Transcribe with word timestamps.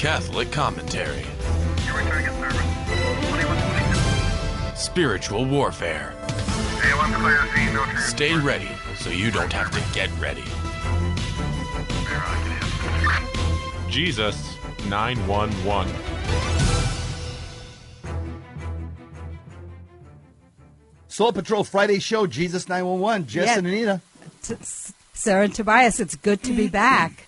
Catholic 0.00 0.50
Commentary. 0.50 1.26
You're 1.84 1.98
returning 1.98 2.26
a 2.26 2.32
service. 2.40 2.56
2126. 3.28 4.80
Spiritual 4.80 5.44
Warfare. 5.44 6.14
A1 6.26 7.14
clear, 7.16 7.46
C, 7.54 7.66
no 7.74 7.84
transport. 7.84 7.98
Stay 8.04 8.34
ready 8.38 8.70
so 8.96 9.10
you 9.10 9.30
don't 9.30 9.52
have 9.52 9.70
to 9.72 9.80
get 9.94 10.08
ready. 10.18 10.40
There, 10.40 12.16
I 12.16 12.34
can 13.12 13.84
hit. 13.84 13.92
Jesus 13.92 14.56
911. 14.88 15.92
Soul 21.08 21.32
Patrol 21.32 21.64
Friday 21.64 21.98
show, 21.98 22.26
Jesus 22.26 22.68
911, 22.70 23.26
Jess 23.26 23.46
Yeah. 23.46 23.58
and 23.58 23.66
Anita. 23.66 24.00
Sarah 25.12 25.44
and 25.44 25.54
Tobias, 25.54 26.00
it's 26.00 26.14
good 26.16 26.42
to 26.44 26.52
be 26.54 26.68
back. 26.68 27.26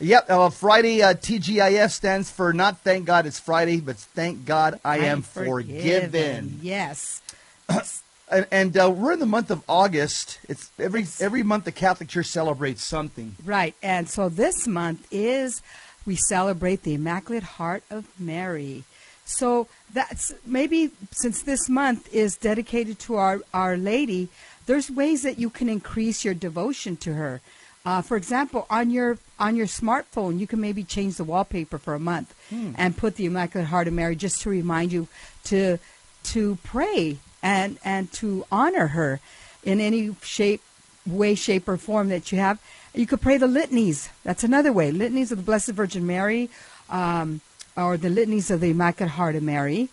Yep, 0.00 0.30
uh, 0.30 0.50
Friday 0.50 1.02
uh, 1.02 1.14
TGIF 1.14 1.90
stands 1.90 2.30
for 2.30 2.52
not 2.52 2.80
thank 2.80 3.04
God 3.04 3.26
it's 3.26 3.40
Friday, 3.40 3.80
but 3.80 3.96
thank 3.96 4.44
God 4.46 4.78
I 4.84 4.98
am 4.98 5.22
forgiven. 5.22 6.60
Yes. 6.62 7.22
And, 8.30 8.46
and 8.50 8.76
uh, 8.76 8.90
we're 8.90 9.12
in 9.12 9.20
the 9.20 9.24
month 9.24 9.50
of 9.50 9.62
August. 9.66 10.38
It's 10.50 10.70
every 10.78 11.06
every 11.18 11.42
month 11.42 11.64
the 11.64 11.72
Catholic 11.72 12.10
Church 12.10 12.26
celebrates 12.26 12.84
something. 12.84 13.36
Right. 13.42 13.74
And 13.82 14.06
so 14.06 14.28
this 14.28 14.66
month 14.66 15.08
is 15.10 15.62
we 16.04 16.16
celebrate 16.16 16.82
the 16.82 16.92
Immaculate 16.92 17.42
Heart 17.42 17.84
of 17.90 18.06
Mary. 18.20 18.84
So 19.24 19.68
that's 19.92 20.34
maybe 20.44 20.90
since 21.10 21.42
this 21.42 21.68
month 21.70 22.12
is 22.14 22.36
dedicated 22.36 22.98
to 23.00 23.16
our, 23.16 23.40
our 23.54 23.78
Lady, 23.78 24.28
there's 24.66 24.90
ways 24.90 25.22
that 25.22 25.38
you 25.38 25.48
can 25.48 25.68
increase 25.70 26.24
your 26.24 26.34
devotion 26.34 26.96
to 26.98 27.14
her. 27.14 27.40
Uh, 27.84 28.02
for 28.02 28.16
example, 28.16 28.66
on 28.68 28.90
your 28.90 29.18
on 29.38 29.56
your 29.56 29.66
smartphone, 29.66 30.38
you 30.38 30.46
can 30.46 30.60
maybe 30.60 30.84
change 30.84 31.16
the 31.16 31.24
wallpaper 31.24 31.78
for 31.78 31.94
a 31.94 32.00
month 32.00 32.34
and 32.76 32.96
put 32.96 33.16
the 33.16 33.26
Immaculate 33.26 33.68
Heart 33.68 33.88
of 33.88 33.94
Mary 33.94 34.16
just 34.16 34.42
to 34.42 34.50
remind 34.50 34.92
you 34.92 35.08
to 35.44 35.78
to 36.24 36.58
pray 36.62 37.18
and 37.42 37.78
and 37.84 38.12
to 38.12 38.44
honor 38.50 38.88
her 38.88 39.20
in 39.62 39.80
any 39.80 40.14
shape, 40.22 40.62
way, 41.06 41.34
shape, 41.34 41.68
or 41.68 41.76
form 41.76 42.08
that 42.08 42.32
you 42.32 42.38
have. 42.38 42.60
You 42.94 43.06
could 43.06 43.20
pray 43.20 43.36
the 43.36 43.46
litanies. 43.46 44.08
That's 44.24 44.44
another 44.44 44.72
way. 44.72 44.90
Litanies 44.90 45.30
of 45.30 45.38
the 45.38 45.44
Blessed 45.44 45.70
Virgin 45.70 46.06
Mary, 46.06 46.50
um, 46.90 47.40
or 47.76 47.96
the 47.96 48.10
litanies 48.10 48.50
of 48.50 48.60
the 48.60 48.70
Immaculate 48.70 49.12
Heart 49.12 49.36
of 49.36 49.42
Mary. 49.42 49.88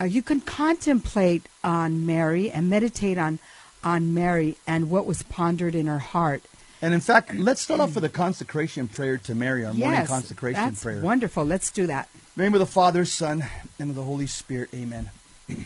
Uh, 0.00 0.04
you 0.04 0.22
can 0.22 0.40
contemplate 0.40 1.42
on 1.64 2.06
Mary 2.06 2.50
and 2.50 2.70
meditate 2.70 3.18
on 3.18 3.38
on 3.82 4.12
Mary 4.14 4.56
and 4.66 4.90
what 4.90 5.06
was 5.06 5.22
pondered 5.22 5.74
in 5.74 5.86
her 5.86 5.98
heart. 5.98 6.42
And 6.82 6.92
in 6.92 7.00
fact, 7.00 7.34
let's 7.34 7.62
start 7.62 7.80
off 7.80 7.90
mm. 7.90 7.94
with 7.96 8.04
a 8.04 8.08
consecration 8.08 8.88
prayer 8.88 9.16
to 9.18 9.34
Mary, 9.34 9.64
our 9.64 9.72
morning 9.72 10.00
yes, 10.00 10.08
consecration 10.08 10.62
that's 10.62 10.82
prayer. 10.82 11.00
wonderful. 11.00 11.44
Let's 11.44 11.70
do 11.70 11.86
that. 11.86 12.08
In 12.14 12.20
the 12.36 12.42
name 12.42 12.54
of 12.54 12.60
the 12.60 12.66
Father, 12.66 13.04
Son, 13.04 13.44
and 13.78 13.90
of 13.90 13.96
the 13.96 14.02
Holy 14.02 14.26
Spirit. 14.26 14.70
Amen. 14.74 15.10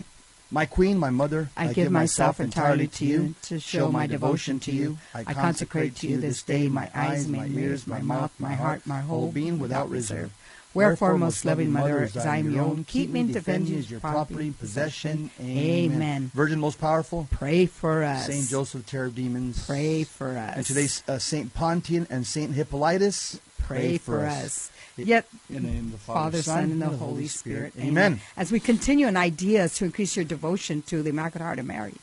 My 0.52 0.66
Queen, 0.66 0.98
my 0.98 1.10
Mother, 1.10 1.48
I, 1.56 1.72
give 1.72 1.92
myself 1.92 2.40
entirely 2.40 2.88
to 2.88 3.04
you 3.04 3.36
to 3.42 3.60
show 3.60 3.88
my 3.88 4.08
devotion 4.08 4.58
to 4.60 4.72
you. 4.72 4.98
I 5.14 5.32
consecrate 5.32 5.94
to 5.96 6.08
you 6.08 6.16
this 6.16 6.42
day 6.42 6.66
my 6.66 6.90
eyes, 6.92 7.28
my 7.28 7.46
ears, 7.46 7.86
my 7.86 8.00
mouth, 8.00 8.32
my 8.40 8.54
heart, 8.54 8.84
my 8.84 9.00
whole 9.00 9.30
being 9.30 9.60
without 9.60 9.88
reserve. 9.88 10.32
Wherefore, 10.72 11.18
most 11.18 11.44
loving 11.44 11.72
Mother, 11.72 12.02
as 12.02 12.16
I 12.16 12.36
am 12.36 12.50
your 12.52 12.64
own, 12.64 12.84
keep 12.84 13.10
me 13.10 13.20
and 13.20 13.32
defend 13.32 13.68
you 13.68 13.78
as 13.78 13.90
your 13.90 14.00
property 14.00 14.46
and 14.46 14.58
possession. 14.58 15.30
Amen. 15.40 16.30
Virgin 16.34 16.60
most 16.60 16.80
powerful, 16.80 17.26
Pray 17.30 17.66
for 17.66 18.04
us. 18.04 18.26
Saint 18.26 18.48
Joseph, 18.48 18.86
terror 18.86 19.06
of 19.06 19.14
demons. 19.14 19.66
Pray 19.66 20.04
for 20.04 20.36
us. 20.38 20.56
And 20.56 20.66
today's 20.66 21.02
uh, 21.08 21.18
Saint 21.18 21.52
Pontian 21.54 22.06
and 22.08 22.26
Saint 22.26 22.54
Hippolytus. 22.54 23.40
pray 23.58 23.98
for 23.98 24.24
us. 24.26 24.70
Yet, 24.96 25.26
In 25.48 25.54
the 25.54 25.60
name 25.70 25.86
of 25.86 25.92
the 25.92 25.98
Father, 25.98 26.20
Father, 26.38 26.42
Son, 26.42 26.64
and 26.64 26.82
the 26.82 26.88
Holy 26.88 27.26
Spirit. 27.26 27.72
Amen. 27.80 28.20
As 28.36 28.52
we 28.52 28.60
continue 28.60 29.06
in 29.06 29.16
ideas 29.16 29.74
to 29.76 29.84
increase 29.84 30.14
your 30.14 30.24
devotion 30.24 30.82
to 30.82 31.02
the 31.02 31.10
Immaculate 31.10 31.42
Heart 31.42 31.58
of 31.60 31.66
Mary, 31.66 31.94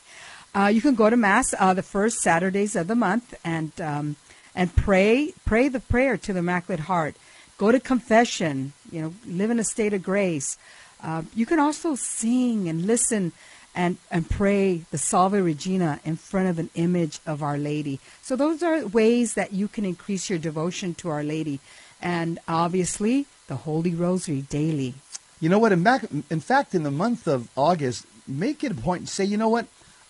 uh, 0.54 0.66
you 0.66 0.80
can 0.80 0.94
go 0.94 1.08
to 1.08 1.16
Mass 1.16 1.54
uh, 1.58 1.74
the 1.74 1.82
first 1.82 2.18
Saturdays 2.20 2.74
of 2.74 2.86
the 2.88 2.94
month 2.96 3.34
and 3.44 3.70
um, 3.80 4.16
and 4.54 4.74
pray 4.74 5.32
pray 5.44 5.68
the 5.68 5.78
prayer 5.80 6.16
to 6.16 6.32
the 6.32 6.40
Immaculate 6.40 6.80
Heart. 6.80 7.14
Go 7.58 7.70
to 7.70 7.80
confession. 7.80 8.72
You 8.90 9.02
know, 9.02 9.14
live 9.26 9.50
in 9.50 9.58
a 9.58 9.64
state 9.64 9.92
of 9.92 10.02
grace. 10.02 10.56
Uh, 11.02 11.22
you 11.34 11.44
can 11.44 11.58
also 11.58 11.94
sing 11.94 12.68
and 12.68 12.86
listen 12.86 13.32
and, 13.74 13.96
and 14.10 14.28
pray 14.28 14.82
the 14.90 14.98
Salve 14.98 15.34
Regina 15.34 16.00
in 16.04 16.16
front 16.16 16.48
of 16.48 16.58
an 16.58 16.70
image 16.74 17.20
of 17.26 17.42
Our 17.42 17.58
Lady. 17.58 18.00
So 18.22 18.34
those 18.34 18.62
are 18.62 18.86
ways 18.86 19.34
that 19.34 19.52
you 19.52 19.68
can 19.68 19.84
increase 19.84 20.28
your 20.28 20.38
devotion 20.38 20.94
to 20.94 21.08
Our 21.10 21.22
Lady. 21.22 21.60
And 22.00 22.38
obviously, 22.48 23.26
the 23.46 23.56
Holy 23.56 23.94
Rosary 23.94 24.42
daily. 24.42 24.94
You 25.40 25.48
know 25.48 25.58
what? 25.58 25.72
In, 25.72 25.82
back, 25.82 26.04
in 26.30 26.40
fact, 26.40 26.74
in 26.74 26.82
the 26.82 26.90
month 26.90 27.28
of 27.28 27.48
August, 27.56 28.06
make 28.26 28.64
it 28.64 28.72
a 28.72 28.74
point 28.74 29.00
and 29.00 29.08
say, 29.08 29.24
you 29.24 29.36
know 29.36 29.48
what? 29.48 29.66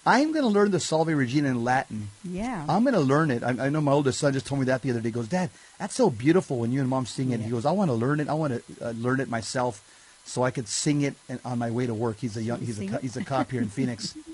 I'm 0.09 0.33
going 0.33 0.43
to 0.45 0.49
learn 0.49 0.71
the 0.71 0.81
Salve 0.81 1.09
Regina 1.09 1.49
in 1.51 1.65
Latin. 1.65 2.09
Yeah. 2.25 2.65
I'm 2.69 2.83
going 2.83 2.95
to 2.95 3.01
learn 3.01 3.31
it. 3.31 3.43
I, 3.43 3.67
I 3.67 3.69
know 3.69 3.81
my 3.83 3.93
oldest 3.93 4.19
son 4.19 4.33
just 4.33 4.47
told 4.47 4.61
me 4.61 4.65
that 4.67 4.81
the 4.81 4.91
other 4.91 5.01
day. 5.01 5.09
He 5.09 5.13
goes, 5.13 5.29
Dad, 5.29 5.51
that's 5.79 5.95
so 5.95 6.09
beautiful 6.09 6.59
when 6.59 6.73
you 6.73 6.81
and 6.81 6.89
Mom 6.89 7.05
sing 7.05 7.31
it. 7.33 7.41
He 7.41 7.51
goes, 7.51 7.67
I 7.67 7.73
want 7.73 7.91
to 7.91 7.95
learn 7.95 8.19
it. 8.21 8.29
I 8.29 8.35
want 8.35 8.55
to 8.55 8.87
uh, 8.87 8.91
learn 8.93 9.21
it 9.21 9.29
myself 9.29 9.83
so 10.25 10.43
I 10.43 10.51
could 10.51 10.67
sing 10.67 11.03
it 11.03 11.15
and, 11.29 11.41
on 11.45 11.59
my 11.59 11.71
way 11.71 11.87
to 11.87 11.95
work. 11.95 12.19
He's 12.21 12.37
a 12.37 12.43
young, 12.43 12.61
he's 12.61 12.79
a, 12.79 12.89
Sing 12.89 12.99
he's 13.03 13.17
a 13.17 13.25
cop 13.25 13.51
here 13.51 13.61
in 13.61 13.69
Phoenix. 13.69 14.17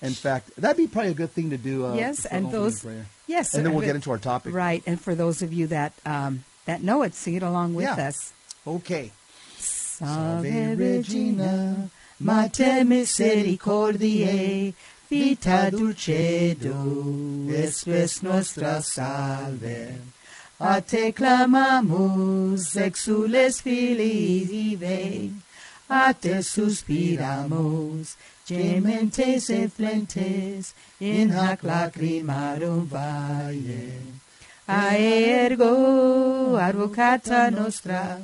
In 0.00 0.12
fact, 0.12 0.54
that'd 0.56 0.76
be 0.76 0.86
probably 0.86 1.10
a 1.10 1.14
good 1.14 1.32
thing 1.32 1.50
to 1.50 1.56
do. 1.56 1.84
Uh, 1.84 1.94
yes, 1.94 2.24
and 2.24 2.52
those. 2.52 2.86
Yes, 3.26 3.54
and 3.54 3.66
then 3.66 3.74
we'll 3.74 3.84
get 3.84 3.96
into 3.96 4.12
our 4.12 4.18
topic. 4.18 4.54
Right, 4.54 4.80
and 4.86 5.00
for 5.00 5.16
those 5.16 5.42
of 5.42 5.52
you 5.52 5.66
that 5.66 5.92
um, 6.06 6.44
that 6.66 6.84
know 6.84 7.02
it, 7.02 7.14
sing 7.14 7.34
it 7.34 7.42
along 7.42 7.74
with 7.74 7.84
Yeah. 7.84 8.06
us. 8.06 8.32
Okay. 8.64 9.10
Salve 9.58 10.44
Regina, 10.78 11.90
Mater 12.20 12.84
Misericordiae, 12.84 14.74
Vita 15.10 15.70
Dulcedo, 15.70 17.48
Espes 17.48 18.20
Nostra 18.20 18.82
Salve. 18.82 19.94
A 20.60 20.82
te 20.82 21.12
clamamus, 21.12 22.76
exules 22.76 23.62
filii 23.62 24.44
Divi, 24.44 25.32
a 25.88 26.12
te 26.12 26.42
suspiramus, 26.42 28.16
gementes 28.44 29.48
et 29.48 29.72
flentes, 29.72 30.74
in 31.00 31.30
hac 31.30 31.62
lacrimarum 31.62 32.84
valle. 32.86 34.02
Aergo 34.68 36.58
advocata 36.60 37.50
nostra, 37.50 38.20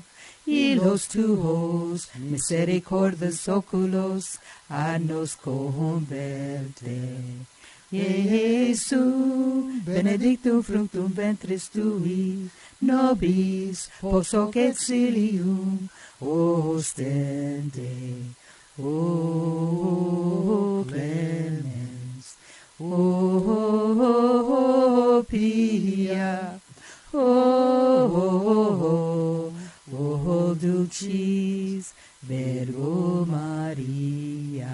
y 0.47 0.75
los 0.75 1.09
tuos 1.09 2.09
misericordes 2.17 3.49
oculos 3.49 4.39
a 4.69 4.99
nos 4.99 5.37
converte. 5.37 6.99
Iesu, 7.91 9.01
benedictum 9.85 10.63
fructum 10.63 11.13
ventris 11.13 11.69
tui, 11.71 12.51
nobis 12.81 13.89
post 14.01 14.35
hoc 14.35 14.57
exilium 14.57 15.89
ostende. 16.21 17.93
O 18.77 18.93
clemens, 20.89 22.35
O 22.81 22.93
pia, 25.29 26.61
O, 27.13 27.19
O 28.11 29.14
dulcis 30.55 31.93
Virgo 32.23 33.25
Maria. 33.27 34.71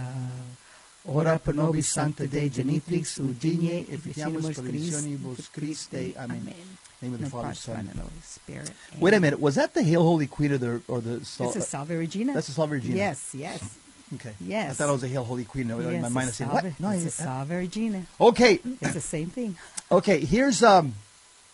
Ora 1.07 1.39
pro 1.39 1.53
nobis 1.55 1.89
sancta 1.89 2.27
Dei 2.27 2.49
genitrix 2.51 3.19
Virginie 3.19 3.87
et 3.91 4.01
Christi. 4.03 4.53
provisionibus 4.55 5.49
Christi. 5.53 6.15
Amen. 6.19 6.55
Name 7.03 7.15
of 7.15 7.21
the 7.21 7.31
Father, 7.31 7.55
Son. 7.55 7.77
And 7.77 7.99
Holy 7.99 8.11
Spirit. 8.23 8.71
Wait 8.99 9.15
a 9.15 9.21
minute. 9.21 9.41
Was 9.41 9.55
that 9.55 9.73
the 9.73 9.83
Hail 9.83 10.03
Holy 10.03 10.27
Queen 10.27 10.53
or 10.53 10.59
the 10.59 10.83
or 10.87 11.01
the? 11.01 11.25
Sal- 11.25 11.47
This 11.47 11.57
is 11.57 11.67
Salve 11.69 11.91
Regina. 11.91 12.35
That's 12.35 12.49
the 12.49 12.53
Salve 12.53 12.73
Regina. 12.73 12.97
Yes, 12.97 13.31
yes. 13.35 13.77
Okay. 14.13 14.35
Yes. 14.41 14.73
I 14.73 14.75
thought 14.75 14.89
it 14.89 14.93
was 14.93 15.05
a 15.05 15.09
Hail 15.09 15.23
Holy 15.23 15.45
Queen. 15.45 15.69
No, 15.69 15.79
in 15.79 15.93
yes, 15.93 16.03
my 16.03 16.09
mind, 16.09 16.25
I 16.27 16.29
it's 16.31 16.37
said, 16.39 16.49
"What? 16.51 16.65
No, 16.81 16.91
it's 16.91 17.05
I- 17.05 17.07
a 17.07 17.11
Salve 17.11 17.51
Regina. 17.51 18.03
Okay. 18.21 18.59
It's 18.81 18.95
the 18.95 19.01
same 19.01 19.31
thing. 19.31 19.57
Okay. 19.93 20.21
Here's 20.25 20.63
um, 20.65 20.95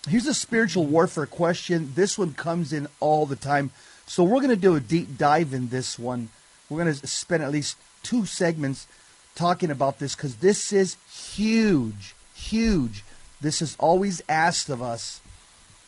here's 0.09 0.27
a 0.27 0.33
spiritual 0.35 0.85
warfare 0.87 1.27
question. 1.27 1.93
This 1.95 2.17
one 2.19 2.33
comes 2.35 2.73
in 2.73 2.87
all 2.99 3.25
the 3.27 3.37
time, 3.37 3.71
so 4.07 4.23
we're 4.23 4.41
going 4.41 4.51
to 4.51 4.57
do 4.57 4.77
a 4.77 4.81
deep 4.81 5.19
dive 5.19 5.53
in 5.53 5.69
this 5.69 5.99
one. 5.99 6.29
We're 6.69 6.83
going 6.83 6.95
to 6.95 7.07
spend 7.07 7.43
at 7.43 7.51
least 7.51 7.77
two 8.03 8.25
segments 8.25 8.87
talking 9.35 9.71
about 9.71 9.99
this 9.99 10.15
because 10.15 10.37
this 10.37 10.73
is 10.73 10.97
huge, 11.13 12.15
huge. 12.35 13.05
This 13.41 13.61
is 13.61 13.77
always 13.79 14.23
asked 14.29 14.69
of 14.71 14.81
us, 14.81 15.21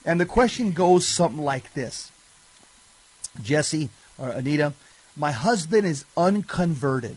and 0.05 0.21
the 0.21 0.27
question 0.27 0.73
goes 0.73 1.07
something 1.07 1.43
like 1.43 1.73
this: 1.75 2.13
Jesse 3.43 3.89
or 4.19 4.31
Anita, 4.31 4.75
my 5.17 5.33
husband 5.33 5.87
is 5.87 6.05
unconverted. 6.17 7.17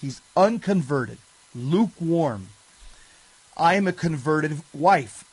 He's 0.00 0.20
unconverted, 0.36 1.18
lukewarm. 1.54 2.48
I 3.56 3.74
am 3.74 3.86
a 3.88 3.92
converted 3.92 4.60
wife. 4.74 5.24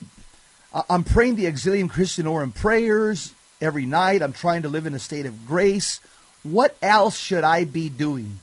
I'm 0.90 1.04
praying 1.04 1.36
the 1.36 1.46
Auxilium 1.46 1.90
Christianorum 1.90 2.56
prayers 2.56 3.34
every 3.64 3.86
night. 3.86 4.22
I'm 4.22 4.34
trying 4.34 4.64
to 4.64 4.70
live 4.70 4.86
in 4.86 4.94
a 4.94 5.00
state 5.00 5.26
of 5.26 5.48
grace. 5.48 6.00
What 6.44 6.76
else 6.82 7.18
should 7.18 7.44
I 7.44 7.64
be 7.64 7.90
doing? 7.90 8.40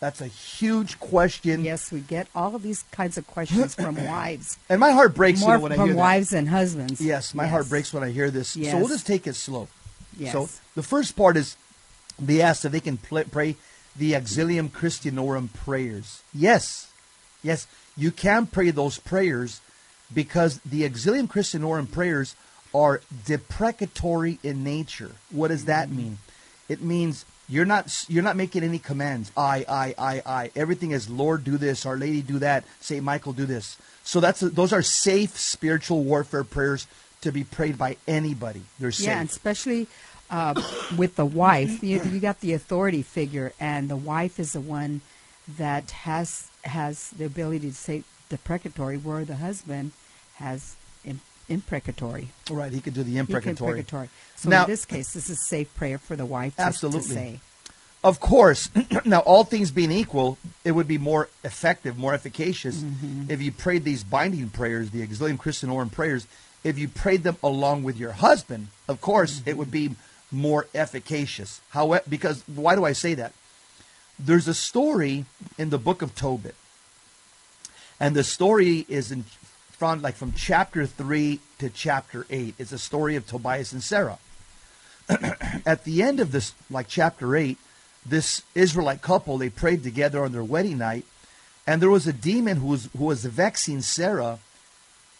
That's 0.00 0.20
a 0.20 0.26
huge 0.26 0.98
question. 1.00 1.64
Yes, 1.64 1.90
we 1.90 2.00
get 2.00 2.28
all 2.34 2.54
of 2.54 2.62
these 2.62 2.84
kinds 2.90 3.16
of 3.16 3.26
questions 3.26 3.74
from 3.74 3.96
wives. 4.06 4.58
And 4.68 4.78
my 4.80 4.90
heart 4.90 5.14
breaks 5.14 5.40
you 5.40 5.46
More 5.46 5.56
know, 5.56 5.62
when 5.62 5.72
I 5.72 5.76
from 5.76 5.86
hear 5.86 5.94
that. 5.94 6.00
wives 6.00 6.32
and 6.32 6.48
husbands. 6.48 7.00
Yes, 7.00 7.34
my 7.34 7.46
heart 7.46 7.68
breaks 7.68 7.92
when 7.92 8.02
I 8.02 8.10
hear 8.10 8.30
this. 8.30 8.48
So 8.48 8.60
we'll 8.78 8.88
just 8.88 9.06
take 9.06 9.26
it 9.26 9.34
slow. 9.34 9.68
Yes. 10.18 10.32
So 10.32 10.48
the 10.74 10.82
first 10.82 11.16
part 11.16 11.36
is 11.36 11.56
they 12.18 12.40
asked 12.40 12.64
if 12.64 12.72
they 12.72 12.80
can 12.80 12.96
pray 12.98 13.56
the 13.96 14.12
Auxilium 14.12 14.70
Christianorum 14.70 15.52
prayers. 15.54 16.22
Yes, 16.34 16.90
yes, 17.42 17.66
you 17.96 18.10
can 18.10 18.46
pray 18.46 18.70
those 18.70 18.98
prayers 18.98 19.60
because 20.12 20.58
the 20.60 20.88
Auxilium 20.88 21.26
Christianorum 21.26 21.90
prayers 21.90 22.36
are 22.76 23.00
deprecatory 23.24 24.38
in 24.42 24.62
nature. 24.62 25.12
What 25.30 25.48
does 25.48 25.64
that 25.64 25.90
mean? 25.90 26.18
It 26.68 26.82
means 26.82 27.24
you're 27.48 27.64
not 27.64 28.04
you're 28.06 28.22
not 28.22 28.36
making 28.36 28.64
any 28.64 28.78
commands. 28.78 29.32
I 29.34 29.64
I 29.66 29.94
I 29.96 30.22
I. 30.26 30.50
Everything 30.54 30.90
is 30.90 31.08
Lord 31.08 31.42
do 31.42 31.56
this, 31.56 31.86
Our 31.86 31.96
Lady 31.96 32.20
do 32.20 32.38
that, 32.40 32.64
Saint 32.80 33.02
Michael 33.02 33.32
do 33.32 33.46
this. 33.46 33.78
So 34.04 34.20
that's 34.20 34.40
those 34.40 34.74
are 34.74 34.82
safe 34.82 35.38
spiritual 35.38 36.04
warfare 36.04 36.44
prayers 36.44 36.86
to 37.22 37.32
be 37.32 37.44
prayed 37.44 37.78
by 37.78 37.96
anybody. 38.06 38.62
They're 38.78 38.92
safe. 38.92 39.06
Yeah, 39.06 39.20
and 39.20 39.30
especially 39.30 39.86
uh, 40.28 40.60
with 40.98 41.16
the 41.16 41.24
wife, 41.24 41.82
you, 41.82 42.02
you 42.02 42.20
got 42.20 42.40
the 42.40 42.52
authority 42.52 43.02
figure, 43.02 43.52
and 43.58 43.88
the 43.88 43.96
wife 43.96 44.38
is 44.38 44.52
the 44.52 44.60
one 44.60 45.00
that 45.48 45.90
has 45.92 46.50
has 46.64 47.10
the 47.10 47.24
ability 47.24 47.70
to 47.70 47.74
say 47.74 48.02
deprecatory, 48.28 48.98
where 48.98 49.24
the 49.24 49.36
husband 49.36 49.92
has 50.34 50.76
imprecatory. 51.48 52.28
Right, 52.50 52.72
he 52.72 52.80
could 52.80 52.94
do 52.94 53.02
the 53.02 53.18
imprecatory. 53.18 53.80
imprecatory. 53.80 54.08
So 54.36 54.48
Now- 54.50 54.64
in 54.64 54.70
this 54.70 54.84
case, 54.84 55.12
this 55.12 55.30
is 55.30 55.40
safe 55.46 55.72
prayer 55.74 55.98
for 55.98 56.16
the 56.16 56.26
wife 56.26 56.54
Absolutely. 56.58 57.14
say. 57.14 57.40
Of 58.04 58.20
course, 58.20 58.68
now 59.04 59.20
all 59.20 59.44
things 59.44 59.70
being 59.70 59.90
equal, 59.90 60.38
it 60.64 60.72
would 60.72 60.86
be 60.86 60.98
more 60.98 61.28
effective, 61.42 61.96
more 61.98 62.14
efficacious 62.14 62.76
Mm-hmm. 62.78 63.30
if 63.30 63.40
you 63.42 63.50
prayed 63.52 63.84
these 63.84 64.04
binding 64.04 64.50
prayers, 64.50 64.90
the 64.90 65.06
Auxilium 65.06 65.38
Christianorum 65.38 65.90
prayers, 65.90 66.26
if 66.62 66.78
you 66.78 66.88
prayed 66.88 67.22
them 67.22 67.36
along 67.42 67.82
with 67.84 67.96
your 67.96 68.12
husband. 68.12 68.68
Of 68.88 69.00
course, 69.00 69.42
it 69.46 69.56
would 69.56 69.70
be 69.70 69.96
more 70.30 70.66
efficacious. 70.74 71.60
However, 71.70 72.04
because 72.08 72.42
why 72.46 72.74
do 72.74 72.84
I 72.84 72.92
say 72.92 73.14
that? 73.14 73.32
There's 74.18 74.48
a 74.48 74.54
story 74.54 75.24
in 75.58 75.70
the 75.70 75.78
book 75.78 76.00
of 76.02 76.14
Tobit, 76.14 76.54
and 78.00 78.14
the 78.14 78.24
story 78.24 78.84
is 78.88 79.10
in 79.10 79.24
from 79.78 80.02
like 80.02 80.14
from 80.14 80.32
chapter 80.32 80.86
three 80.86 81.40
to 81.58 81.70
chapter 81.70 82.26
eight. 82.30 82.54
It's 82.58 82.72
a 82.72 82.78
story 82.78 83.16
of 83.16 83.26
Tobias 83.26 83.72
and 83.72 83.82
Sarah 83.82 84.18
at 85.66 85.84
the 85.84 86.02
end 86.02 86.20
of 86.20 86.32
this, 86.32 86.54
like 86.70 86.88
chapter 86.88 87.36
8, 87.36 87.58
this 88.04 88.42
Israelite 88.54 89.02
couple, 89.02 89.38
they 89.38 89.50
prayed 89.50 89.82
together 89.82 90.24
on 90.24 90.32
their 90.32 90.44
wedding 90.44 90.78
night, 90.78 91.04
and 91.66 91.80
there 91.80 91.90
was 91.90 92.06
a 92.06 92.12
demon 92.12 92.58
who 92.58 92.68
was, 92.68 92.88
who 92.96 93.04
was 93.04 93.24
vexing 93.24 93.82
Sarah. 93.82 94.38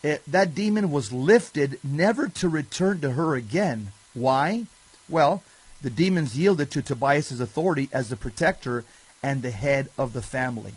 It, 0.03 0.23
that 0.27 0.55
demon 0.55 0.91
was 0.91 1.13
lifted, 1.13 1.79
never 1.83 2.29
to 2.29 2.49
return 2.49 3.01
to 3.01 3.13
her 3.13 3.35
again. 3.35 3.93
Why? 4.15 4.67
Well, 5.09 5.43
the 5.83 5.91
demons 5.91 6.39
yielded 6.39 6.71
to 6.73 6.83
Tobias's 6.83 7.41
authority 7.41 7.89
as 7.93 8.09
the 8.09 8.17
protector 8.17 8.85
and 9.23 9.43
the 9.43 9.51
head 9.51 9.89
of 9.99 10.13
the 10.13 10.23
family. 10.23 10.75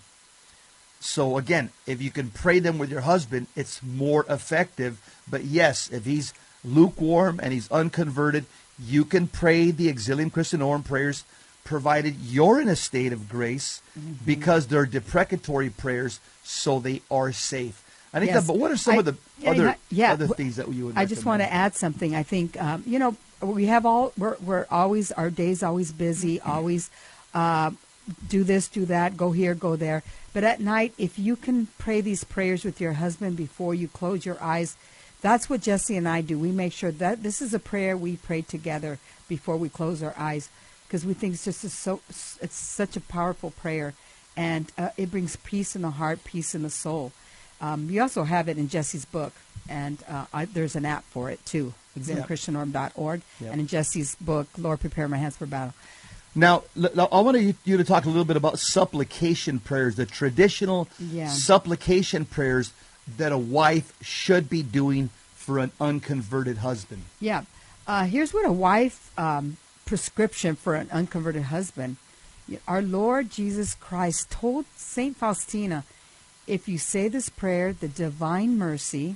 So 1.00 1.38
again, 1.38 1.70
if 1.88 2.02
you 2.02 2.12
can 2.12 2.30
pray 2.30 2.60
them 2.60 2.78
with 2.78 2.92
your 2.92 3.02
husband, 3.02 3.48
it's 3.56 3.82
more 3.82 4.26
effective. 4.30 5.00
But 5.30 5.46
yes, 5.46 5.90
if 5.92 6.06
he's 6.06 6.34
lukewarm 6.64 7.40
and 7.42 7.54
he's 7.54 7.72
unconverted, 7.72 8.46
you 8.78 9.06
can 9.06 9.28
pray 9.28 9.72
the 9.72 9.92
Auxilium 9.92 10.32
Christianorum 10.32 10.84
prayers, 10.84 11.24
provided 11.64 12.16
you're 12.18 12.60
in 12.60 12.68
a 12.68 12.76
state 12.76 13.14
of 13.14 13.30
grace, 13.30 13.82
because 14.26 14.68
they're 14.68 14.86
deprecatory 14.86 15.70
prayers, 15.70 16.20
so 16.44 16.80
they 16.80 17.02
are 17.12 17.32
safe. 17.32 17.86
I 18.14 18.20
think. 18.20 18.32
Yes. 18.32 18.42
That, 18.42 18.54
but 18.54 18.60
what 18.60 18.72
are 18.72 18.78
some 18.78 18.96
I- 18.96 18.98
of 19.00 19.06
the 19.06 19.18
yeah, 19.40 19.50
other 19.52 19.76
yeah, 19.90 20.14
other 20.14 20.28
things 20.28 20.56
that 20.56 20.72
you 20.72 20.88
would? 20.88 20.98
I 20.98 21.06
just 21.06 21.26
want 21.26 21.42
to 21.42 21.52
add 21.52 21.76
something. 21.76 22.16
I 22.16 22.24
think 22.24 22.62
um, 22.62 22.84
you 22.86 23.00
know 23.00 23.16
we 23.42 23.68
have 23.68 23.86
all 23.86 24.14
we're 24.18 24.36
we're 24.44 24.66
always 24.72 25.12
our 25.12 25.30
days 25.30 25.62
always 25.62 25.92
busy, 25.92 26.42
always 26.42 26.90
uh, 27.34 27.72
do 28.28 28.44
this, 28.44 28.68
do 28.68 28.86
that, 28.86 29.16
go 29.16 29.32
here, 29.32 29.54
go 29.54 29.76
there. 29.76 30.04
But 30.34 30.44
at 30.44 30.60
night, 30.60 30.94
if 30.98 31.18
you 31.18 31.36
can 31.36 31.68
pray 31.78 32.02
these 32.02 32.24
prayers 32.24 32.64
with 32.64 32.80
your 32.80 32.94
husband 32.94 33.36
before 33.36 33.74
you 33.74 33.88
close 33.88 34.26
your 34.26 34.42
eyes, 34.42 34.76
that's 35.22 35.50
what 35.50 35.62
Jesse 35.62 35.98
and 35.98 36.08
I 36.08 36.22
do. 36.22 36.38
We 36.38 36.52
make 36.52 36.72
sure 36.74 36.92
that 36.92 37.24
this 37.24 37.42
is 37.42 37.54
a 37.54 37.60
prayer 37.60 37.98
we 37.98 38.16
pray 38.18 38.42
together 38.42 39.00
before 39.28 39.58
we 39.58 39.70
close 39.70 40.02
our 40.04 40.14
eyes 40.18 40.50
because 40.88 41.06
we 41.06 41.14
think 41.14 41.34
it's 41.34 41.46
just 41.46 41.64
a 41.64 41.70
so 41.70 42.00
it's 42.42 42.56
such 42.56 42.96
a 42.98 43.02
powerful 43.02 43.52
prayer, 43.52 43.94
and 44.36 44.72
uh, 44.78 44.90
it 44.98 45.12
brings 45.12 45.36
peace 45.38 45.76
in 45.76 45.82
the 45.84 45.92
heart, 45.92 46.24
peace 46.24 46.56
in 46.56 46.64
the 46.64 46.70
soul. 46.70 47.12
Um, 47.62 47.90
you 47.90 48.02
also 48.02 48.24
have 48.24 48.48
it 48.50 48.58
in 48.58 48.70
Jesse's 48.70 49.06
book, 49.06 49.34
and 49.68 49.98
uh, 50.08 50.26
I, 50.34 50.46
there's 50.46 50.76
an 50.76 50.86
app 50.86 51.04
for 51.06 51.30
it 51.30 51.46
too, 51.46 51.74
Yep. 51.96 52.28
auxiliumchristianorum.org, 52.28 53.22
Yep. 53.42 53.52
and 53.52 53.62
in 53.62 53.68
Jesse's 53.68 54.16
book, 54.16 54.48
Lord, 54.58 54.80
Prepare 54.80 55.08
My 55.08 55.18
Hands 55.18 55.36
for 55.36 55.46
Battle. 55.46 55.74
Now, 56.36 56.64
I 56.78 57.20
want 57.22 57.56
you 57.66 57.78
to 57.78 57.84
talk 57.84 58.06
a 58.06 58.08
little 58.08 58.26
bit 58.26 58.38
about 58.38 58.60
supplication 58.60 59.60
prayers, 59.60 59.96
the 59.96 60.06
traditional 60.06 60.88
Yeah. 61.00 61.30
supplication 61.30 62.26
prayers 62.26 62.72
that 63.18 63.32
a 63.32 63.38
wife 63.38 63.94
should 64.02 64.50
be 64.50 64.62
doing 64.62 65.10
for 65.36 65.58
an 65.60 65.72
unconverted 65.82 66.58
husband. 66.60 67.04
Yeah. 67.20 67.44
Uh, 67.88 68.06
here's 68.06 68.34
what 68.34 68.46
a 68.46 68.52
wife 68.52 69.12
um, 69.18 69.58
prescription 69.86 70.56
for 70.56 70.76
an 70.76 70.88
unconverted 70.92 71.44
husband. 71.44 71.98
Our 72.68 72.82
Lord 72.82 73.32
Jesus 73.32 73.74
Christ 73.76 74.30
told 74.30 74.66
Saint 74.76 75.18
Faustina, 75.18 75.84
if 76.46 76.68
you 76.68 76.78
say 76.78 77.08
this 77.08 77.30
prayer, 77.30 77.74
the 77.74 77.88
divine 77.88 78.58
mercy, 78.58 79.16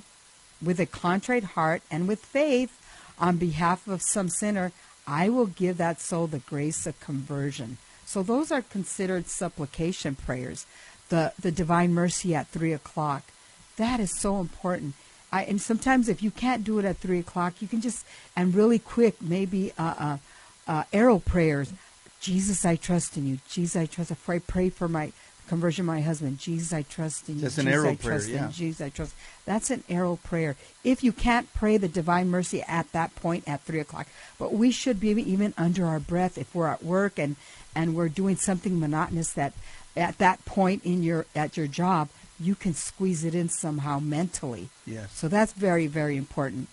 with 0.62 0.80
a 0.80 0.86
contrite 0.86 1.44
heart 1.44 1.82
and 1.90 2.08
with 2.08 2.24
faith, 2.24 2.80
on 3.18 3.36
behalf 3.36 3.86
of 3.86 4.02
some 4.02 4.28
sinner, 4.28 4.72
I 5.06 5.28
will 5.28 5.46
give 5.46 5.76
that 5.78 6.00
soul 6.00 6.26
the 6.26 6.38
grace 6.38 6.86
of 6.86 6.98
conversion. 7.00 7.78
So 8.06 8.22
those 8.22 8.52
are 8.52 8.62
considered 8.62 9.28
supplication 9.28 10.14
prayers. 10.14 10.66
The 11.08 11.32
the 11.38 11.52
divine 11.52 11.92
mercy 11.92 12.34
at 12.34 12.48
three 12.48 12.72
o'clock, 12.72 13.24
that 13.76 14.00
is 14.00 14.18
so 14.18 14.40
important. 14.40 14.94
I, 15.32 15.42
and 15.44 15.60
sometimes 15.60 16.08
if 16.08 16.22
you 16.22 16.30
can't 16.30 16.64
do 16.64 16.78
it 16.78 16.84
at 16.84 16.98
three 16.98 17.18
o'clock, 17.18 17.60
you 17.60 17.68
can 17.68 17.80
just 17.80 18.06
and 18.36 18.54
really 18.54 18.78
quick 18.78 19.20
maybe 19.20 19.72
uh, 19.76 19.94
uh, 19.98 20.16
uh, 20.66 20.84
arrow 20.92 21.18
prayers. 21.18 21.72
Jesus, 22.20 22.64
I 22.64 22.76
trust 22.76 23.16
in 23.18 23.26
you. 23.26 23.38
Jesus, 23.50 23.76
I 23.76 23.86
trust. 23.86 24.12
I 24.12 24.14
pray, 24.14 24.38
pray 24.38 24.70
for 24.70 24.88
my 24.88 25.12
conversion, 25.48 25.84
my 25.86 26.00
husband. 26.00 26.38
Jesus, 26.38 26.72
I 26.72 26.82
trust 26.82 27.28
in 27.28 27.36
you. 27.36 27.40
That's 27.42 27.58
an 27.58 27.66
Jesus, 27.66 27.78
arrow 27.80 27.90
I 27.90 27.96
prayer, 27.96 28.22
yeah. 28.28 28.50
Jesus, 28.50 28.80
I 28.80 28.88
trust. 28.90 29.14
That's 29.44 29.70
an 29.70 29.84
arrow 29.88 30.16
prayer. 30.22 30.56
If 30.82 31.04
you 31.04 31.12
can't 31.12 31.52
pray 31.54 31.76
the 31.76 31.88
divine 31.88 32.28
mercy 32.30 32.62
at 32.62 32.90
that 32.92 33.14
point 33.16 33.44
at 33.46 33.62
three 33.62 33.80
o'clock, 33.80 34.06
but 34.38 34.52
we 34.52 34.70
should 34.70 35.00
be 35.00 35.10
even 35.10 35.54
under 35.56 35.86
our 35.86 36.00
breath 36.00 36.38
if 36.38 36.54
we're 36.54 36.68
at 36.68 36.82
work 36.82 37.18
and 37.18 37.36
and 37.74 37.94
we're 37.94 38.08
doing 38.08 38.36
something 38.36 38.78
monotonous 38.78 39.32
that 39.32 39.52
at 39.96 40.18
that 40.18 40.44
point 40.44 40.84
in 40.84 41.02
your 41.02 41.26
at 41.34 41.56
your 41.56 41.66
job 41.66 42.08
you 42.40 42.54
can 42.54 42.74
squeeze 42.74 43.24
it 43.24 43.34
in 43.34 43.48
somehow 43.48 43.98
mentally. 44.00 44.68
Yes. 44.86 45.12
So 45.14 45.28
that's 45.28 45.52
very 45.52 45.86
very 45.86 46.16
important. 46.16 46.68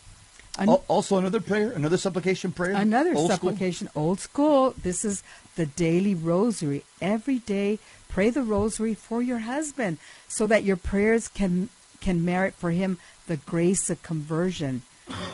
An- 0.60 0.68
also, 0.68 1.18
another 1.18 1.40
prayer, 1.40 1.72
another 1.72 1.98
supplication 1.98 2.52
prayer. 2.52 2.74
Another 2.76 3.16
Old 3.16 3.32
school? 3.32 3.50
supplication, 3.52 3.90
old 3.96 4.20
school. 4.20 4.76
This 4.84 5.06
is 5.06 5.24
the 5.56 5.66
daily 5.66 6.14
rosary. 6.14 6.84
Every 7.02 7.40
day, 7.40 7.80
pray 8.12 8.30
the 8.30 8.44
rosary 8.44 8.94
for 8.94 9.22
your 9.22 9.40
husband, 9.40 9.98
so 10.28 10.46
that 10.48 10.64
your 10.64 10.78
prayers 10.78 11.28
can 11.28 11.70
can 12.00 12.26
merit 12.26 12.54
for 12.54 12.72
him 12.72 12.98
the 13.28 13.38
grace 13.38 13.90
of 13.90 14.02
conversion. 14.04 14.82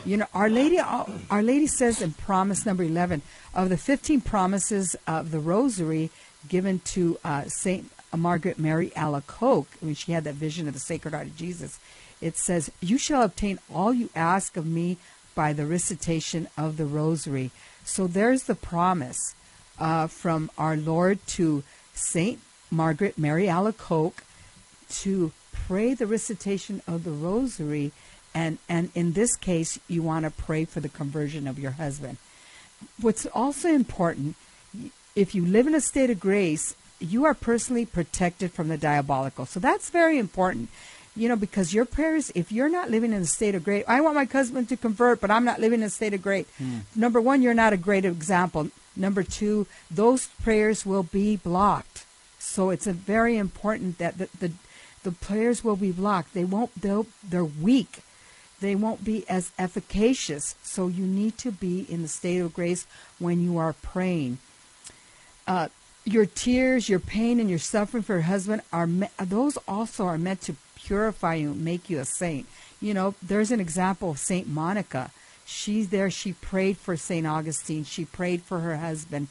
You 0.04 0.16
know, 0.18 0.26
Our 0.34 0.50
Lady, 0.50 0.78
Our 0.80 1.42
Lady 1.42 1.66
says 1.66 2.02
in 2.02 2.12
Promise 2.12 2.66
number 2.66 2.82
eleven 2.82 3.22
of 3.54 3.68
the 3.68 3.76
fifteen 3.76 4.20
promises 4.20 4.96
of 5.06 5.30
the 5.30 5.38
Rosary 5.38 6.10
given 6.48 6.80
to 6.94 7.18
uh, 7.24 7.44
Saint 7.44 7.90
Margaret 8.16 8.58
Mary 8.58 8.90
Alacoque 8.96 9.68
when 9.80 9.94
she 9.94 10.12
had 10.12 10.24
that 10.24 10.34
vision 10.34 10.66
of 10.66 10.74
the 10.74 10.80
Sacred 10.80 11.14
Heart 11.14 11.28
of 11.28 11.36
Jesus. 11.36 11.78
It 12.20 12.36
says, 12.36 12.70
"You 12.80 12.98
shall 12.98 13.22
obtain 13.22 13.58
all 13.72 13.92
you 13.94 14.10
ask 14.16 14.56
of 14.56 14.66
me 14.66 14.96
by 15.34 15.52
the 15.52 15.66
recitation 15.66 16.48
of 16.56 16.76
the 16.76 16.86
Rosary." 16.86 17.50
So 17.84 18.06
there's 18.06 18.44
the 18.44 18.56
promise 18.56 19.34
uh, 19.78 20.08
from 20.08 20.50
our 20.58 20.76
Lord 20.76 21.18
to 21.38 21.62
Saint 21.94 22.40
Margaret 22.70 23.18
Mary 23.18 23.46
Alacoque 23.46 24.22
to 24.90 25.32
pray 25.52 25.94
the 25.94 26.06
recitation 26.06 26.82
of 26.86 27.04
the 27.04 27.10
rosary 27.10 27.92
and 28.34 28.58
and 28.68 28.90
in 28.94 29.12
this 29.12 29.36
case 29.36 29.78
you 29.88 30.02
want 30.02 30.24
to 30.24 30.30
pray 30.30 30.64
for 30.64 30.80
the 30.80 30.88
conversion 30.88 31.46
of 31.46 31.58
your 31.58 31.72
husband 31.72 32.16
what's 33.00 33.26
also 33.26 33.68
important 33.68 34.36
if 35.14 35.34
you 35.34 35.44
live 35.44 35.66
in 35.66 35.74
a 35.74 35.80
state 35.80 36.10
of 36.10 36.20
grace 36.20 36.74
you 37.00 37.24
are 37.24 37.34
personally 37.34 37.84
protected 37.84 38.52
from 38.52 38.68
the 38.68 38.78
diabolical 38.78 39.44
so 39.46 39.60
that's 39.60 39.90
very 39.90 40.18
important 40.18 40.68
You 41.18 41.28
know, 41.28 41.36
because 41.36 41.74
your 41.74 41.84
prayers, 41.84 42.30
if 42.36 42.52
you're 42.52 42.68
not 42.68 42.90
living 42.90 43.12
in 43.12 43.22
a 43.22 43.26
state 43.26 43.56
of 43.56 43.64
grace, 43.64 43.84
I 43.88 44.00
want 44.00 44.14
my 44.14 44.24
husband 44.24 44.68
to 44.68 44.76
convert, 44.76 45.20
but 45.20 45.32
I'm 45.32 45.44
not 45.44 45.58
living 45.58 45.80
in 45.80 45.86
a 45.86 45.90
state 45.90 46.14
of 46.14 46.22
grace. 46.22 46.46
Hmm. 46.58 46.86
Number 46.94 47.20
one, 47.20 47.42
you're 47.42 47.54
not 47.54 47.72
a 47.72 47.76
great 47.76 48.04
example. 48.04 48.70
Number 48.94 49.24
two, 49.24 49.66
those 49.90 50.28
prayers 50.44 50.86
will 50.86 51.02
be 51.02 51.34
blocked. 51.34 52.04
So 52.38 52.70
it's 52.70 52.86
very 52.86 53.36
important 53.36 53.98
that 53.98 54.18
the, 54.18 54.28
the 54.38 54.52
the 55.02 55.12
prayers 55.12 55.62
will 55.62 55.76
be 55.76 55.92
blocked. 55.92 56.34
They 56.34 56.44
won't. 56.44 56.70
They're 56.80 57.44
weak. 57.44 58.00
They 58.60 58.74
won't 58.74 59.04
be 59.04 59.28
as 59.28 59.52
efficacious. 59.58 60.56
So 60.62 60.88
you 60.88 61.06
need 61.06 61.38
to 61.38 61.52
be 61.52 61.86
in 61.88 62.02
the 62.02 62.08
state 62.08 62.38
of 62.38 62.52
grace 62.52 62.86
when 63.18 63.40
you 63.40 63.56
are 63.58 63.72
praying. 63.72 64.38
Uh, 65.46 65.68
your 66.04 66.26
tears, 66.26 66.88
your 66.88 66.98
pain, 66.98 67.38
and 67.38 67.48
your 67.48 67.58
suffering 67.58 68.02
for 68.02 68.14
your 68.14 68.22
husband 68.22 68.62
are 68.72 68.86
me- 68.86 69.08
those 69.18 69.56
also 69.68 70.04
are 70.06 70.18
meant 70.18 70.40
to 70.42 70.56
purify 70.74 71.34
you, 71.34 71.54
make 71.54 71.88
you 71.88 71.98
a 71.98 72.04
saint. 72.04 72.46
You 72.80 72.94
know, 72.94 73.14
there's 73.22 73.50
an 73.50 73.60
example 73.60 74.10
of 74.10 74.18
Saint 74.18 74.48
Monica. 74.48 75.10
She's 75.44 75.88
there. 75.90 76.10
She 76.10 76.32
prayed 76.32 76.76
for 76.76 76.96
Saint 76.96 77.26
Augustine. 77.26 77.84
She 77.84 78.04
prayed 78.04 78.42
for 78.42 78.60
her 78.60 78.78
husband, 78.78 79.28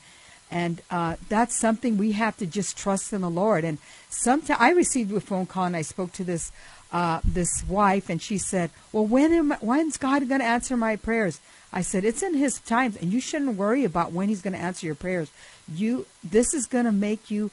and 0.50 0.82
uh, 0.90 1.16
that's 1.30 1.58
something 1.58 1.98
we 1.98 2.14
have 2.14 2.38
to 2.38 2.46
just 2.46 2.78
trust 2.78 3.12
in 3.12 3.22
the 3.22 3.30
Lord. 3.30 3.64
And 3.64 3.78
sometimes 4.10 4.60
I 4.62 4.72
received 4.72 5.12
a 5.12 5.20
phone 5.20 5.46
call, 5.46 5.66
and 5.66 5.76
I 5.76 5.82
spoke 5.82 6.14
to 6.14 6.24
this 6.24 6.52
uh, 6.92 7.20
this 7.26 7.66
wife, 7.68 8.10
and 8.10 8.22
she 8.22 8.38
said, 8.38 8.70
"Well, 8.92 9.06
when 9.06 9.34
am, 9.34 9.52
when's 9.60 9.98
God 9.98 10.28
going 10.30 10.42
to 10.42 10.48
answer 10.48 10.78
my 10.78 10.96
prayers?" 10.96 11.40
I 11.74 11.82
said, 11.82 12.06
"It's 12.06 12.24
in 12.24 12.34
His 12.34 12.60
time, 12.60 12.96
and 13.02 13.12
you 13.12 13.20
shouldn't 13.20 13.58
worry 13.58 13.84
about 13.84 14.14
when 14.14 14.30
He's 14.30 14.42
going 14.42 14.54
to 14.54 14.60
answer 14.60 14.86
your 14.86 14.96
prayers. 14.96 15.30
You, 15.72 16.06
this 16.24 16.54
is 16.54 16.66
going 16.66 16.86
to 16.86 16.92
make 16.92 17.30
you. 17.30 17.52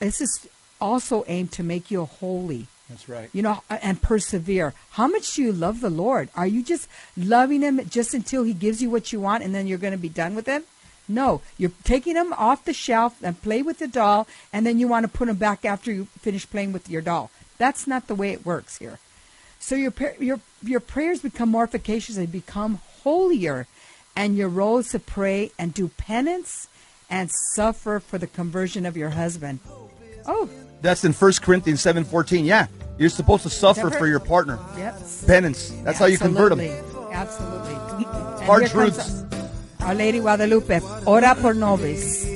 This 0.00 0.20
is 0.20 0.48
also 0.80 1.24
aimed 1.28 1.52
to 1.52 1.62
make 1.62 1.90
you 1.90 2.04
holy." 2.04 2.66
That's 2.88 3.08
right. 3.08 3.30
you 3.32 3.40
know, 3.40 3.62
and 3.70 4.02
persevere. 4.02 4.74
How 4.90 5.06
much 5.06 5.34
do 5.34 5.42
you 5.42 5.52
love 5.52 5.80
the 5.80 5.88
Lord? 5.88 6.28
Are 6.34 6.46
you 6.46 6.62
just 6.62 6.88
loving 7.16 7.62
Him 7.62 7.88
just 7.88 8.12
until 8.12 8.42
He 8.42 8.52
gives 8.52 8.82
you 8.82 8.90
what 8.90 9.12
you 9.12 9.20
want 9.20 9.42
and 9.42 9.54
then 9.54 9.66
you're 9.66 9.78
going 9.78 9.92
to 9.92 9.98
be 9.98 10.10
done 10.10 10.34
with 10.34 10.46
Him? 10.46 10.64
No, 11.08 11.42
you're 11.58 11.72
taking 11.84 12.14
them 12.14 12.32
off 12.34 12.64
the 12.64 12.72
shelf 12.72 13.16
and 13.22 13.40
play 13.42 13.62
with 13.62 13.78
the 13.78 13.88
doll, 13.88 14.26
and 14.52 14.64
then 14.64 14.78
you 14.78 14.88
want 14.88 15.04
to 15.04 15.08
put 15.18 15.26
them 15.26 15.36
back 15.36 15.64
after 15.64 15.92
you 15.92 16.06
finish 16.20 16.48
playing 16.48 16.72
with 16.72 16.88
your 16.88 17.02
doll. 17.02 17.30
That's 17.58 17.86
not 17.86 18.06
the 18.06 18.14
way 18.14 18.30
it 18.32 18.46
works 18.46 18.78
here. 18.78 18.98
So 19.58 19.74
your 19.74 19.92
your 20.18 20.40
your 20.62 20.80
prayers 20.80 21.20
become 21.20 21.48
more 21.48 21.64
efficacious 21.64 22.16
and 22.16 22.30
become 22.30 22.80
holier, 23.02 23.66
and 24.16 24.36
your 24.36 24.48
role 24.48 24.78
is 24.78 24.88
to 24.88 24.98
pray 24.98 25.52
and 25.58 25.74
do 25.74 25.88
penance 25.88 26.68
and 27.10 27.30
suffer 27.54 28.00
for 28.00 28.18
the 28.18 28.26
conversion 28.26 28.86
of 28.86 28.96
your 28.96 29.10
husband. 29.10 29.60
Oh, 30.26 30.48
That's 30.80 31.04
in 31.04 31.12
1 31.12 31.32
Corinthians 31.42 31.80
7:14. 31.82 32.44
Yeah. 32.44 32.66
You're 32.98 33.10
supposed 33.10 33.42
to 33.44 33.50
suffer 33.50 33.90
for 33.90 34.06
your 34.06 34.20
partner. 34.20 34.58
yep. 34.76 35.00
Penance. 35.26 35.72
That's 35.82 35.98
how 35.98 36.06
you 36.06 36.18
convert 36.18 36.50
them. 36.50 36.60
Absolutely. 37.10 37.74
Hard 38.44 38.66
truths. 38.66 39.24
Our 39.84 39.94
Lady 39.94 40.20
Guadalupe, 40.20 40.80
ora 41.04 41.34
por 41.34 41.54
nobis. 41.54 42.26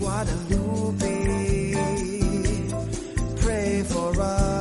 Guadalupe, 0.00 1.76
pray 3.40 3.82
for 3.84 4.20
us. 4.20 4.51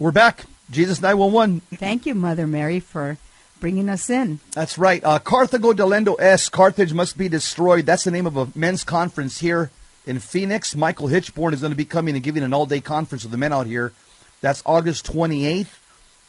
We're 0.00 0.10
back. 0.12 0.44
Jesus 0.70 1.02
911. 1.02 1.60
Thank 1.74 2.06
you, 2.06 2.14
Mother 2.14 2.46
Mary, 2.46 2.80
for 2.80 3.18
bringing 3.60 3.90
us 3.90 4.08
in. 4.08 4.40
That's 4.52 4.78
right. 4.78 5.04
Uh, 5.04 5.18
Carthago 5.18 5.74
delenda 5.74 6.18
est. 6.18 6.50
Carthage 6.50 6.94
must 6.94 7.18
be 7.18 7.28
destroyed. 7.28 7.84
That's 7.84 8.04
the 8.04 8.10
name 8.10 8.26
of 8.26 8.38
a 8.38 8.48
men's 8.54 8.82
conference 8.82 9.40
here 9.40 9.70
in 10.06 10.18
Phoenix. 10.18 10.74
Michael 10.74 11.08
Hichborn 11.08 11.52
is 11.52 11.60
going 11.60 11.72
to 11.72 11.76
be 11.76 11.84
coming 11.84 12.14
and 12.14 12.24
giving 12.24 12.42
an 12.42 12.54
all-day 12.54 12.80
conference 12.80 13.24
with 13.24 13.30
the 13.30 13.36
men 13.36 13.52
out 13.52 13.66
here. 13.66 13.92
That's 14.40 14.62
August 14.64 15.04
28th. 15.12 15.76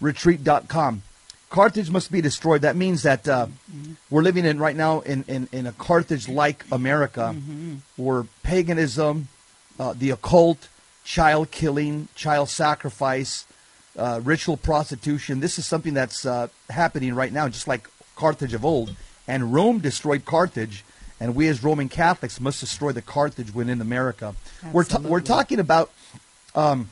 retreat.com. 0.01 1.03
Carthage 1.51 1.91
must 1.91 2.13
be 2.13 2.21
destroyed. 2.21 2.61
That 2.63 2.77
means 2.77 3.03
that 3.05 3.27
uh, 3.27 3.47
we're 4.11 4.23
living 4.23 4.45
in 4.45 4.59
right 4.59 4.77
now 4.77 5.01
in, 5.01 5.25
in, 5.29 5.49
in 5.51 5.67
a 5.67 5.73
Carthage-like 5.73 6.65
America 6.71 7.35
where 7.97 8.25
paganism, 8.43 9.29
uh, 9.79 9.95
the 9.97 10.11
occult, 10.11 10.69
child 11.05 11.51
killing, 11.51 12.09
child 12.15 12.51
sacrifice, 12.51 13.47
uh, 13.97 14.21
ritual 14.23 14.59
prostitution. 14.59 15.41
This 15.41 15.59
is 15.59 15.67
something 15.67 15.95
that's 15.95 16.27
uh, 16.27 16.49
happening 16.69 17.15
right 17.15 17.33
now, 17.33 17.49
just 17.49 17.67
like 17.67 17.89
Carthage 18.15 18.53
of 18.53 18.65
old. 18.65 18.95
And 19.27 19.53
Rome 19.55 19.79
destroyed 19.79 20.27
Carthage, 20.27 20.85
and 21.19 21.35
we 21.35 21.49
as 21.49 21.65
Roman 21.65 21.89
Catholics 21.89 22.41
must 22.41 22.61
destroy 22.61 22.93
the 22.93 23.03
Carthage 23.03 23.55
within 23.55 23.81
America. 23.81 24.35
We're, 24.73 24.85
ta- 24.85 25.01
we're 25.01 25.21
talking 25.21 25.59
about 25.61 25.91
um, 26.55 26.91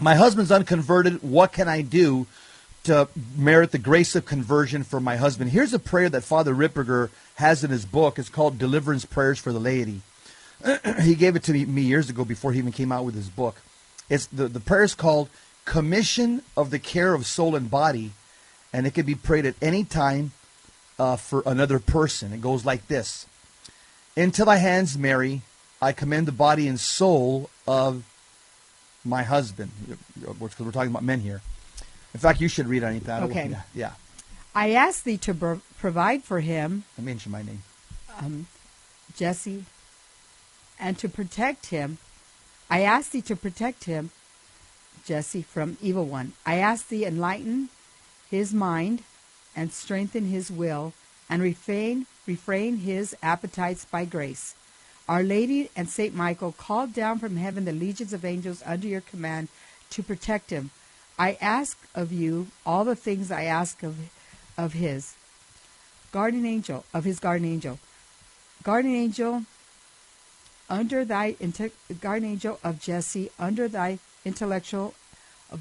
my 0.00 0.14
husband's 0.14 0.50
unconverted. 0.50 1.22
What 1.22 1.52
can 1.52 1.68
I 1.68 1.82
do 1.82 2.26
to 2.84 3.08
merit 3.36 3.70
the 3.70 3.78
grace 3.78 4.16
of 4.16 4.24
conversion 4.24 4.82
for 4.82 4.98
my 4.98 5.16
husband? 5.16 5.50
Here's 5.50 5.74
a 5.74 5.78
prayer 5.78 6.08
that 6.08 6.22
Father 6.22 6.54
Ripperger 6.54 7.10
has 7.34 7.62
in 7.62 7.70
his 7.70 7.84
book. 7.84 8.18
It's 8.18 8.28
called 8.28 8.58
Deliverance 8.58 9.04
Prayers 9.04 9.38
for 9.38 9.52
the 9.52 9.60
Laity. 9.60 10.00
he 11.02 11.14
gave 11.14 11.36
it 11.36 11.42
to 11.44 11.52
me, 11.52 11.82
years 11.82 12.10
ago 12.10 12.24
before 12.24 12.52
he 12.52 12.58
even 12.58 12.72
came 12.72 12.92
out 12.92 13.04
with 13.04 13.14
his 13.14 13.28
book. 13.28 13.56
It's 14.08 14.26
the, 14.26 14.48
the 14.48 14.60
prayer 14.60 14.84
is 14.84 14.94
called 14.94 15.28
Commission 15.64 16.42
of 16.56 16.70
the 16.70 16.78
Care 16.78 17.14
of 17.14 17.26
Soul 17.26 17.54
and 17.54 17.70
Body, 17.70 18.12
and 18.72 18.86
it 18.86 18.94
can 18.94 19.06
be 19.06 19.14
prayed 19.14 19.46
at 19.46 19.54
any 19.60 19.84
time 19.84 20.32
uh, 20.98 21.16
for 21.16 21.42
another 21.46 21.78
person. 21.78 22.32
It 22.32 22.40
goes 22.40 22.64
like 22.64 22.88
this 22.88 23.26
Into 24.16 24.44
thy 24.44 24.56
hands, 24.56 24.98
Mary, 24.98 25.42
I 25.80 25.92
commend 25.92 26.26
the 26.26 26.32
body 26.32 26.68
and 26.68 26.78
soul 26.78 27.48
of 27.66 28.04
my 29.04 29.22
husband. 29.22 29.70
Because 30.18 30.58
we're 30.60 30.70
talking 30.72 30.90
about 30.90 31.04
men 31.04 31.20
here. 31.20 31.40
In 32.14 32.20
fact, 32.20 32.40
you 32.40 32.48
should 32.48 32.66
read 32.66 32.82
anything. 32.82 33.10
I 33.10 33.20
don't- 33.20 33.30
Okay. 33.30 33.56
Yeah. 33.74 33.92
I 34.54 34.72
ask 34.72 35.04
thee 35.04 35.16
to 35.18 35.60
provide 35.78 36.24
for 36.24 36.40
him, 36.40 36.84
I 36.98 37.02
mentioned 37.02 37.32
my 37.32 37.42
name. 37.42 37.62
um, 38.18 38.46
Jesse, 39.16 39.64
and 40.78 40.98
to 40.98 41.08
protect 41.08 41.66
him. 41.66 41.98
I 42.68 42.82
ask 42.82 43.12
thee 43.12 43.22
to 43.22 43.36
protect 43.36 43.84
him, 43.84 44.10
Jesse, 45.04 45.42
from 45.42 45.76
evil 45.80 46.04
one. 46.04 46.32
I 46.44 46.56
ask 46.56 46.88
thee 46.88 47.04
enlighten 47.06 47.68
his 48.30 48.52
mind 48.52 49.02
and 49.54 49.72
strengthen 49.72 50.26
his 50.26 50.50
will 50.50 50.92
and 51.28 51.40
refrain 51.42 52.06
refrain 52.26 52.78
his 52.78 53.16
appetites 53.22 53.84
by 53.84 54.04
grace. 54.04 54.54
Our 55.10 55.24
Lady 55.24 55.70
and 55.74 55.88
Saint 55.88 56.14
Michael 56.14 56.52
called 56.52 56.94
down 56.94 57.18
from 57.18 57.36
heaven 57.36 57.64
the 57.64 57.72
legions 57.72 58.12
of 58.12 58.24
angels 58.24 58.62
under 58.64 58.86
your 58.86 59.00
command 59.00 59.48
to 59.90 60.04
protect 60.04 60.50
him. 60.50 60.70
I 61.18 61.36
ask 61.40 61.76
of 61.96 62.12
you 62.12 62.46
all 62.64 62.84
the 62.84 62.94
things 62.94 63.32
I 63.32 63.42
ask 63.42 63.82
of 63.82 63.96
of 64.56 64.74
his 64.74 65.16
guardian 66.12 66.46
angel 66.46 66.84
of 66.94 67.02
his 67.02 67.18
guardian 67.18 67.54
angel. 67.54 67.80
Guardian 68.62 68.94
angel 68.94 69.46
under 70.68 71.04
thy 71.04 71.32
inte- 71.40 71.72
guardian 72.00 72.34
angel 72.34 72.60
of 72.62 72.80
Jesse 72.80 73.32
under 73.36 73.66
thy 73.66 73.98
intellectual 74.24 74.94
uh, 75.50 75.56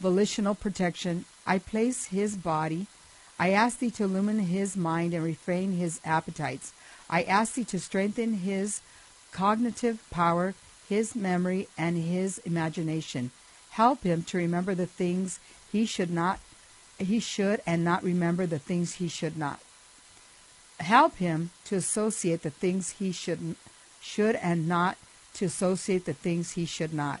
volitional 0.00 0.54
protection 0.54 1.26
I 1.46 1.58
place 1.58 2.06
his 2.06 2.36
body. 2.36 2.86
I 3.38 3.50
ask 3.50 3.80
thee 3.80 3.90
to 3.90 4.04
illumine 4.04 4.38
his 4.38 4.78
mind 4.78 5.12
and 5.12 5.22
refrain 5.22 5.72
his 5.72 6.00
appetites 6.06 6.72
I 7.14 7.22
ask 7.22 7.54
thee 7.54 7.62
to 7.66 7.78
strengthen 7.78 8.32
his 8.38 8.80
cognitive 9.30 10.02
power 10.10 10.54
his 10.88 11.14
memory 11.14 11.68
and 11.78 11.96
his 11.96 12.38
imagination. 12.38 13.30
Help 13.70 14.02
him 14.02 14.24
to 14.24 14.36
remember 14.36 14.74
the 14.74 14.88
things 14.88 15.38
he 15.70 15.86
should 15.86 16.10
not 16.10 16.40
he 16.98 17.20
should 17.20 17.62
and 17.64 17.84
not 17.84 18.02
remember 18.02 18.46
the 18.46 18.58
things 18.58 18.94
he 18.94 19.06
should 19.06 19.36
not. 19.36 19.60
Help 20.80 21.18
him 21.18 21.50
to 21.66 21.76
associate 21.76 22.42
the 22.42 22.50
things 22.50 22.90
he 22.98 23.12
should 23.12 23.54
should 24.00 24.34
and 24.34 24.66
not 24.66 24.96
to 25.34 25.44
associate 25.44 26.06
the 26.06 26.14
things 26.14 26.52
he 26.52 26.66
should 26.66 26.92
not. 26.92 27.20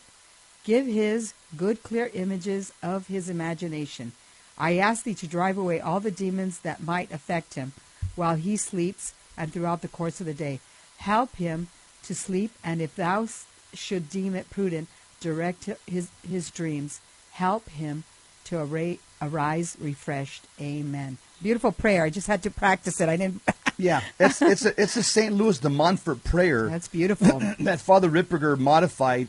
Give 0.64 0.86
his 0.86 1.34
good 1.56 1.84
clear 1.84 2.10
images 2.14 2.72
of 2.82 3.06
his 3.06 3.28
imagination. 3.28 4.10
I 4.58 4.76
ask 4.76 5.04
thee 5.04 5.14
to 5.14 5.28
drive 5.28 5.56
away 5.56 5.78
all 5.78 6.00
the 6.00 6.10
demons 6.10 6.58
that 6.60 6.82
might 6.82 7.12
affect 7.12 7.54
him 7.54 7.74
while 8.16 8.34
he 8.34 8.56
sleeps 8.56 9.14
and 9.36 9.52
throughout 9.52 9.82
the 9.82 9.88
course 9.88 10.20
of 10.20 10.26
the 10.26 10.34
day. 10.34 10.60
Help 10.98 11.36
him 11.36 11.68
to 12.04 12.14
sleep, 12.14 12.52
and 12.62 12.80
if 12.80 12.94
thou 12.94 13.26
should 13.72 14.08
deem 14.08 14.34
it 14.34 14.50
prudent, 14.50 14.88
direct 15.20 15.68
his, 15.86 16.10
his 16.28 16.50
dreams. 16.50 17.00
Help 17.32 17.68
him 17.68 18.04
to 18.44 18.58
arra- 18.58 18.98
arise 19.20 19.76
refreshed. 19.80 20.44
Amen. 20.60 21.18
Beautiful 21.42 21.72
prayer. 21.72 22.04
I 22.04 22.10
just 22.10 22.26
had 22.26 22.42
to 22.44 22.50
practice 22.50 23.00
it. 23.00 23.08
I 23.08 23.16
didn't. 23.16 23.42
Yeah, 23.76 24.02
it's 24.20 24.40
it's 24.40 24.64
a 24.64 24.80
it's 24.80 24.96
a 24.96 25.02
St. 25.02 25.34
Louis 25.34 25.58
de 25.58 25.68
Montfort 25.68 26.22
prayer 26.22 26.68
That's 26.68 26.86
beautiful. 26.86 27.40
that 27.58 27.80
Father 27.80 28.08
Ripperger 28.08 28.56
modified 28.56 29.28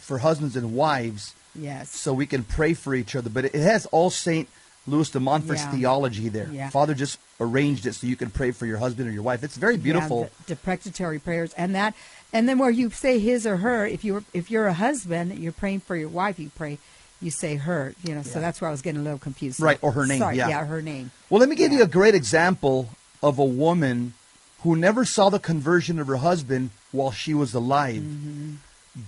for 0.00 0.18
husbands 0.18 0.56
and 0.56 0.74
wives, 0.74 1.32
yes. 1.54 1.90
so 1.92 2.12
we 2.12 2.26
can 2.26 2.42
pray 2.42 2.74
for 2.74 2.92
each 2.96 3.14
other. 3.14 3.30
But 3.30 3.44
it 3.44 3.54
has 3.54 3.86
all 3.86 4.10
St. 4.10 4.48
Louis 4.86 5.10
de 5.10 5.18
Montfort's 5.20 5.62
Yeah. 5.62 5.70
theology 5.70 6.28
there. 6.28 6.48
Yeah. 6.52 6.68
Father 6.70 6.94
just 6.94 7.18
arranged 7.40 7.86
it 7.86 7.94
so 7.94 8.06
you 8.06 8.16
can 8.16 8.30
pray 8.30 8.50
for 8.50 8.66
your 8.66 8.78
husband 8.78 9.08
or 9.08 9.12
your 9.12 9.22
wife. 9.22 9.42
It's 9.42 9.56
very 9.56 9.76
beautiful. 9.76 10.30
Yeah, 10.48 10.54
deprecatory 10.54 11.18
prayers, 11.22 11.52
and 11.56 11.74
that, 11.74 11.94
and 12.32 12.48
then 12.48 12.58
where 12.58 12.70
you 12.70 12.90
say 12.90 13.18
his 13.18 13.46
or 13.46 13.58
her. 13.58 13.86
If 13.86 14.04
you're 14.04 14.24
if 14.34 14.50
you're 14.50 14.66
a 14.66 14.74
husband, 14.74 15.38
you're 15.38 15.52
praying 15.52 15.80
for 15.80 15.96
your 15.96 16.10
wife. 16.10 16.38
You 16.38 16.50
pray, 16.54 16.78
you 17.20 17.30
say 17.30 17.56
her. 17.56 17.94
You 18.04 18.14
know, 18.14 18.22
so 18.22 18.40
that's 18.40 18.60
where 18.60 18.68
I 18.68 18.72
was 18.72 18.82
getting 18.82 19.00
a 19.00 19.04
little 19.04 19.18
confused. 19.18 19.60
Right, 19.60 19.78
or 19.80 19.92
her 19.92 20.06
name, 20.06 20.18
Sorry, 20.18 20.36
yeah. 20.36 20.48
yeah, 20.48 20.66
her 20.66 20.82
name. 20.82 21.10
Well, 21.30 21.40
let 21.40 21.48
me 21.48 21.56
give 21.56 21.72
you 21.72 21.82
a 21.82 21.88
great 21.88 22.14
example 22.14 22.90
of 23.22 23.38
a 23.38 23.44
woman 23.44 24.12
who 24.60 24.76
never 24.76 25.04
saw 25.04 25.30
the 25.30 25.38
conversion 25.38 25.98
of 25.98 26.06
her 26.06 26.16
husband 26.16 26.70
while 26.92 27.10
she 27.10 27.34
was 27.34 27.54
alive. 27.54 28.02
Mm-hmm. 28.02 28.52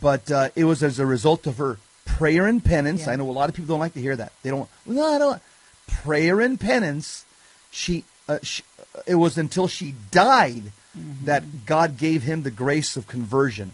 But 0.00 0.30
uh, 0.30 0.49
it 0.56 0.64
was 0.64 0.83
as 0.83 0.99
a 0.99 1.06
result 1.06 1.47
of 1.47 1.59
her 1.59 1.78
prayer 2.04 2.47
and 2.47 2.64
penance. 2.64 3.06
I 3.06 3.16
know 3.16 3.28
a 3.28 3.33
lot 3.33 3.49
of 3.49 3.54
people 3.54 3.68
don't 3.68 3.80
like 3.80 3.95
to 3.95 4.00
hear 4.00 4.16
that. 4.16 4.33
They 4.42 4.50
don't. 4.50 4.68
No, 4.85 5.14
I 5.14 5.18
don't. 5.18 5.42
Prayer 5.87 6.40
and 6.40 6.59
penance. 6.59 7.25
She. 7.71 8.05
Uh, 8.28 8.38
she 8.43 8.62
it 9.07 9.16
was 9.16 9.38
until 9.38 9.69
she 9.69 9.95
died 10.11 10.73
Mm-hmm. 10.97 11.26
that 11.26 11.66
God 11.66 11.99
gave 11.99 12.23
him 12.23 12.43
the 12.43 12.50
grace 12.50 12.97
of 12.97 13.07
conversion. 13.07 13.73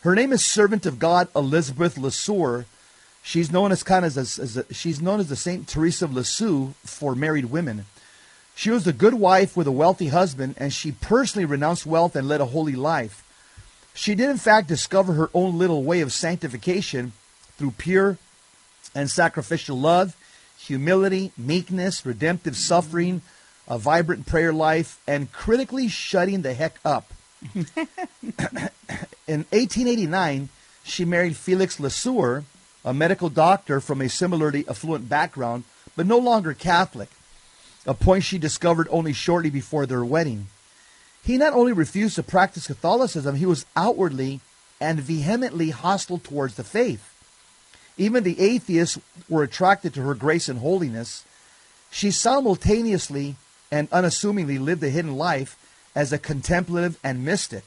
Her 0.00 0.14
name 0.14 0.32
is 0.32 0.42
Servant 0.42 0.86
of 0.86 0.98
God 0.98 1.28
Elizabeth 1.36 1.96
Leseur. 1.96 2.64
She's 3.22 3.52
known 3.52 3.70
as 3.70 3.82
kind 3.82 4.04
of 4.04 4.16
as, 4.16 4.38
as 4.38 4.56
a, 4.56 4.72
she's 4.72 5.02
known 5.02 5.20
as 5.20 5.28
the 5.28 5.36
Saint 5.36 5.68
Teresa 5.68 6.06
of 6.06 6.14
Lisieux 6.14 6.72
for 6.82 7.14
married 7.14 7.46
women. 7.46 7.84
She 8.54 8.70
was 8.70 8.86
a 8.86 8.94
good 8.94 9.12
wife 9.14 9.56
with 9.58 9.66
a 9.66 9.72
wealthy 9.72 10.08
husband, 10.08 10.54
and 10.56 10.72
she 10.72 10.92
personally 10.92 11.44
renounced 11.44 11.84
wealth 11.84 12.16
and 12.16 12.28
led 12.28 12.40
a 12.40 12.46
holy 12.46 12.76
life. 12.76 13.22
She 13.92 14.14
did, 14.14 14.30
in 14.30 14.38
fact, 14.38 14.66
discover 14.66 15.12
her 15.12 15.28
own 15.34 15.58
little 15.58 15.82
way 15.82 16.00
of 16.00 16.14
sanctification 16.14 17.12
through 17.58 17.72
pure 17.72 18.16
and 18.94 19.10
sacrificial 19.10 19.78
love, 19.78 20.16
humility, 20.66 21.32
meekness, 21.36 22.04
redemptive 22.06 22.56
suffering, 22.56 23.22
a 23.68 23.78
vibrant 23.78 24.26
prayer 24.26 24.52
life, 24.52 25.00
and 25.06 25.32
critically 25.32 25.88
shutting 25.88 26.42
the 26.42 26.54
heck 26.54 26.78
up. 26.84 27.12
In 29.26 29.44
1889, 29.50 30.48
she 30.82 31.04
married 31.04 31.36
Felix 31.36 31.78
Leseur, 31.78 32.44
a 32.84 32.94
medical 32.94 33.28
doctor 33.28 33.80
from 33.80 34.00
a 34.00 34.08
similarly 34.08 34.64
affluent 34.68 35.08
background, 35.08 35.64
but 35.96 36.06
no 36.06 36.18
longer 36.18 36.52
Catholic, 36.52 37.08
a 37.86 37.94
point 37.94 38.24
she 38.24 38.38
discovered 38.38 38.88
only 38.90 39.12
shortly 39.12 39.50
before 39.50 39.86
their 39.86 40.04
wedding. 40.04 40.48
He 41.24 41.38
not 41.38 41.54
only 41.54 41.72
refused 41.72 42.16
to 42.16 42.22
practice 42.22 42.66
Catholicism, 42.66 43.36
he 43.36 43.46
was 43.46 43.64
outwardly 43.74 44.40
and 44.80 45.00
vehemently 45.00 45.70
hostile 45.70 46.18
towards 46.18 46.56
the 46.56 46.64
faith. 46.64 47.13
Even 47.96 48.24
the 48.24 48.40
atheists 48.40 48.98
were 49.28 49.42
attracted 49.42 49.94
to 49.94 50.02
her 50.02 50.14
grace 50.14 50.48
and 50.48 50.58
holiness. 50.58 51.24
She 51.90 52.10
simultaneously 52.10 53.36
and 53.70 53.88
unassumingly 53.92 54.58
lived 54.58 54.82
a 54.82 54.90
hidden 54.90 55.16
life 55.16 55.56
as 55.94 56.12
a 56.12 56.18
contemplative 56.18 56.98
and 57.04 57.24
mystic. 57.24 57.64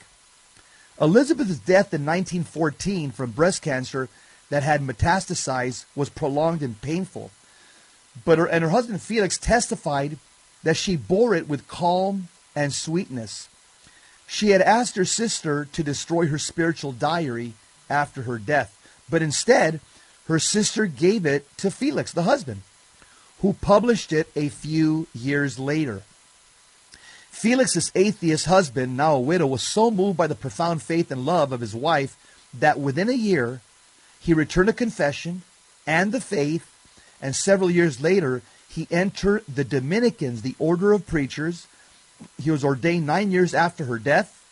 Elizabeth's 1.00 1.60
death 1.60 1.94
in 1.94 2.06
1914 2.06 3.12
from 3.12 3.32
breast 3.32 3.62
cancer 3.62 4.10
that 4.50 4.64
had 4.64 4.82
metastasized 4.82 5.86
was 5.96 6.10
prolonged 6.10 6.62
and 6.62 6.82
painful. 6.82 7.32
But 8.26 8.40
her 8.40 8.48
and 8.48 8.64
her 8.64 8.72
husband 8.72 9.02
Felix 9.02 9.38
testified 9.38 10.18
that 10.64 10.78
she 10.78 10.96
bore 10.96 11.36
it 11.36 11.48
with 11.48 11.68
calm 11.68 12.30
and 12.56 12.74
sweetness. 12.74 13.48
She 14.26 14.50
had 14.50 14.62
asked 14.62 14.96
her 14.96 15.06
sister 15.06 15.66
to 15.72 15.84
destroy 15.84 16.28
her 16.28 16.40
spiritual 16.40 16.92
diary 16.92 17.54
after 17.90 18.24
her 18.24 18.38
death, 18.38 18.78
but 19.10 19.22
instead, 19.22 19.80
her 20.28 20.40
sister 20.40 20.86
gave 20.86 21.26
it 21.26 21.46
to 21.58 21.72
Felix, 21.72 22.12
the 22.12 22.24
husband, 22.24 22.62
who 23.42 23.54
published 23.54 24.12
it 24.12 24.30
a 24.36 24.50
few 24.50 25.08
years 25.14 25.58
later. 25.58 26.04
Felix's 27.30 27.92
atheist 27.96 28.46
husband, 28.46 28.98
now 28.98 29.16
a 29.16 29.20
widow, 29.20 29.48
was 29.48 29.62
so 29.62 29.92
moved 29.92 30.18
by 30.18 30.28
the 30.28 30.36
profound 30.36 30.82
faith 30.82 31.12
and 31.12 31.26
love 31.26 31.52
of 31.52 31.62
his 31.62 31.76
wife 31.76 32.18
that 32.54 32.80
within 32.80 33.10
a 33.10 33.14
year 33.14 33.62
he 34.20 34.34
returned 34.34 34.68
to 34.68 34.74
confession 34.74 35.44
and 35.86 36.12
the 36.12 36.20
faith, 36.20 36.70
and 37.22 37.36
several 37.36 37.70
years 37.70 38.02
later 38.02 38.42
he 38.68 38.88
entered 38.92 39.44
the 39.48 39.64
Dominicans, 39.64 40.42
the 40.42 40.56
order 40.60 40.92
of 40.92 41.08
preachers. 41.08 41.68
He 42.42 42.52
was 42.52 42.64
ordained 42.64 43.06
nine 43.06 43.32
years 43.32 43.54
after 43.54 43.86
her 43.86 44.00
death. 44.00 44.44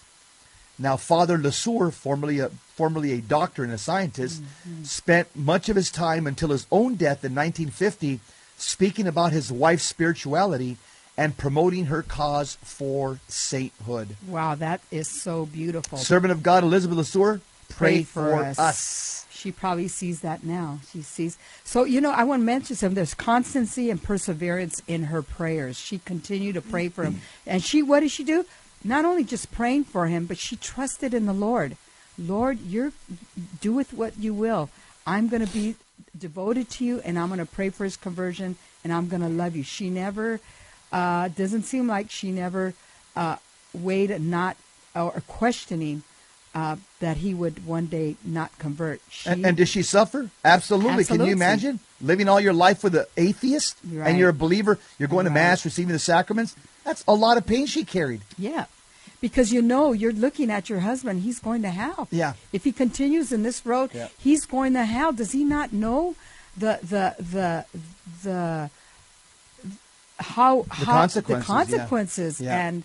Now, 0.77 0.95
Father 0.95 1.37
Leseur, 1.37 1.91
formerly 1.91 2.39
a, 2.39 2.51
formerly 2.75 3.13
a 3.13 3.21
doctor 3.21 3.63
and 3.63 3.71
a 3.71 3.77
scientist, 3.77 4.43
mm-hmm. 4.43 4.83
spent 4.83 5.35
much 5.35 5.69
of 5.69 5.75
his 5.75 5.89
time 5.89 6.27
until 6.27 6.49
his 6.49 6.67
own 6.71 6.95
death 6.95 7.23
in 7.23 7.33
1950 7.33 8.19
speaking 8.57 9.07
about 9.07 9.31
his 9.31 9.51
wife's 9.51 9.83
spirituality 9.83 10.77
and 11.17 11.37
promoting 11.37 11.85
her 11.85 12.01
cause 12.01 12.57
for 12.61 13.19
sainthood. 13.27 14.17
Wow, 14.27 14.55
that 14.55 14.81
is 14.91 15.21
so 15.21 15.45
beautiful. 15.45 15.97
Servant 15.97 16.31
of 16.31 16.43
God 16.43 16.63
Elizabeth 16.63 16.97
Leseur, 16.97 17.39
pray, 17.69 18.03
for, 18.03 18.35
us. 18.57 19.25
She 19.31 19.51
probably 19.51 19.87
sees 19.87 20.21
that 20.21 20.43
now. 20.43 20.79
She 20.91 21.01
sees. 21.01 21.37
So, 21.63 21.83
you 21.83 22.01
know, 22.01 22.11
I 22.11 22.23
want 22.23 22.41
to 22.41 22.45
mention 22.45 22.75
something. 22.75 22.95
There's 22.95 23.13
constancy 23.13 23.89
and 23.89 24.01
perseverance 24.01 24.81
in 24.87 25.03
her 25.03 25.21
prayers. 25.21 25.77
She 25.77 25.99
continued 25.99 26.55
to 26.55 26.61
pray 26.61 26.89
for 26.89 27.03
him. 27.03 27.21
And 27.45 27.63
she, 27.63 27.81
what 27.81 28.01
did 28.01 28.11
she 28.11 28.23
do? 28.23 28.45
Not 28.83 29.05
only 29.05 29.23
just 29.23 29.51
praying 29.51 29.85
for 29.85 30.07
him, 30.07 30.25
but 30.25 30.37
she 30.37 30.55
trusted 30.55 31.13
in 31.13 31.25
the 31.25 31.33
Lord. 31.33 31.77
Lord, 32.17 32.59
you're, 32.61 32.91
do 33.61 33.73
with 33.73 33.93
what 33.93 34.17
you 34.17 34.33
will. 34.33 34.69
I'm 35.07 35.27
going 35.27 35.45
to 35.45 35.51
be 35.51 35.75
devoted 36.17 36.69
to 36.71 36.85
you 36.85 36.99
and 37.01 37.19
I'm 37.19 37.27
going 37.27 37.39
to 37.39 37.45
pray 37.45 37.69
for 37.69 37.83
his 37.83 37.97
conversion 37.97 38.55
and 38.83 38.93
I'm 38.93 39.07
going 39.07 39.21
to 39.21 39.29
love 39.29 39.55
you. 39.55 39.63
She 39.63 39.89
never, 39.89 40.39
uh, 40.91 41.27
doesn't 41.29 41.63
seem 41.63 41.87
like 41.87 42.09
she 42.09 42.31
never 42.31 42.73
uh, 43.15 43.35
weighed 43.73 44.19
not 44.21 44.55
or 44.95 45.21
questioning 45.27 46.03
uh, 46.53 46.77
that 47.01 47.17
he 47.17 47.33
would 47.33 47.65
one 47.65 47.87
day 47.87 48.15
not 48.23 48.57
convert. 48.59 49.01
She, 49.09 49.29
And, 49.29 49.45
and 49.45 49.57
did 49.57 49.67
she 49.67 49.83
suffer? 49.83 50.29
Absolutely. 50.45 51.03
Can 51.03 51.19
you 51.25 51.33
imagine 51.33 51.79
living 51.99 52.29
all 52.29 52.39
your 52.39 52.53
life 52.53 52.81
with 52.81 52.95
an 52.95 53.05
atheist 53.17 53.75
Right. 53.91 54.07
and 54.09 54.17
you're 54.17 54.29
a 54.29 54.33
believer? 54.33 54.79
You're 54.97 55.09
going 55.09 55.25
to 55.25 55.31
mass, 55.31 55.65
receiving 55.65 55.91
the 55.91 55.99
sacraments. 55.99 56.55
That's 56.85 57.03
a 57.09 57.13
lot 57.13 57.35
of 57.35 57.45
pain 57.45 57.65
she 57.65 57.83
carried. 57.83 58.21
yeah, 58.37 58.65
because 59.21 59.51
you 59.51 59.61
know 59.61 59.91
you're 59.93 60.13
looking 60.13 60.49
at 60.51 60.69
your 60.69 60.79
husband. 60.81 61.21
He's 61.21 61.39
going 61.39 61.61
to 61.63 61.69
hell. 61.69 62.07
Yeah. 62.11 62.33
If 62.51 62.63
he 62.63 62.71
continues 62.71 63.31
in 63.31 63.43
this 63.43 63.65
road, 63.65 63.91
Yeah. 63.93 64.07
he's 64.17 64.45
going 64.45 64.73
to 64.73 64.85
hell. 64.85 65.11
Does 65.11 65.31
he 65.31 65.43
not 65.43 65.73
know 65.73 66.15
the 66.57 66.79
the 66.83 67.15
the 67.19 67.65
the 68.23 68.69
how 70.19 70.61
The 70.63 70.73
how 70.73 70.93
consequences, 70.93 71.45
the 71.47 71.53
consequences 71.53 72.41
Yeah. 72.41 72.67
and 72.67 72.83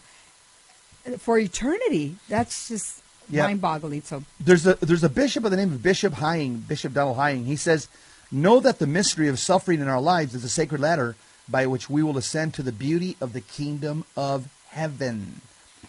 for 1.20 1.38
eternity? 1.38 2.16
That's 2.28 2.68
just 2.68 3.02
Yeah. 3.28 3.44
mind-boggling. 3.46 4.02
So 4.04 4.24
There's 4.40 4.66
a 4.66 4.74
there's 4.80 5.04
a 5.04 5.08
bishop 5.08 5.42
by 5.44 5.48
the 5.50 5.56
name 5.56 5.72
of 5.72 5.82
Bishop 5.82 6.14
Hying, 6.14 6.58
Bishop 6.66 6.92
Donald 6.94 7.16
Hying. 7.16 7.44
He 7.44 7.56
says, 7.56 7.86
"Know 8.32 8.58
that 8.60 8.78
the 8.80 8.86
mystery 8.86 9.28
of 9.28 9.38
suffering 9.38 9.80
in 9.80 9.88
our 9.88 10.00
lives 10.00 10.34
is 10.34 10.42
a 10.44 10.48
sacred 10.48 10.80
ladder 10.80 11.14
by 11.48 11.66
which 11.66 11.88
we 11.88 12.02
will 12.02 12.18
ascend 12.18 12.54
to 12.54 12.62
the 12.62 12.72
beauty 12.72 13.16
of 13.20 13.32
the 13.32 13.40
kingdom 13.40 14.04
of 14.16 14.48
heaven." 14.70 15.40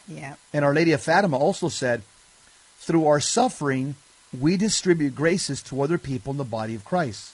Yeah, 0.07 0.35
And 0.53 0.65
Our 0.65 0.73
Lady 0.73 0.91
of 0.91 1.01
Fatima 1.01 1.37
also 1.37 1.69
said, 1.69 2.01
"Through 2.79 3.07
our 3.07 3.19
suffering, 3.19 3.95
we 4.37 4.57
distribute 4.57 5.15
graces 5.15 5.61
to 5.63 5.81
other 5.81 5.97
people 5.97 6.31
in 6.31 6.37
the 6.37 6.43
body 6.43 6.75
of 6.75 6.85
Christ." 6.85 7.33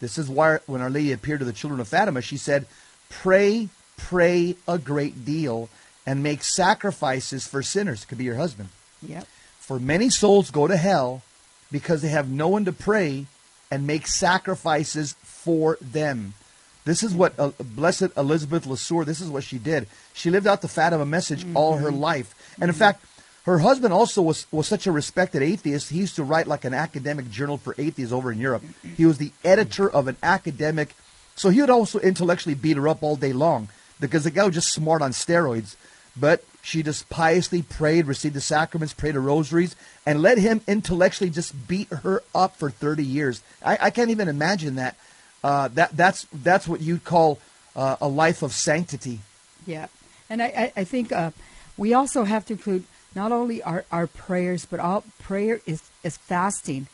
This 0.00 0.18
is 0.18 0.28
why 0.28 0.58
when 0.66 0.80
Our 0.80 0.90
Lady 0.90 1.12
appeared 1.12 1.40
to 1.40 1.44
the 1.44 1.52
children 1.52 1.80
of 1.80 1.88
Fatima, 1.88 2.22
she 2.22 2.36
said, 2.36 2.66
"Pray, 3.08 3.68
pray 3.96 4.56
a 4.66 4.78
great 4.78 5.24
deal, 5.24 5.68
and 6.06 6.22
make 6.22 6.42
sacrifices 6.44 7.46
for 7.46 7.62
sinners." 7.62 8.02
It 8.02 8.08
could 8.08 8.18
be 8.18 8.24
your 8.24 8.36
husband. 8.36 8.68
yep. 9.02 9.26
For 9.60 9.78
many 9.78 10.08
souls 10.08 10.50
go 10.50 10.66
to 10.66 10.76
hell 10.76 11.22
because 11.70 12.00
they 12.00 12.08
have 12.08 12.30
no 12.30 12.48
one 12.48 12.64
to 12.64 12.72
pray 12.72 13.26
and 13.70 13.86
make 13.86 14.06
sacrifices 14.06 15.14
for 15.22 15.76
them. 15.80 16.34
This 16.84 17.02
is 17.02 17.14
what 17.14 17.38
uh, 17.38 17.50
Blessed 17.58 18.16
Elizabeth 18.16 18.66
Leseur, 18.66 19.04
this 19.04 19.20
is 19.20 19.28
what 19.28 19.44
she 19.44 19.58
did. 19.58 19.86
She 20.14 20.30
lived 20.30 20.46
out 20.46 20.62
the 20.62 20.68
Fatima 20.68 21.04
message 21.04 21.46
all 21.54 21.76
her 21.76 21.90
life. 21.90 22.34
And 22.60 22.68
in 22.70 22.74
fact, 22.74 23.04
her 23.44 23.58
husband 23.58 23.92
also 23.92 24.22
was, 24.22 24.46
was 24.50 24.66
such 24.66 24.86
a 24.86 24.92
respected 24.92 25.42
atheist. 25.42 25.90
He 25.90 25.98
used 25.98 26.16
to 26.16 26.24
write 26.24 26.46
like 26.46 26.64
an 26.64 26.74
academic 26.74 27.30
journal 27.30 27.56
for 27.56 27.74
atheists 27.78 28.12
over 28.12 28.32
in 28.32 28.38
Europe. 28.38 28.62
He 28.96 29.06
was 29.06 29.18
the 29.18 29.32
editor 29.44 29.88
of 29.88 30.08
an 30.08 30.16
academic 30.22 30.94
So 31.38 31.50
he 31.50 31.60
would 31.60 31.70
also 31.70 32.00
intellectually 32.00 32.56
beat 32.56 32.76
her 32.76 32.88
up 32.88 33.02
all 33.02 33.14
day 33.14 33.32
long 33.32 33.68
because 34.00 34.24
the 34.24 34.30
guy 34.30 34.44
was 34.44 34.54
just 34.54 34.72
smart 34.72 35.02
on 35.02 35.12
steroids. 35.12 35.76
But 36.16 36.44
she 36.62 36.82
just 36.82 37.08
piously 37.08 37.62
prayed, 37.62 38.06
received 38.06 38.34
the 38.34 38.40
sacraments, 38.40 38.92
prayed 38.92 39.14
the 39.14 39.20
rosaries, 39.20 39.76
and 40.04 40.20
let 40.20 40.38
him 40.38 40.62
intellectually 40.66 41.30
just 41.30 41.68
beat 41.68 41.88
her 41.92 42.24
up 42.34 42.56
for 42.56 42.70
30 42.70 43.04
years. 43.04 43.40
I, 43.64 43.78
I 43.82 43.90
can't 43.90 44.10
even 44.10 44.26
imagine 44.26 44.74
that. 44.74 44.96
Uh, 45.42 45.68
that 45.68 45.96
that's 45.96 46.26
that's 46.32 46.66
what 46.66 46.80
you'd 46.80 47.04
call 47.04 47.38
uh, 47.76 47.96
a 48.00 48.08
life 48.08 48.42
of 48.42 48.52
sanctity. 48.52 49.20
Yeah, 49.66 49.86
and 50.28 50.42
I, 50.42 50.46
I, 50.46 50.72
I 50.80 50.84
think 50.84 51.12
uh, 51.12 51.30
we 51.76 51.94
also 51.94 52.24
have 52.24 52.44
to 52.46 52.54
include 52.54 52.84
not 53.14 53.32
only 53.32 53.62
our, 53.62 53.84
our 53.90 54.06
prayers, 54.06 54.66
but 54.66 54.80
all 54.80 55.04
prayer 55.18 55.60
is, 55.66 55.82
is 56.02 56.16
fasting. 56.16 56.88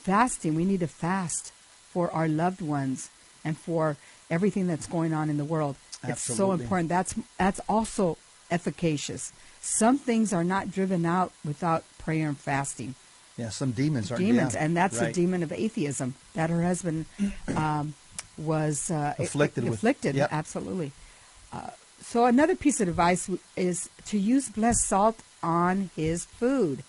Fasting, 0.00 0.54
we 0.54 0.64
need 0.64 0.80
to 0.80 0.86
fast 0.86 1.52
for 1.90 2.10
our 2.10 2.28
loved 2.28 2.60
ones 2.60 3.10
and 3.44 3.56
for 3.56 3.96
everything 4.30 4.66
that's 4.66 4.86
going 4.86 5.12
on 5.14 5.30
in 5.30 5.36
the 5.36 5.44
world. 5.44 5.76
Absolutely. 6.02 6.12
It's 6.12 6.36
so 6.36 6.52
important. 6.52 6.88
That's 6.88 7.14
that's 7.38 7.60
also 7.68 8.18
efficacious. 8.50 9.32
Some 9.60 9.98
things 9.98 10.32
are 10.32 10.44
not 10.44 10.70
driven 10.70 11.06
out 11.06 11.32
without 11.44 11.84
prayer 11.98 12.28
and 12.28 12.38
fasting 12.38 12.94
Yeah, 13.36 13.50
some 13.50 13.72
demons 13.72 14.10
are 14.10 14.16
demons, 14.16 14.54
yeah, 14.54 14.64
and 14.64 14.76
that's 14.76 14.98
the 14.98 15.06
right. 15.06 15.14
demon 15.14 15.42
of 15.42 15.52
atheism 15.52 16.14
that 16.34 16.48
her 16.50 16.62
husband 16.62 17.04
um, 17.56 17.94
was 18.38 18.90
uh, 18.90 19.14
Afflicted 19.18 19.64
with. 19.64 19.74
Afflicted, 19.74 20.14
Yep. 20.16 20.28
absolutely. 20.32 20.92
Uh, 21.52 21.70
so 22.00 22.24
another 22.26 22.54
piece 22.56 22.80
of 22.80 22.88
advice 22.88 23.28
is 23.56 23.90
to 24.06 24.18
use 24.18 24.48
blessed 24.48 24.84
salt 24.86 25.20
on 25.42 25.90
his 25.96 26.24
food. 26.24 26.82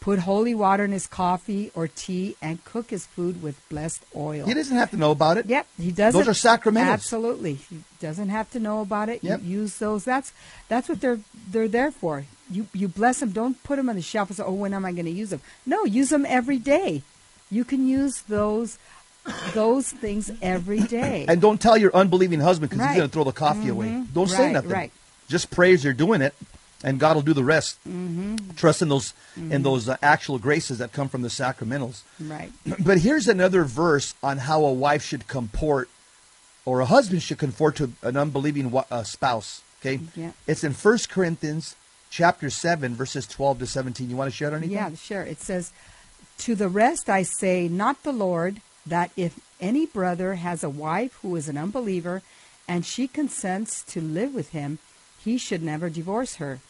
Put 0.00 0.20
holy 0.20 0.54
water 0.54 0.84
in 0.84 0.92
his 0.92 1.06
coffee 1.06 1.70
or 1.74 1.86
tea, 1.86 2.34
and 2.40 2.64
cook 2.64 2.88
his 2.88 3.04
food 3.04 3.42
with 3.42 3.60
blessed 3.68 4.02
oil. 4.16 4.46
He 4.46 4.54
doesn't 4.54 4.76
have 4.78 4.90
to 4.92 4.96
know 4.96 5.10
about 5.10 5.36
it. 5.36 5.44
Yep, 5.44 5.66
he 5.78 5.90
doesn't. 5.90 6.18
Those 6.18 6.28
are 6.28 6.58
sacramentals. 6.58 6.86
Absolutely, 6.86 7.54
he 7.54 7.80
doesn't 8.00 8.30
have 8.30 8.50
to 8.52 8.58
know 8.58 8.80
about 8.80 9.10
it. 9.10 9.22
Yep. 9.22 9.42
You 9.42 9.58
use 9.60 9.76
those. 9.76 10.04
That's 10.06 10.32
that's 10.68 10.88
what 10.88 11.02
they're 11.02 11.20
they're 11.50 11.68
there 11.68 11.90
for. 11.90 12.24
You 12.50 12.66
you 12.72 12.88
bless 12.88 13.20
them. 13.20 13.30
Don't 13.30 13.62
put 13.62 13.76
them 13.76 13.88
on 13.88 13.96
the 13.96 14.02
shelf 14.02 14.28
and 14.28 14.36
say, 14.36 14.42
"Oh, 14.44 14.52
when 14.52 14.74
am 14.74 14.84
I 14.84 14.92
going 14.92 15.04
to 15.06 15.10
use 15.10 15.30
them?" 15.30 15.40
No, 15.66 15.84
use 15.84 16.08
them 16.10 16.26
every 16.26 16.58
day. 16.58 17.02
You 17.50 17.64
can 17.64 17.86
use 17.86 18.22
those 18.22 18.78
those 19.54 19.90
things 19.90 20.30
every 20.42 20.80
day. 20.80 21.26
And 21.28 21.40
don't 21.40 21.60
tell 21.60 21.76
your 21.76 21.94
unbelieving 21.94 22.40
husband 22.40 22.70
because 22.70 22.80
Right. 22.84 22.90
he's 22.92 22.98
going 22.98 23.08
to 23.08 23.12
throw 23.12 23.24
the 23.24 23.32
coffee 23.32 23.68
away. 23.68 23.88
Mhm. 23.88 24.12
Don't 24.14 24.28
say 24.30 24.52
nothing. 24.52 24.70
right. 24.70 24.92
Just 25.28 25.50
praise 25.50 25.84
you're 25.84 25.92
doing 25.92 26.22
it, 26.22 26.34
and 26.82 26.98
God 26.98 27.14
will 27.14 27.22
do 27.22 27.34
the 27.34 27.44
rest. 27.44 27.78
Mm-hmm. 27.88 28.54
Trust 28.56 28.82
in 28.82 28.88
those 28.88 29.12
in 29.36 29.62
those 29.62 29.88
uh, 29.88 29.96
actual 30.02 30.38
graces 30.38 30.78
that 30.78 30.92
come 30.92 31.08
from 31.08 31.22
the 31.22 31.28
sacramentals. 31.28 32.00
right. 32.18 32.50
But 32.80 32.98
here's 32.98 33.28
another 33.28 33.64
verse 33.64 34.14
on 34.22 34.38
how 34.38 34.64
a 34.64 34.72
wife 34.72 35.04
should 35.04 35.28
comport, 35.28 35.88
or 36.64 36.80
a 36.80 36.86
husband 36.86 37.22
should 37.22 37.38
comport 37.38 37.76
to 37.76 37.92
an 38.02 38.16
unbelieving 38.16 38.74
uh, 38.90 39.02
spouse. 39.04 39.60
Okay, 39.80 40.00
Yeah. 40.16 40.32
it's 40.46 40.64
in 40.64 40.72
First 40.74 41.08
Corinthians 41.10 41.74
chapter 42.10 42.50
seven, 42.50 42.94
verses 42.94 43.26
twelve 43.26 43.58
to 43.60 43.66
seventeen. 43.66 44.10
You 44.10 44.16
want 44.16 44.30
to 44.30 44.36
share 44.36 44.52
anything? 44.52 44.70
Yeah, 44.70 44.94
sure. 44.94 45.22
It 45.22 45.40
says, 45.40 45.72
To 46.38 46.54
the 46.54 46.68
rest 46.68 47.08
I 47.08 47.22
say, 47.22 47.68
not 47.68 48.02
the 48.02 48.12
Lord, 48.12 48.60
that 48.84 49.12
if 49.16 49.38
any 49.60 49.86
brother 49.86 50.34
has 50.34 50.62
a 50.62 50.70
wife 50.70 51.18
who 51.22 51.34
is 51.36 51.48
an 51.48 51.56
unbeliever, 51.56 52.22
and 52.68 52.84
she 52.84 53.08
consents 53.08 53.82
to 53.84 54.00
live 54.00 54.34
with 54.34 54.50
him, 54.50 54.78
he 55.22 55.38
should 55.38 55.62
never 55.62 55.90
divorce 55.90 56.36
her. 56.36 56.60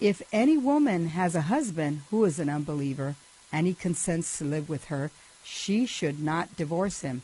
If 0.00 0.22
any 0.32 0.56
woman 0.56 1.08
has 1.08 1.34
a 1.34 1.42
husband 1.42 2.02
who 2.10 2.24
is 2.24 2.38
an 2.38 2.48
unbeliever, 2.48 3.16
and 3.52 3.66
he 3.66 3.74
consents 3.74 4.38
to 4.38 4.44
live 4.44 4.68
with 4.68 4.86
her, 4.86 5.10
she 5.44 5.84
should 5.84 6.22
not 6.22 6.56
divorce 6.56 7.00
him. 7.00 7.22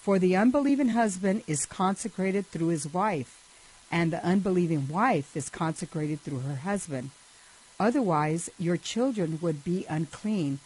For 0.00 0.18
the 0.18 0.34
unbelieving 0.34 0.90
husband 0.90 1.42
is 1.46 1.66
consecrated 1.66 2.46
through 2.46 2.68
his 2.68 2.92
wife, 2.92 3.39
and 3.90 4.12
the 4.12 4.24
unbelieving 4.24 4.88
wife 4.88 5.36
is 5.36 5.48
consecrated 5.48 6.20
through 6.20 6.40
her 6.40 6.56
husband. 6.56 7.10
Otherwise, 7.78 8.50
your 8.58 8.76
children 8.76 9.38
would 9.40 9.64
be 9.64 9.86
unclean, 9.88 10.58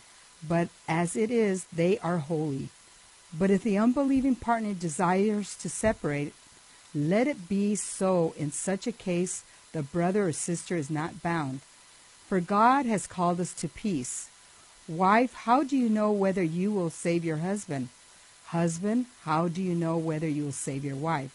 but 0.47 0.69
as 0.89 1.17
it 1.17 1.31
is, 1.31 1.65
they 1.73 1.99
are 1.99 2.19
holy. 2.19 2.69
But 3.37 3.51
if 3.51 3.63
the 3.63 3.79
unbelieving 3.79 4.37
partner 4.37 4.75
desires 4.75 5.57
to 5.57 5.69
separate, 5.69 6.35
let 6.95 7.27
it 7.27 7.49
be 7.49 7.75
so. 7.75 8.35
In 8.37 8.53
such 8.53 8.87
a 8.87 8.93
case, 8.93 9.43
the 9.73 9.83
brother 9.83 10.29
or 10.29 10.33
sister 10.33 10.77
is 10.77 10.91
not 10.91 11.23
bound. 11.23 11.61
For 12.29 12.41
God 12.41 12.87
has 12.87 13.07
called 13.07 13.41
us 13.41 13.53
to 13.55 13.69
peace. 13.69 14.29
Wife, 14.87 15.35
how 15.35 15.63
do 15.63 15.77
you 15.77 15.89
know 15.89 16.13
whether 16.13 16.43
you 16.43 16.71
will 16.71 16.91
save 16.91 17.25
your 17.25 17.39
husband? 17.39 17.89
Husband, 18.47 19.07
how 19.23 19.49
do 19.49 19.63
you 19.63 19.75
know 19.75 19.97
whether 19.97 20.29
you 20.29 20.45
will 20.45 20.53
save 20.53 20.85
your 20.85 20.97
wife? 20.97 21.33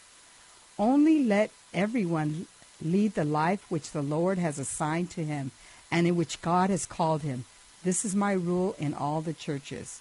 Only 0.78 1.22
let 1.22 1.50
everyone 1.72 2.46
lead 2.82 3.14
the 3.14 3.24
life 3.24 3.64
which 3.70 3.90
the 3.90 4.02
Lord 4.02 4.38
has 4.38 4.58
assigned 4.58 5.10
to 5.10 5.24
him 5.24 5.50
and 5.90 6.06
in 6.06 6.16
which 6.16 6.40
God 6.40 6.70
has 6.70 6.86
called 6.86 7.22
him. 7.22 7.44
This 7.84 8.04
is 8.04 8.14
my 8.14 8.32
rule 8.32 8.74
in 8.78 8.94
all 8.94 9.20
the 9.20 9.32
churches. 9.32 10.00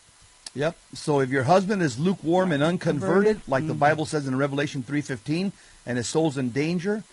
Yep. 0.56 0.76
So 0.94 1.20
if 1.20 1.30
your 1.30 1.44
husband 1.44 1.82
is 1.82 2.00
lukewarm 2.00 2.52
and 2.52 2.64
unconverted, 2.64 3.42
like 3.48 3.68
the 3.68 3.76
mhm. 3.76 3.80
Bible 3.80 4.06
says 4.06 4.28
in 4.28 4.36
Revelation 4.38 4.84
3:15, 4.84 5.52
and 5.86 5.98
his 5.98 6.08
soul's 6.08 6.38
in 6.38 6.50
danger, 6.50 7.04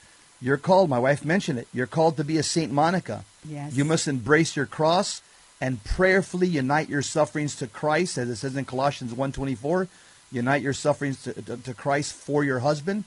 you're 0.41 0.57
called, 0.57 0.91
my 0.91 0.99
wife 0.99 1.25
mentioned 1.25 1.59
it, 1.59 1.69
you're 1.73 1.87
called 1.87 2.17
to 2.17 2.25
be 2.25 2.39
a 2.39 2.43
Saint 2.43 2.73
Monica. 2.73 3.25
Yes. 3.49 3.75
You 3.75 3.85
must 3.85 4.09
embrace 4.09 4.57
your 4.57 4.67
cross 4.67 5.23
and 5.61 5.83
prayerfully 5.85 6.47
unite 6.47 6.89
your 6.89 7.03
sufferings 7.03 7.57
to 7.57 7.67
Christ, 7.67 8.19
as 8.19 8.29
it 8.29 8.37
says 8.37 8.57
in 8.57 8.65
Colossians 8.65 9.13
1.24. 9.13 9.89
Unite 10.33 10.63
your 10.63 10.73
sufferings 10.73 11.23
to, 11.23 11.33
to, 11.43 11.57
to 11.57 11.75
Christ 11.75 12.13
for 12.13 12.45
your 12.45 12.59
husband. 12.59 13.05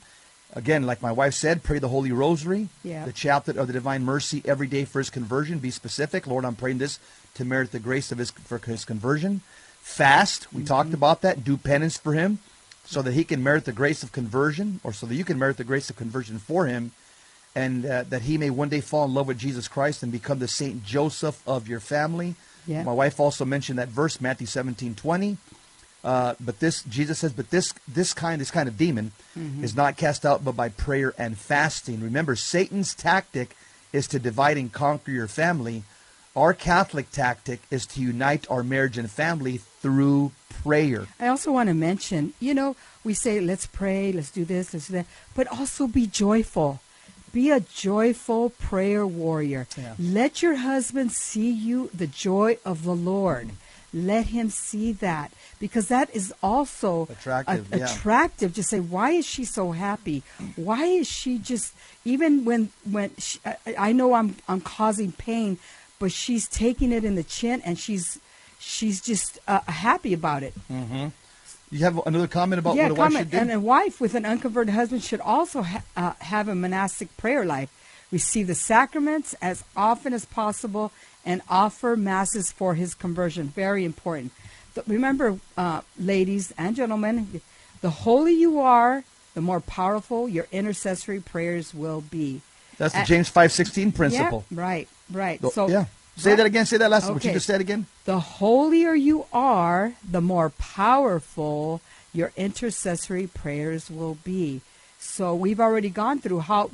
Again, 0.53 0.83
like 0.87 1.01
my 1.01 1.11
wife 1.11 1.35
said, 1.35 1.61
pray 1.61 1.77
the 1.77 1.89
Holy 1.89 2.11
Rosary, 2.11 2.69
Yeah. 2.83 3.05
the 3.05 3.13
chaplet 3.13 3.55
of 3.55 3.67
the 3.67 3.73
Divine 3.73 4.03
Mercy 4.03 4.41
every 4.45 4.65
day 4.67 4.83
for 4.83 4.97
his 4.99 5.11
conversion. 5.11 5.59
Be 5.59 5.69
specific. 5.69 6.25
Lord, 6.25 6.43
I'm 6.43 6.55
praying 6.55 6.79
this 6.79 6.99
to 7.35 7.45
merit 7.45 7.71
the 7.71 7.79
grace 7.79 8.11
of 8.11 8.17
his 8.17 8.31
for 8.31 8.57
his 8.57 8.83
conversion. 8.83 9.41
Fast. 9.81 10.51
We 10.51 10.63
talked 10.63 10.93
about 10.93 11.21
that. 11.21 11.43
Do 11.43 11.55
penance 11.55 11.97
for 11.97 12.13
him 12.13 12.39
so 12.83 13.01
that 13.03 13.13
he 13.13 13.23
can 13.23 13.43
merit 13.43 13.65
the 13.65 13.71
grace 13.71 14.01
of 14.01 14.11
conversion, 14.11 14.79
or 14.83 14.91
so 14.91 15.05
that 15.05 15.13
you 15.15 15.23
can 15.23 15.37
merit 15.37 15.57
the 15.57 15.63
grace 15.63 15.89
of 15.91 15.95
conversion 15.95 16.39
for 16.39 16.65
him 16.65 16.91
and 17.55 17.85
uh, 17.85 18.03
that 18.09 18.23
he 18.23 18.37
may 18.37 18.49
one 18.49 18.69
day 18.69 18.81
fall 18.81 19.05
in 19.05 19.13
love 19.13 19.27
with 19.27 19.37
Jesus 19.37 19.67
Christ 19.67 20.01
and 20.01 20.11
become 20.11 20.39
the 20.39 20.47
Saint 20.47 20.83
Joseph 20.83 21.41
of 21.47 21.67
your 21.67 21.79
family. 21.79 22.35
Yeah. 22.65 22.83
My 22.83 22.93
wife 22.93 23.19
also 23.19 23.45
mentioned 23.45 23.77
that 23.79 23.89
verse, 23.89 24.19
Matthew 24.19 24.47
seventeen 24.47 24.95
twenty. 24.95 25.37
Uh, 26.03 26.33
but 26.39 26.59
this 26.59 26.83
Jesus 26.83 27.19
says, 27.19 27.33
but 27.33 27.49
this 27.49 27.73
this 27.87 28.13
kind 28.13 28.39
this 28.39 28.51
kind 28.51 28.69
of 28.69 28.77
demon 28.77 29.11
is 29.61 29.75
not 29.75 29.97
cast 29.97 30.25
out 30.25 30.45
but 30.45 30.55
by 30.55 30.69
prayer 30.69 31.13
and 31.17 31.37
fasting. 31.37 32.01
Remember, 32.01 32.35
Satan's 32.35 32.95
tactic 32.95 33.55
is 33.91 34.07
to 34.07 34.19
divide 34.19 34.57
and 34.57 34.71
conquer 34.71 35.11
your 35.11 35.27
family. 35.27 35.83
Our 36.35 36.53
Catholic 36.53 37.11
tactic 37.11 37.59
is 37.69 37.85
to 37.87 38.01
unite 38.01 38.47
our 38.49 38.63
marriage 38.63 38.97
and 38.97 39.11
family 39.11 39.57
through 39.81 40.31
prayer. 40.63 41.07
I 41.19 41.27
also 41.27 41.51
want 41.51 41.67
to 41.67 41.73
mention, 41.73 42.33
you 42.39 42.53
know, 42.53 42.75
we 43.03 43.13
say, 43.13 43.41
let's 43.41 43.65
pray, 43.65 44.11
let's 44.11 44.31
do 44.31 44.45
this, 44.45 44.73
let's 44.73 44.87
do 44.87 44.93
that, 44.93 45.05
but 45.35 45.47
also 45.47 45.87
be 45.87 46.05
joyful. 46.07 46.79
Be 47.33 47.51
a 47.51 47.59
joyful 47.59 48.51
prayer 48.51 49.05
warrior. 49.05 49.67
Yeah. 49.77 49.95
Let 49.99 50.41
your 50.41 50.55
husband 50.55 51.11
see 51.11 51.51
you 51.51 51.89
the 51.93 52.07
joy 52.07 52.57
of 52.65 52.83
the 52.83 52.95
Lord. 52.95 53.51
Let 53.93 54.27
him 54.27 54.49
see 54.49 54.91
that 54.93 55.31
because 55.59 55.87
that 55.87 56.13
is 56.15 56.33
also 56.43 57.07
Attractive, 57.09 57.73
a- 57.73 57.79
yeah. 57.79 57.85
attractive. 57.91 58.53
Just 58.53 58.69
say, 58.69 58.79
why 58.79 59.11
is 59.11 59.25
she 59.25 59.45
so 59.45 59.71
happy? 59.71 60.21
Why 60.55 60.85
is 60.85 61.07
she 61.07 61.37
just 61.39 61.73
even 62.05 62.45
when 62.45 62.69
when 62.89 63.11
she, 63.17 63.39
I, 63.45 63.57
I 63.77 63.91
know 63.91 64.13
I'm 64.13 64.35
I'm 64.47 64.61
causing 64.61 65.11
pain, 65.11 65.57
but 65.99 66.11
she's 66.11 66.47
taking 66.47 66.91
it 66.91 67.03
in 67.03 67.15
the 67.15 67.23
chin 67.23 67.61
and 67.65 67.79
she's 67.79 68.19
she's 68.59 69.01
just 69.01 69.39
uh, 69.47 69.61
happy 69.61 70.13
about 70.13 70.43
it. 70.43 70.53
You 71.71 71.79
have 71.83 71.99
another 72.05 72.27
comment 72.27 72.59
about 72.59 72.75
yeah, 72.75 72.89
what 72.89 72.91
a 72.91 72.93
wife 72.95 73.13
should 73.13 73.31
do? 73.31 73.37
And 73.37 73.51
a 73.51 73.59
wife 73.59 74.01
with 74.01 74.15
an 74.15 74.25
unconverted 74.25 74.73
husband 74.73 75.03
should 75.03 75.21
also 75.21 75.61
ha- 75.61 75.83
uh, 75.95 76.13
have 76.19 76.47
a 76.47 76.55
monastic 76.55 77.15
prayer 77.15 77.45
life, 77.45 77.69
receive 78.11 78.47
the 78.47 78.55
sacraments 78.55 79.35
as 79.41 79.63
often 79.75 80.11
as 80.13 80.25
possible, 80.25 80.91
and 81.29 81.41
offer 81.63 81.95
masses 81.95 82.51
for 82.51 82.71
his 82.81 82.91
conversion. 83.05 83.45
Very 83.65 83.83
important. 83.85 84.31
Th- 84.73 84.87
remember, 84.87 85.27
uh, 85.55 85.81
ladies 86.13 86.45
and 86.57 86.75
gentlemen, 86.75 87.41
the 87.85 87.91
holier 88.03 88.35
you 88.45 88.59
are, 88.59 89.03
the 89.35 89.41
more 89.49 89.61
powerful 89.61 90.27
your 90.27 90.47
intercessory 90.51 91.21
prayers 91.33 91.73
will 91.81 92.01
be. 92.01 92.41
That's 92.79 92.93
the 92.93 93.01
Uh, 93.01 93.05
James 93.05 93.29
five 93.29 93.51
sixteen 93.51 93.91
principle. 93.91 94.43
Yeah, 94.49 94.59
right, 94.65 94.87
right. 95.11 95.39
So, 95.41 95.49
So 95.49 95.63
yeah. 95.69 95.85
Say 96.17 96.31
right. 96.31 96.37
that 96.37 96.45
again. 96.51 96.65
Say 96.65 96.77
that 96.77 96.91
last. 96.91 97.05
What 97.07 97.23
you 97.23 97.29
Okay. 97.29 97.37
just 97.39 97.45
said 97.45 97.61
again. 97.61 97.85
The 98.05 98.19
holier 98.41 98.93
you 99.09 99.25
are, 99.31 99.93
the 100.03 100.19
more 100.33 100.49
powerful 100.49 101.79
your 102.11 102.31
intercessory 102.35 103.27
prayers 103.27 103.89
will 103.89 104.17
be. 104.23 104.61
So 104.99 105.33
we've 105.43 105.61
already 105.61 105.89
gone 105.89 106.19
through 106.19 106.41
how 106.51 106.71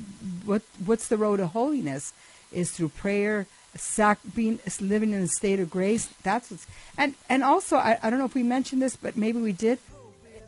what 0.50 0.64
what's 0.84 1.08
the 1.12 1.18
road 1.18 1.38
to 1.38 1.48
holiness 1.48 2.14
is 2.52 2.72
through 2.72 2.90
prayer, 2.90 3.46
sac, 3.76 4.20
being 4.36 4.60
living 4.80 5.12
in 5.14 5.22
a 5.22 5.28
state 5.28 5.60
of 5.60 5.70
grace. 5.70 6.08
That's 6.24 6.52
what's, 6.52 6.66
and 6.98 7.16
and 7.30 7.44
also 7.44 7.78
I, 7.78 7.98
I 8.02 8.10
don't 8.10 8.20
know 8.20 8.26
if 8.26 8.36
we 8.36 8.44
mentioned 8.44 8.82
this, 8.82 8.96
but 8.96 9.16
maybe 9.18 9.40
we 9.40 9.52
did. 9.52 9.80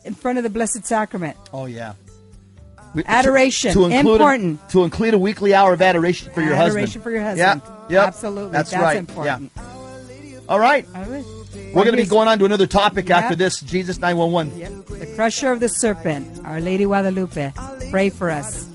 in 0.04 0.14
front 0.14 0.38
of 0.38 0.44
the 0.44 0.50
Blessed 0.50 0.84
Sacrament. 0.86 1.36
Oh 1.52 1.66
yeah. 1.66 1.94
We- 2.94 3.04
Adoration, 3.04 3.68
include 3.70 3.92
a- 3.92 3.98
important. 3.98 4.68
to 4.70 4.82
include 4.84 5.12
a 5.14 5.18
weekly 5.18 5.52
hour 5.54 5.74
of 5.74 5.82
adoration 5.82 6.32
for 6.32 6.40
your 6.40 6.54
husband. 6.56 6.78
Adoration 6.78 7.02
for 7.02 7.10
your 7.10 7.20
husband. 7.22 7.62
Yeah. 7.90 8.00
Yep. 8.00 8.06
Absolutely. 8.08 8.52
That's, 8.52 8.70
That's 8.70 8.82
right. 8.82 8.96
important. 8.96 9.50
Yeah. 9.54 9.62
All 10.48 10.58
right. 10.58 10.86
All 10.94 11.04
right. 11.04 11.24
We're 11.74 11.84
going 11.84 11.96
to 11.96 12.02
be 12.02 12.06
going 12.06 12.28
on 12.28 12.38
to 12.38 12.46
another 12.46 12.66
topic 12.66 13.08
Yep. 13.10 13.18
after 13.24 13.36
this. 13.36 13.60
Jesus 13.60 13.98
911. 13.98 14.56
Yep. 14.58 14.86
The 15.00 15.06
crusher 15.14 15.52
of 15.52 15.60
the 15.60 15.68
serpent, 15.68 16.40
Our 16.46 16.60
Lady 16.62 16.84
Guadalupe. 16.84 17.52
Pray 17.90 18.08
for 18.08 18.30
us. 18.30 18.66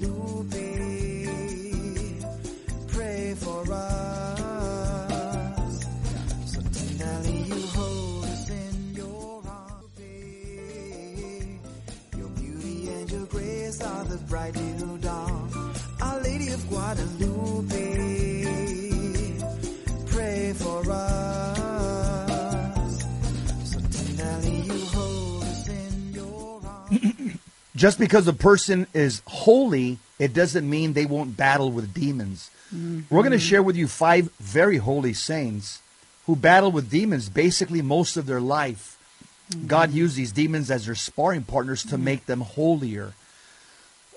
Bright 14.34 14.56
little 14.56 14.98
dawn. 14.98 15.74
Our 16.02 16.19
Lady 16.22 16.48
of 16.50 16.67
Guadalupe. 16.67 18.46
Pray 20.08 20.54
for 20.54 20.84
us. 20.89 22.28
So 23.63 23.80
tenderly 23.80 24.56
you 24.62 24.86
hold 24.86 25.43
us 25.43 25.67
in 25.69 26.13
your 26.13 26.60
arms. 26.65 27.38
Just 27.76 28.00
because 28.00 28.28
a 28.28 28.34
person 28.34 28.88
is 28.96 29.22
holy, 29.28 30.00
it 30.17 30.34
doesn't 30.34 30.67
mean 30.67 30.93
they 30.93 31.06
won't 31.06 31.38
battle 31.38 31.72
with 31.72 31.93
demons. 31.93 32.50
Mm-hmm. 32.74 33.15
We're 33.15 33.22
going 33.22 33.34
to 33.34 33.39
share 33.39 33.62
with 33.62 33.76
you 33.76 33.88
five 33.88 34.32
very 34.39 34.78
holy 34.78 35.13
saints 35.13 35.84
who 36.26 36.36
battle 36.36 36.72
with 36.72 36.89
demons 36.89 37.30
basically 37.30 37.84
most 37.84 38.17
of 38.17 38.26
their 38.26 38.41
life. 38.41 38.98
Mm-hmm. 39.52 39.67
God 39.67 39.91
used 39.91 40.15
these 40.15 40.32
demons 40.32 40.72
as 40.72 40.88
their 40.88 40.96
sparring 40.96 41.43
partners 41.43 41.84
to 41.84 41.89
mm-hmm. 41.89 42.04
make 42.04 42.26
them 42.26 42.41
holier. 42.41 43.13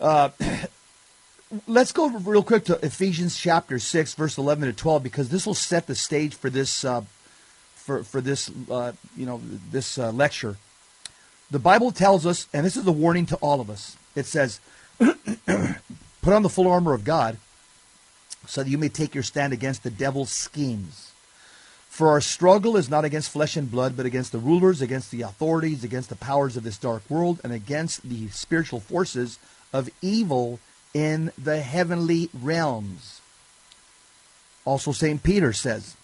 Uh, 0.01 0.31
let's 1.67 1.93
go 1.93 2.09
real 2.09 2.43
quick 2.43 2.65
to 2.65 2.85
Ephesians 2.85 3.39
chapter 3.39 3.79
6, 3.79 4.15
verse 4.15 4.39
11 4.39 4.69
to 4.69 4.73
12, 4.73 5.03
because 5.03 5.29
this 5.29 5.47
will 5.47 5.55
set 5.55 5.87
the 5.87 5.95
stage 5.95 6.35
for 6.35 6.51
this, 6.51 6.85
uh, 6.85 7.03
for, 7.75 8.03
for 8.03 8.21
this, 8.21 8.51
uh, 8.71 8.93
you 9.17 9.27
know, 9.27 9.41
this 9.71 9.99
uh, 9.99 10.11
lecture. 10.11 10.57
The 11.51 11.59
Bible 11.59 11.93
tells 11.93 12.27
us, 12.27 12.49
and 12.53 12.67
this 12.67 12.77
is 12.77 12.87
a 12.87 12.93
warning 12.93 13.27
to 13.27 13.37
all 13.37 13.61
of 13.61 13.71
us. 13.71 13.97
It 14.15 14.27
says, 14.27 14.61
"Put 14.99 16.33
on 16.33 16.43
the 16.43 16.49
full 16.49 16.67
armor 16.67 16.93
of 16.93 17.05
God, 17.05 17.39
so 18.47 18.63
that 18.63 18.71
you 18.71 18.79
may 18.79 18.89
take 18.89 19.15
your 19.15 19.23
stand 19.23 19.53
against 19.53 19.83
the 19.83 19.91
devil's 19.91 20.31
schemes. 20.31 21.13
For 21.89 22.09
our 22.09 22.21
struggle 22.21 22.77
is 22.77 22.91
not 22.91 23.05
against 23.05 23.31
flesh 23.31 23.57
and 23.57 23.71
blood, 23.71 23.97
but 23.97 24.07
against 24.07 24.33
the 24.33 24.39
rulers, 24.39 24.83
against 24.83 25.11
the 25.11 25.23
authorities, 25.23 25.83
against 25.83 26.09
the 26.09 26.17
powers 26.17 26.57
of 26.57 26.63
this 26.63 26.79
dark 26.79 27.09
world, 27.09 27.41
and 27.43 27.53
against 27.53 28.09
the 28.09 28.29
spiritual 28.29 28.81
forces 28.81 29.39
of 29.77 29.91
evil 30.01 30.59
in 30.95 31.33
the 31.37 31.61
heavenly 31.61 32.31
realms." 32.35 33.21
Also, 34.65 34.91
St. 34.91 35.23
Peter 35.23 35.53
says, 35.53 35.95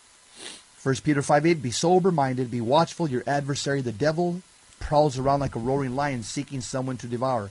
1 0.83 0.97
Peter 1.05 1.23
5 1.23 1.47
8, 1.47 1.63
be 1.63 1.71
sober 1.71 2.11
minded, 2.11 2.51
be 2.51 2.61
watchful. 2.61 3.09
Your 3.09 3.23
adversary, 3.27 3.81
the 3.81 3.93
devil, 3.93 4.43
prowls 4.81 5.19
around 5.19 5.41
like 5.41 5.55
a 5.55 5.61
roaring 5.61 5.95
lion 5.95 6.23
seeking 6.23 6.61
someone 6.61 6.97
to 6.99 7.07
devour. 7.07 7.51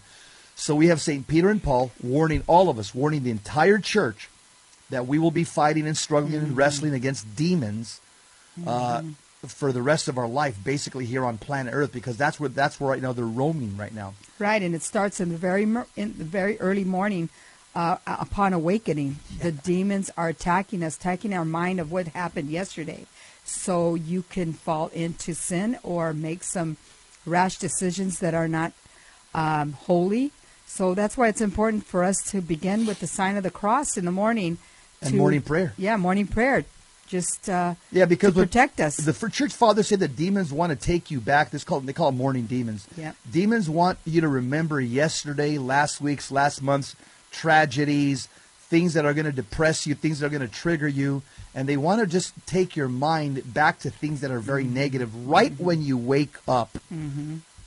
So 0.56 0.76
we 0.76 0.88
have 0.88 1.02
St. 1.02 1.28
Peter 1.28 1.50
and 1.50 1.62
Paul 1.62 1.92
warning 2.04 2.44
all 2.48 2.70
of 2.70 2.78
us, 2.78 2.94
warning 2.94 3.24
the 3.24 3.32
entire 3.32 3.78
church 3.78 4.30
that 4.90 5.08
we 5.08 5.18
will 5.18 5.32
be 5.32 5.46
fighting 5.46 5.88
and 5.88 5.98
struggling 5.98 6.36
and 6.36 6.58
wrestling 6.58 6.94
against 6.94 7.36
demons 7.36 8.02
uh, 8.68 9.02
for 9.48 9.72
the 9.72 9.82
rest 9.82 10.08
of 10.08 10.18
our 10.18 10.28
life, 10.28 10.64
basically 10.64 11.06
here 11.06 11.26
on 11.26 11.38
planet 11.38 11.74
Earth, 11.74 11.92
because 11.92 12.18
that's 12.18 12.40
where 12.40 12.50
that's 12.50 12.80
where 12.80 12.92
right 12.92 13.02
now 13.02 13.14
they're 13.14 13.26
roaming 13.26 13.76
right 13.78 13.94
now. 13.94 14.14
Right, 14.40 14.62
and 14.62 14.76
it 14.76 14.84
starts 14.84 15.20
in 15.20 15.30
the 15.30 15.38
very 15.38 15.64
in 15.64 16.18
the 16.18 16.24
very 16.24 16.60
early 16.60 16.84
morning. 16.84 17.30
Uh, 17.74 17.96
upon 18.06 18.52
awakening, 18.52 19.16
the 19.40 19.52
demons 19.52 20.12
are 20.18 20.28
attacking 20.28 20.84
us, 20.84 20.98
attacking 20.98 21.34
our 21.34 21.46
mind 21.46 21.80
of 21.80 21.90
what 21.90 22.10
happened 22.10 22.50
yesterday. 22.50 23.06
So 23.46 23.96
you 23.96 24.24
can 24.24 24.52
fall 24.52 24.90
into 24.90 25.34
sin 25.34 25.80
or 25.82 26.14
make 26.14 26.44
some 26.44 26.76
rash 27.26 27.58
decisions 27.58 28.20
that 28.20 28.34
are 28.34 28.50
not 28.50 28.74
um, 29.34 29.72
holy. 29.74 30.32
So 30.66 30.94
that's 30.94 31.16
why 31.18 31.30
it's 31.30 31.42
important 31.42 31.86
for 31.86 32.04
us 32.04 32.18
to 32.32 32.42
begin 32.42 32.86
with 32.86 33.00
the 33.00 33.08
sign 33.08 33.38
of 33.38 33.44
the 33.44 33.52
cross 33.52 33.98
in 33.98 34.04
the 34.04 34.12
morning. 34.12 34.58
And 35.02 35.12
to- 35.12 35.18
morning 35.18 35.42
prayer. 35.42 35.74
Yeah, 35.78 35.96
morning 35.98 36.28
prayer. 36.28 36.66
Just 37.12 37.50
uh, 37.50 37.76
Yeah, 37.92 38.06
because 38.06 38.34
to 38.34 38.40
protect 38.40 38.80
us. 38.80 38.96
The 38.96 39.12
church 39.30 39.54
fathers 39.54 39.90
say 39.90 39.98
that 39.98 40.16
demons 40.16 40.54
want 40.54 40.70
to 40.70 40.78
take 40.78 41.12
you 41.12 41.20
back. 41.20 41.52
This 41.52 41.66
called 41.66 41.86
they 41.86 41.92
call 41.92 42.10
them 42.10 42.18
morning 42.18 42.46
demons. 42.46 42.88
Yep. 42.96 43.18
Demons 43.30 43.70
want 43.70 44.00
you 44.06 44.22
to 44.22 44.30
remember 44.30 44.80
yesterday, 44.80 45.58
last 45.58 46.00
week's, 46.00 46.32
last 46.32 46.62
month's 46.62 46.96
tragedies, 47.30 48.28
things 48.62 48.94
that 48.94 49.04
are 49.04 49.14
going 49.14 49.26
to 49.26 49.34
depress 49.34 49.86
you, 49.86 49.94
things 49.94 50.20
that 50.20 50.28
are 50.28 50.30
going 50.30 50.42
to 50.42 50.48
trigger 50.48 50.88
you, 50.88 51.22
and 51.54 51.68
they 51.68 51.76
want 51.76 52.00
to 52.00 52.08
just 52.08 52.34
take 52.48 52.78
your 52.78 52.88
mind 52.88 53.54
back 53.54 53.80
to 53.80 53.90
things 53.90 54.22
that 54.22 54.32
are 54.32 54.40
very 54.40 54.64
negative 54.64 55.28
right 55.28 55.52
when 55.60 55.82
you 55.82 55.98
wake 55.98 56.36
up. 56.48 56.78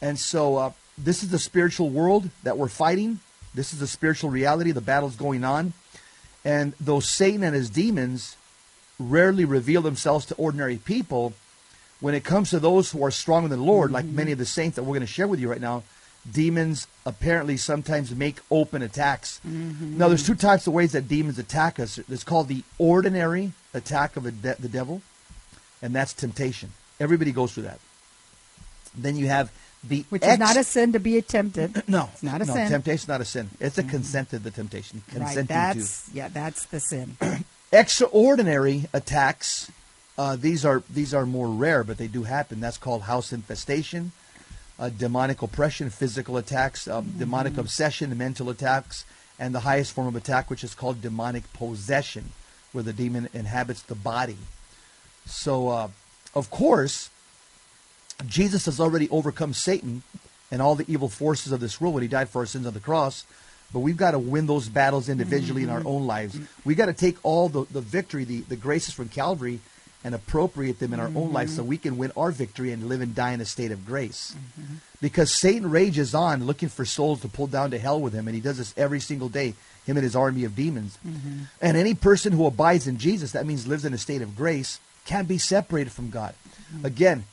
And 0.00 0.18
so, 0.18 0.56
uh, 0.56 0.72
this 0.96 1.22
is 1.22 1.28
the 1.28 1.38
spiritual 1.38 1.90
world 1.90 2.30
that 2.44 2.56
we're 2.56 2.68
fighting. 2.68 3.20
This 3.54 3.74
is 3.74 3.80
the 3.80 3.86
spiritual 3.86 4.30
reality. 4.30 4.70
The 4.70 4.80
battle's 4.80 5.16
going 5.16 5.44
on, 5.44 5.74
and 6.46 6.72
though 6.80 7.00
Satan 7.00 7.42
and 7.42 7.54
his 7.54 7.68
demons 7.68 8.36
rarely 8.98 9.44
reveal 9.44 9.82
themselves 9.82 10.26
to 10.26 10.34
ordinary 10.36 10.76
people, 10.76 11.34
when 12.00 12.14
it 12.14 12.24
comes 12.24 12.50
to 12.50 12.58
those 12.58 12.90
who 12.90 13.02
are 13.04 13.10
strong 13.10 13.44
in 13.44 13.50
the 13.50 13.56
Lord, 13.56 13.90
like 13.90 14.04
mm-hmm. 14.04 14.16
many 14.16 14.32
of 14.32 14.38
the 14.38 14.46
saints 14.46 14.76
that 14.76 14.82
we're 14.82 14.90
going 14.94 15.00
to 15.00 15.06
share 15.06 15.28
with 15.28 15.40
you 15.40 15.50
right 15.50 15.60
now, 15.60 15.82
demons 16.30 16.86
apparently 17.04 17.56
sometimes 17.56 18.14
make 18.14 18.36
open 18.50 18.82
attacks. 18.82 19.40
Mm-hmm. 19.46 19.98
Now, 19.98 20.08
there's 20.08 20.26
two 20.26 20.34
types 20.34 20.66
of 20.66 20.72
ways 20.72 20.92
that 20.92 21.08
demons 21.08 21.38
attack 21.38 21.78
us. 21.78 21.98
It's 21.98 22.24
called 22.24 22.48
the 22.48 22.62
ordinary 22.78 23.52
attack 23.72 24.16
of 24.16 24.24
de- 24.42 24.56
the 24.56 24.68
devil, 24.68 25.02
and 25.82 25.94
that's 25.94 26.12
temptation. 26.12 26.72
Everybody 27.00 27.32
goes 27.32 27.52
through 27.54 27.64
that. 27.64 27.80
Then 28.96 29.16
you 29.16 29.26
have 29.26 29.50
the 29.82 30.04
which 30.08 30.22
ex- 30.22 30.34
is 30.34 30.38
not 30.38 30.56
a 30.56 30.64
sin 30.64 30.92
to 30.92 31.00
be 31.00 31.20
tempted. 31.20 31.82
no, 31.88 32.08
it's 32.12 32.22
not 32.22 32.40
a 32.40 32.44
no, 32.44 32.54
sin. 32.54 32.70
Temptation's 32.70 33.08
not 33.08 33.20
a 33.20 33.24
sin. 33.24 33.50
It's 33.60 33.76
a 33.76 33.82
mm-hmm. 33.82 33.90
consent 33.90 34.30
to 34.30 34.38
the 34.38 34.50
temptation. 34.50 35.02
Consenting 35.08 35.36
right, 35.36 35.72
to. 35.72 35.78
that's 35.78 36.10
yeah, 36.12 36.28
that's 36.28 36.66
the 36.66 36.80
sin. 36.80 37.16
extraordinary 37.74 38.86
attacks. 38.92 39.70
Uh, 40.16 40.36
these 40.36 40.64
are 40.64 40.82
these 40.88 41.12
are 41.12 41.26
more 41.26 41.48
rare 41.48 41.82
but 41.84 41.98
they 41.98 42.06
do 42.06 42.22
happen. 42.22 42.60
That's 42.60 42.78
called 42.78 43.02
house 43.02 43.32
infestation 43.32 44.12
uh, 44.78 44.88
demonic 44.88 45.42
oppression 45.42 45.90
physical 45.90 46.36
attacks 46.36 46.88
um, 46.88 47.14
demonic 47.18 47.56
obsession 47.56 48.16
mental 48.16 48.50
attacks 48.50 49.04
and 49.38 49.54
the 49.54 49.60
highest 49.60 49.92
form 49.92 50.06
of 50.06 50.16
attack 50.16 50.50
which 50.50 50.64
is 50.64 50.74
called 50.74 51.00
demonic 51.00 51.50
possession 51.52 52.30
where 52.72 52.84
the 52.84 52.92
demon 52.92 53.28
inhabits 53.32 53.82
the 53.82 53.94
body. 53.94 54.36
So 55.26 55.68
uh, 55.68 55.88
of 56.34 56.50
course 56.50 57.10
jesus 58.26 58.66
has 58.66 58.78
already 58.78 59.08
overcome 59.10 59.52
satan 59.52 60.02
and 60.50 60.62
all 60.62 60.76
the 60.76 60.84
evil 60.86 61.08
forces 61.08 61.50
of 61.50 61.58
this 61.58 61.80
world 61.80 61.94
when 61.94 62.02
he 62.02 62.08
died 62.08 62.28
for 62.28 62.40
our 62.40 62.46
sins 62.46 62.66
on 62.66 62.74
the 62.74 62.80
cross 62.80 63.26
but 63.74 63.80
we've 63.80 63.96
got 63.96 64.12
to 64.12 64.20
win 64.20 64.46
those 64.46 64.68
battles 64.68 65.08
individually 65.08 65.64
in 65.64 65.68
our 65.68 65.80
mm-hmm. 65.80 65.88
own 65.88 66.06
lives. 66.06 66.38
We've 66.64 66.76
got 66.76 66.86
to 66.86 66.92
take 66.92 67.18
all 67.24 67.48
the, 67.48 67.64
the 67.72 67.80
victory, 67.80 68.22
the, 68.22 68.40
the 68.42 68.54
graces 68.54 68.94
from 68.94 69.08
Calvary, 69.08 69.58
and 70.04 70.14
appropriate 70.14 70.78
them 70.78 70.92
in 70.92 71.00
our 71.00 71.08
own 71.08 71.32
lives 71.32 71.56
so 71.56 71.62
mm-hmm. 71.62 71.70
we 71.70 71.78
can 71.78 71.98
win 71.98 72.12
our 72.16 72.30
victory 72.30 72.70
and 72.70 72.88
live 72.88 73.00
and 73.00 73.16
die 73.16 73.32
in 73.32 73.40
a 73.40 73.44
state 73.44 73.72
of 73.72 73.84
grace. 73.84 74.36
Mm-hmm. 74.36 74.74
Because 75.00 75.34
Satan 75.34 75.70
rages 75.70 76.14
on 76.14 76.46
looking 76.46 76.68
for 76.68 76.84
souls 76.84 77.20
to 77.22 77.28
pull 77.28 77.48
down 77.48 77.72
to 77.72 77.78
hell 77.78 78.00
with 78.00 78.12
him, 78.12 78.28
and 78.28 78.34
he 78.34 78.40
does 78.40 78.58
this 78.58 78.72
every 78.76 79.00
single 79.00 79.28
day, 79.28 79.54
him 79.86 79.96
and 79.96 80.04
his 80.04 80.14
army 80.14 80.44
of 80.44 80.54
demons. 80.54 80.96
And 81.60 81.76
any 81.76 81.94
person 81.94 82.32
who 82.32 82.46
abides 82.46 82.86
in 82.86 82.96
Jesus, 82.96 83.32
that 83.32 83.44
means 83.44 83.66
lives 83.66 83.84
in 83.84 83.92
a 83.92 83.98
state 83.98 84.22
of 84.22 84.36
grace, 84.36 84.78
can't 85.04 85.26
be 85.26 85.36
separated 85.36 85.90
from 85.90 86.10
God. 86.10 86.34
Again, 86.84 87.24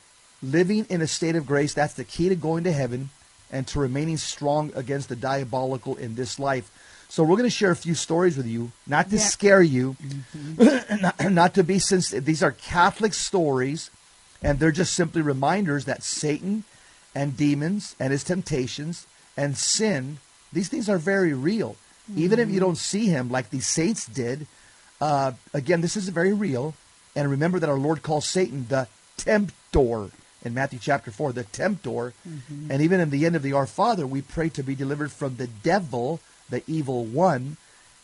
living 0.42 0.86
in 0.90 1.00
a 1.02 1.06
state 1.06 1.36
of 1.36 1.46
grace, 1.46 1.72
that's 1.72 1.94
the 1.94 2.04
key 2.04 2.28
to 2.28 2.34
going 2.34 2.64
to 2.64 2.72
heaven 2.72 3.10
and 3.52 3.66
to 3.68 3.78
remaining 3.78 4.16
strong 4.16 4.72
against 4.74 5.08
the 5.08 5.16
diabolical 5.16 5.94
in 5.96 6.14
this 6.14 6.38
life. 6.38 6.70
So 7.08 7.22
we're 7.22 7.36
going 7.36 7.44
to 7.48 7.50
share 7.50 7.70
a 7.70 7.76
few 7.76 7.94
stories 7.94 8.36
with 8.38 8.46
you, 8.46 8.72
not 8.86 9.10
to 9.10 9.16
Yeah. 9.16 9.22
scare 9.22 9.62
you, 9.62 9.96
not, 10.58 11.30
not 11.30 11.54
to 11.54 11.62
be 11.62 11.78
since 11.78 12.10
these 12.10 12.42
are 12.42 12.52
Catholic 12.52 13.12
stories, 13.12 13.90
and 14.42 14.58
they're 14.58 14.72
just 14.72 14.94
simply 14.94 15.20
reminders 15.22 15.84
that 15.84 16.02
Satan 16.02 16.64
and 17.14 17.36
demons 17.36 17.94
and 18.00 18.12
his 18.12 18.24
temptations 18.24 19.06
and 19.36 19.56
sin, 19.58 20.18
these 20.52 20.68
things 20.68 20.88
are 20.88 20.98
very 20.98 21.34
real. 21.34 21.76
Even 22.16 22.38
if 22.40 22.50
you 22.50 22.58
don't 22.60 22.76
see 22.76 23.06
him 23.06 23.30
like 23.30 23.50
these 23.50 23.66
saints 23.66 24.06
did, 24.06 24.46
uh, 25.00 25.32
again, 25.54 25.80
this 25.82 25.96
is 25.96 26.08
very 26.08 26.32
real. 26.32 26.74
And 27.14 27.30
remember 27.30 27.58
that 27.60 27.68
our 27.70 27.78
Lord 27.78 28.02
calls 28.02 28.26
Satan 28.26 28.66
the 28.68 28.88
tempter 29.16 30.10
in 30.44 30.54
Matthew 30.54 30.78
chapter 30.80 31.10
4, 31.10 31.32
the 31.32 31.44
tempter. 31.44 32.12
And 32.70 32.82
even 32.82 33.00
in 33.00 33.10
the 33.10 33.26
end 33.26 33.36
of 33.36 33.42
the 33.42 33.52
Our 33.52 33.66
Father, 33.66 34.06
we 34.06 34.22
pray 34.22 34.48
to 34.50 34.62
be 34.62 34.74
delivered 34.74 35.12
from 35.12 35.36
the 35.36 35.46
devil, 35.46 36.20
the 36.50 36.62
evil 36.66 37.04
one. 37.04 37.56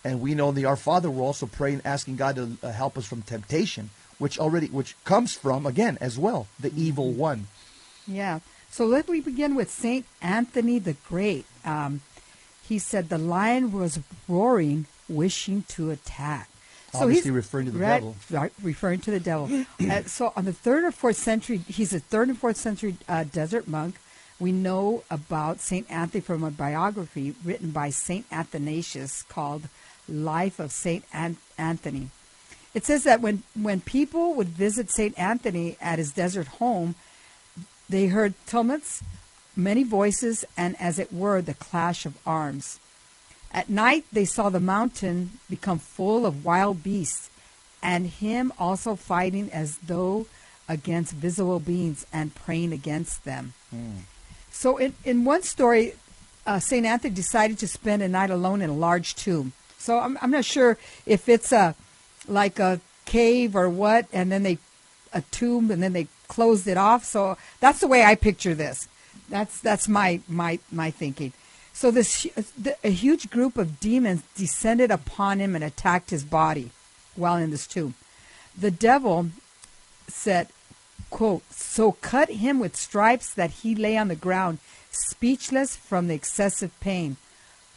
And 0.04 0.20
we 0.20 0.34
know 0.34 0.50
in 0.50 0.54
the 0.54 0.64
Our 0.64 0.76
Father, 0.76 1.10
we're 1.10 1.24
also 1.24 1.46
praying, 1.46 1.82
asking 1.84 2.16
God 2.16 2.36
to 2.36 2.56
uh, 2.62 2.72
help 2.72 2.96
us 2.96 3.06
from 3.06 3.22
temptation, 3.22 3.90
which 4.18 4.38
already, 4.38 4.66
which 4.68 4.96
comes 5.04 5.34
from, 5.34 5.66
again, 5.66 5.98
as 6.00 6.18
well, 6.18 6.46
the 6.58 6.72
evil 6.76 7.10
one. 7.10 7.48
Yeah. 8.06 8.40
So 8.70 8.86
let 8.86 9.08
me 9.08 9.20
begin 9.20 9.54
with 9.54 9.70
Saint 9.70 10.06
Anthony 10.22 10.78
the 10.78 10.94
Great. 11.08 11.46
Um, 11.64 12.00
he 12.62 12.78
said 12.78 13.08
the 13.08 13.18
lion 13.18 13.72
was 13.72 13.98
roaring, 14.28 14.86
wishing 15.08 15.64
to 15.68 15.90
attack. 15.90 16.48
Obviously 16.94 17.30
referring 17.30 17.66
to 17.66 17.72
the 17.72 17.78
right, 17.78 17.98
devil. 17.98 18.16
Right, 18.30 18.52
referring 18.62 19.00
to 19.00 19.10
the 19.10 19.20
devil. 19.20 19.64
uh, 19.90 20.02
so 20.04 20.32
on 20.36 20.44
the 20.44 20.52
third 20.52 20.84
or 20.84 20.90
fourth 20.90 21.16
century, 21.16 21.58
he's 21.68 21.92
a 21.92 22.00
third 22.00 22.28
and 22.28 22.38
fourth 22.38 22.56
century 22.56 22.96
uh, 23.08 23.24
desert 23.24 23.68
monk. 23.68 23.96
We 24.40 24.52
know 24.52 25.02
about 25.10 25.60
Saint 25.60 25.90
Anthony 25.90 26.20
from 26.20 26.44
a 26.44 26.50
biography 26.50 27.34
written 27.44 27.70
by 27.70 27.90
Saint 27.90 28.24
Athanasius 28.30 29.22
called 29.22 29.68
"Life 30.08 30.58
of 30.60 30.72
Saint 30.72 31.04
An- 31.12 31.36
Anthony." 31.58 32.10
It 32.74 32.86
says 32.86 33.04
that 33.04 33.20
when 33.20 33.42
when 33.60 33.80
people 33.80 34.34
would 34.34 34.48
visit 34.48 34.90
Saint 34.90 35.18
Anthony 35.18 35.76
at 35.80 35.98
his 35.98 36.12
desert 36.12 36.46
home, 36.46 36.94
they 37.88 38.06
heard 38.06 38.34
tumults, 38.46 39.02
many 39.56 39.82
voices, 39.82 40.44
and 40.56 40.80
as 40.80 40.98
it 40.98 41.12
were, 41.12 41.42
the 41.42 41.54
clash 41.54 42.06
of 42.06 42.16
arms. 42.26 42.78
At 43.52 43.70
night, 43.70 44.04
they 44.12 44.24
saw 44.24 44.50
the 44.50 44.60
mountain 44.60 45.38
become 45.48 45.78
full 45.78 46.26
of 46.26 46.44
wild 46.44 46.82
beasts, 46.82 47.30
and 47.82 48.06
him 48.06 48.52
also 48.58 48.94
fighting 48.94 49.50
as 49.52 49.78
though 49.78 50.26
against 50.68 51.14
visible 51.14 51.60
beings 51.60 52.06
and 52.12 52.34
praying 52.34 52.72
against 52.72 53.24
them. 53.24 53.54
So, 54.50 54.76
in, 54.76 54.94
in 55.04 55.24
one 55.24 55.42
story, 55.42 55.94
uh, 56.46 56.58
St. 56.58 56.84
Anthony 56.84 57.14
decided 57.14 57.58
to 57.58 57.68
spend 57.68 58.02
a 58.02 58.08
night 58.08 58.30
alone 58.30 58.60
in 58.60 58.70
a 58.70 58.74
large 58.74 59.14
tomb. 59.14 59.52
So, 59.78 59.98
I'm, 59.98 60.18
I'm 60.20 60.30
not 60.30 60.44
sure 60.44 60.76
if 61.06 61.28
it's 61.28 61.52
a 61.52 61.74
like 62.26 62.58
a 62.58 62.80
cave 63.06 63.56
or 63.56 63.70
what, 63.70 64.06
and 64.12 64.30
then 64.30 64.42
they 64.42 64.58
a 65.12 65.22
tomb 65.30 65.70
and 65.70 65.82
then 65.82 65.92
they 65.92 66.08
closed 66.28 66.66
it 66.66 66.76
off. 66.76 67.04
So 67.04 67.36
that's 67.60 67.80
the 67.80 67.86
way 67.86 68.04
I 68.04 68.14
picture 68.14 68.54
this. 68.54 68.88
That's 69.28 69.60
that's 69.60 69.88
my 69.88 70.20
my 70.28 70.58
my 70.70 70.90
thinking. 70.90 71.32
So 71.78 71.92
this 71.92 72.26
a 72.82 72.90
huge 72.90 73.30
group 73.30 73.56
of 73.56 73.78
demons 73.78 74.24
descended 74.34 74.90
upon 74.90 75.38
him 75.38 75.54
and 75.54 75.62
attacked 75.62 76.10
his 76.10 76.24
body 76.24 76.72
while 77.14 77.36
in 77.36 77.52
this 77.52 77.68
tomb. 77.68 77.94
The 78.58 78.72
devil 78.72 79.28
said, 80.08 80.48
quote, 81.08 81.44
so 81.52 81.92
cut 81.92 82.30
him 82.30 82.58
with 82.58 82.74
stripes 82.74 83.32
that 83.32 83.62
he 83.62 83.76
lay 83.76 83.96
on 83.96 84.08
the 84.08 84.16
ground, 84.16 84.58
speechless 84.90 85.76
from 85.76 86.08
the 86.08 86.16
excessive 86.16 86.72
pain. 86.80 87.16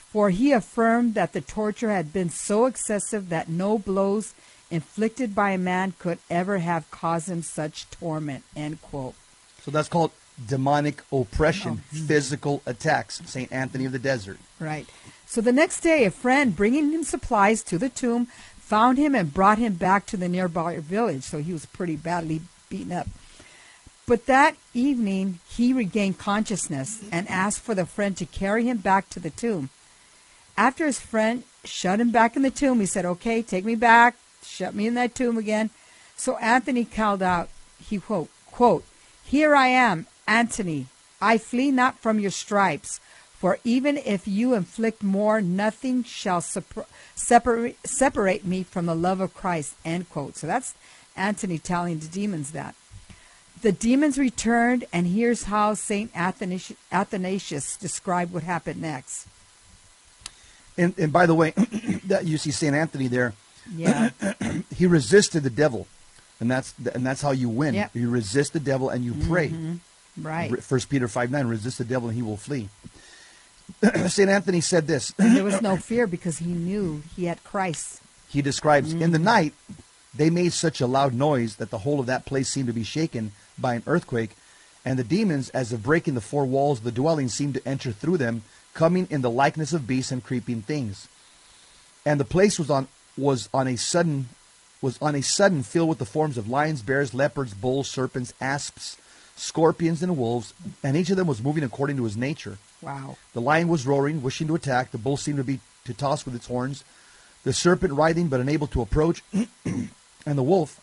For 0.10 0.32
he 0.32 0.52
affirmed 0.52 1.14
that 1.14 1.34
the 1.34 1.42
torture 1.42 1.92
had 1.92 2.12
been 2.12 2.32
so 2.32 2.66
excessive 2.66 3.30
that 3.30 3.50
no 3.50 3.78
blows 3.78 4.34
inflicted 4.72 5.36
by 5.36 5.52
a 5.52 5.60
man 5.60 5.94
could 6.00 6.18
ever 6.28 6.58
have 6.58 6.90
caused 6.90 7.30
him 7.30 7.44
such 7.44 7.88
torment. 7.92 8.46
End 8.56 8.82
quote. 8.82 9.14
So 9.62 9.70
that's 9.70 9.90
called 9.90 10.12
demonic 10.48 11.04
oppression, 11.12 11.82
oh, 11.82 11.98
hmm. 11.98 12.06
physical 12.06 12.62
attacks. 12.66 13.22
Saint 13.26 13.52
Anthony 13.52 13.86
of 13.86 13.92
the 13.92 14.00
Desert. 14.00 14.38
Right. 14.60 14.88
So 15.26 15.42
the 15.42 15.54
next 15.54 15.82
day, 15.82 16.06
a 16.06 16.12
friend 16.12 16.56
bringing 16.56 16.92
him 16.92 17.04
supplies 17.04 17.64
to 17.64 17.78
the 17.78 17.90
tomb 17.90 18.28
found 18.58 18.98
him 18.98 19.16
and 19.16 19.34
brought 19.34 19.58
him 19.58 19.74
back 19.74 20.06
to 20.08 20.18
the 20.18 20.30
nearby 20.30 20.78
village. 20.80 21.24
So 21.24 21.40
he 21.40 21.54
was 21.54 21.66
pretty 21.66 21.96
badly 21.96 22.42
beaten 22.70 22.92
up. 22.92 23.08
But 24.08 24.26
that 24.26 24.56
evening, 24.74 25.40
he 25.48 25.74
regained 25.74 26.18
consciousness 26.18 27.02
and 27.12 27.30
asked 27.30 27.62
for 27.62 27.76
the 27.76 27.86
friend 27.86 28.18
to 28.18 28.26
carry 28.26 28.66
him 28.66 28.78
back 28.78 29.10
to 29.12 29.20
the 29.20 29.30
tomb. 29.30 29.70
After 30.58 30.86
his 30.86 31.00
friend 31.00 31.44
shut 31.64 32.00
him 32.00 32.12
back 32.12 32.36
in 32.36 32.42
the 32.42 32.52
tomb, 32.52 32.80
he 32.80 32.86
said, 32.86 33.06
Okay, 33.06 33.42
take 33.42 33.64
me 33.64 33.76
back, 33.76 34.16
shut 34.44 34.76
me 34.76 34.88
in 34.88 34.96
that 34.96 35.16
tomb 35.16 35.38
again. 35.38 35.70
So 36.18 36.38
Anthony 36.38 36.86
called 36.86 37.22
out, 37.22 37.50
he 37.80 38.00
quote, 38.00 38.30
quote, 38.52 38.84
Here 39.24 39.56
I 39.56 39.68
am, 39.68 40.08
Anthony. 40.32 40.88
I 41.22 41.38
flee 41.38 41.72
not 41.72 42.00
from 42.00 42.20
your 42.20 42.32
stripes, 42.32 43.00
for 43.34 43.60
even 43.64 43.98
if 43.98 44.28
you 44.28 44.54
inflict 44.54 45.04
more, 45.04 45.42
nothing 45.42 46.04
shall 46.04 46.42
separ- 46.42 46.88
separate, 47.16 47.78
separate 47.84 48.46
me 48.46 48.64
from 48.64 48.86
the 48.86 48.96
love 48.96 49.20
of 49.20 49.34
Christ. 49.34 49.76
End 49.84 50.10
quote. 50.10 50.38
So 50.38 50.48
that's 50.48 50.74
Antony 51.18 51.58
telling 51.58 52.00
the 52.00 52.08
demons 52.08 52.52
that. 52.52 52.76
The 53.62 53.72
demons 53.72 54.18
returned, 54.18 54.86
and 54.92 55.06
here's 55.06 55.44
how 55.44 55.76
St. 55.76 56.10
Athanasius, 56.16 56.80
Athanasius 56.92 57.78
described 57.78 58.34
what 58.34 58.44
happened 58.44 58.82
next. 58.82 59.28
And, 60.78 60.98
and 60.98 61.12
by 61.12 61.26
the 61.26 61.36
way, 61.36 61.52
that 62.06 62.26
you 62.26 62.38
see 62.38 62.52
Saint 62.52 62.76
Anthony 62.76 63.08
there. 63.08 63.34
Yeah. 63.76 64.10
He 64.76 64.88
resisted 64.88 65.44
the 65.44 65.52
devil, 65.52 65.86
and 66.40 66.50
that's 66.50 66.74
and 66.96 67.06
that's 67.06 67.22
how 67.22 67.32
you 67.32 67.50
win. 67.50 67.76
Yep. 67.76 67.92
You 67.94 68.10
resist 68.10 68.54
the 68.54 68.60
devil 68.60 68.90
and 68.90 69.06
you 69.06 69.14
pray. 69.14 69.50
Mm-hmm. 69.50 69.76
Right. 70.18 70.64
First 70.64 70.90
Peter 70.90 71.08
five 71.08 71.32
nine. 71.32 71.48
Resist 71.48 71.78
the 71.78 71.86
devil 71.86 72.10
and 72.10 72.16
he 72.16 72.22
will 72.22 72.38
flee. 72.38 72.70
Saint 74.08 74.30
Anthony 74.30 74.62
said 74.62 74.88
this. 74.88 75.14
And 75.18 75.36
there 75.36 75.44
was 75.44 75.62
no 75.62 75.78
fear 75.78 76.08
because 76.08 76.40
he 76.40 76.52
knew 76.52 77.04
he 77.16 77.26
had 77.26 77.44
Christ. 77.44 78.02
He 78.28 78.42
describes 78.42 78.94
in 78.94 79.12
the 79.12 79.18
mm. 79.18 79.24
night 79.24 79.54
they 80.14 80.30
made 80.30 80.54
such 80.54 80.82
a 80.82 80.88
loud 80.88 81.14
noise 81.14 81.56
that 81.58 81.70
the 81.70 81.80
whole 81.80 82.00
of 82.00 82.06
that 82.06 82.26
place 82.26 82.50
seemed 82.50 82.68
to 82.68 82.74
be 82.74 82.84
shaken 82.84 83.32
by 83.58 83.76
an 83.76 83.84
earthquake, 83.88 84.32
and 84.84 84.98
the 84.98 85.04
demons, 85.04 85.50
as 85.50 85.72
if 85.72 85.84
breaking 85.84 86.16
the 86.16 86.22
four 86.22 86.46
walls 86.46 86.80
of 86.80 86.84
the 86.84 86.92
dwelling, 86.92 87.30
seemed 87.30 87.54
to 87.54 87.68
enter 87.68 87.92
through 87.92 88.18
them, 88.18 88.44
coming 88.74 89.08
in 89.10 89.22
the 89.22 89.30
likeness 89.30 89.74
of 89.74 89.88
beasts 89.88 90.12
and 90.12 90.24
creeping 90.24 90.62
things. 90.62 91.08
And 92.06 92.20
the 92.20 92.26
place 92.26 92.58
was 92.58 92.70
on 92.70 92.88
was 93.18 93.50
on 93.54 93.68
a 93.68 93.76
sudden 93.76 94.30
was 94.82 94.98
on 95.02 95.14
a 95.14 95.22
sudden 95.22 95.62
filled 95.62 95.90
with 95.90 96.00
the 96.00 96.06
forms 96.06 96.38
of 96.38 96.50
lions, 96.50 96.82
bears, 96.82 97.14
leopards, 97.14 97.54
bulls, 97.54 97.90
serpents, 97.90 98.34
asps, 98.42 98.98
scorpions, 99.42 100.04
and 100.04 100.18
wolves, 100.18 100.54
and 100.84 100.96
each 100.96 101.10
of 101.10 101.18
them 101.18 101.28
was 101.28 101.42
moving 101.42 101.64
according 101.64 101.98
to 101.98 102.04
his 102.04 102.16
nature. 102.16 102.60
Wow. 102.82 103.18
The 103.34 103.42
lion 103.42 103.68
was 103.68 103.88
roaring, 103.88 104.22
wishing 104.22 104.48
to 104.48 104.56
attack. 104.56 104.92
The 104.92 104.98
bull 104.98 105.18
seemed 105.18 105.38
to 105.38 105.44
be 105.44 105.60
to 105.86 105.94
toss 105.94 106.26
with 106.26 106.36
its 106.36 106.48
horns. 106.48 106.84
The 107.44 107.52
serpent 107.52 107.94
writhing 107.94 108.28
but 108.28 108.40
unable 108.40 108.68
to 108.68 108.84
approach, 108.84 109.24
and 109.34 109.90
the 110.26 110.44
wolf, 110.44 110.80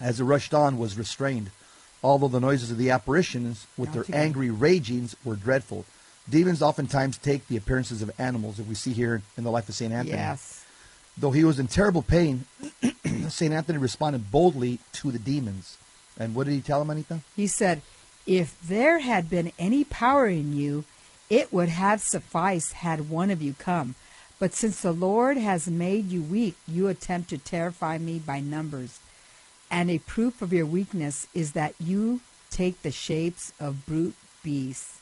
as 0.00 0.18
it 0.18 0.24
rushed 0.24 0.52
on, 0.52 0.76
was 0.76 0.98
restrained. 0.98 1.50
Although 2.02 2.28
the 2.28 2.40
noises 2.40 2.72
of 2.72 2.78
the 2.78 2.90
apparitions, 2.90 3.68
with 3.78 3.92
their 3.92 4.04
angry 4.12 4.50
ragings, 4.50 5.14
were 5.24 5.36
dreadful. 5.36 5.84
Demons 6.28 6.62
oftentimes 6.62 7.16
take 7.16 7.46
the 7.46 7.56
appearances 7.56 8.02
of 8.02 8.10
animals, 8.18 8.58
if 8.58 8.66
we 8.66 8.74
see 8.74 8.92
here 8.92 9.22
in 9.36 9.44
the 9.44 9.52
life 9.52 9.68
of 9.68 9.76
Saint 9.76 9.92
Anthony. 9.92 10.16
Yes. 10.16 10.64
Though 11.16 11.30
he 11.30 11.44
was 11.44 11.60
in 11.60 11.68
terrible 11.68 12.02
pain, 12.02 12.46
Saint 13.28 13.54
Anthony 13.54 13.78
responded 13.78 14.32
boldly 14.32 14.80
to 14.94 15.12
the 15.12 15.18
demons. 15.20 15.78
And 16.18 16.34
what 16.34 16.46
did 16.46 16.54
he 16.54 16.60
tell 16.60 16.78
them, 16.78 16.90
Anita? 16.90 17.20
He 17.34 17.46
said, 17.46 17.82
If 18.26 18.60
there 18.60 19.00
had 19.00 19.30
been 19.30 19.52
any 19.58 19.84
power 19.84 20.26
in 20.28 20.56
you, 20.56 20.84
it 21.30 21.52
would 21.52 21.70
have 21.70 22.00
sufficed 22.00 22.74
had 22.74 23.08
one 23.08 23.30
of 23.30 23.40
you 23.40 23.54
come. 23.54 23.94
But 24.38 24.54
since 24.54 24.80
the 24.80 24.92
Lord 24.92 25.36
has 25.36 25.68
made 25.68 26.10
you 26.10 26.22
weak, 26.22 26.56
you 26.66 26.88
attempt 26.88 27.30
to 27.30 27.38
terrify 27.38 27.98
me 27.98 28.18
by 28.18 28.40
numbers. 28.40 28.98
And 29.70 29.90
a 29.90 29.98
proof 29.98 30.42
of 30.42 30.52
your 30.52 30.66
weakness 30.66 31.26
is 31.32 31.52
that 31.52 31.74
you 31.80 32.20
take 32.50 32.82
the 32.82 32.90
shapes 32.90 33.52
of 33.58 33.86
brute 33.86 34.16
beasts. 34.42 34.98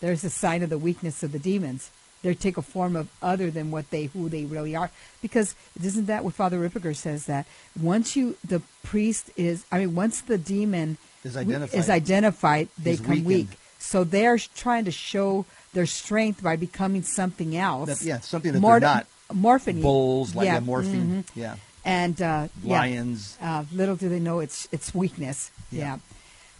There's 0.00 0.24
a 0.24 0.30
sign 0.30 0.62
of 0.62 0.70
the 0.70 0.78
weakness 0.78 1.22
of 1.22 1.32
the 1.32 1.38
demons. 1.38 1.90
They 2.22 2.34
take 2.34 2.56
a 2.56 2.62
form 2.62 2.94
of 2.96 3.08
other 3.20 3.50
than 3.50 3.70
what 3.70 3.90
they 3.90 4.04
who 4.06 4.28
they 4.28 4.44
really 4.44 4.76
are. 4.76 4.90
Because 5.20 5.54
isn't 5.82 6.06
that 6.06 6.24
what 6.24 6.34
Father 6.34 6.58
Ripperger 6.58 6.94
says 6.94 7.26
that 7.26 7.46
once 7.80 8.14
you 8.16 8.36
the 8.46 8.62
priest 8.84 9.30
is 9.36 9.64
I 9.72 9.78
mean 9.80 9.94
once 9.94 10.20
the 10.20 10.38
demon 10.38 10.98
Is 11.24 11.36
identified. 11.36 11.78
is 11.80 11.90
identified, 11.90 12.68
they 12.78 12.90
He's 12.90 13.00
come 13.00 13.10
weakened. 13.10 13.26
weak. 13.26 13.48
So 13.78 14.04
they're 14.04 14.38
trying 14.38 14.84
to 14.84 14.92
show 14.92 15.44
their 15.74 15.86
strength 15.86 16.42
by 16.42 16.54
becoming 16.56 17.02
something 17.02 17.56
else. 17.56 17.88
That- 17.88 18.02
yeah, 18.06 18.20
something 18.20 18.52
that 18.52 18.60
More- 18.60 18.78
they're 18.78 18.88
not. 18.88 19.06
Morphine. 19.34 19.80
Bulls, 19.80 20.34
like 20.34 20.44
yeah, 20.46 20.54
yeah, 20.54 20.60
morphine. 20.60 21.24
mhm. 21.24 21.30
Yeah. 21.34 21.56
And 21.84 22.20
uh, 22.22 22.48
yeah. 22.62 22.78
Lions. 22.80 23.36
Uh, 23.40 23.64
little 23.72 23.96
do 23.96 24.08
they 24.08 24.20
know 24.20 24.38
it's 24.40 24.68
it's 24.70 24.94
weakness. 24.94 25.50
Yeah. 25.72 25.96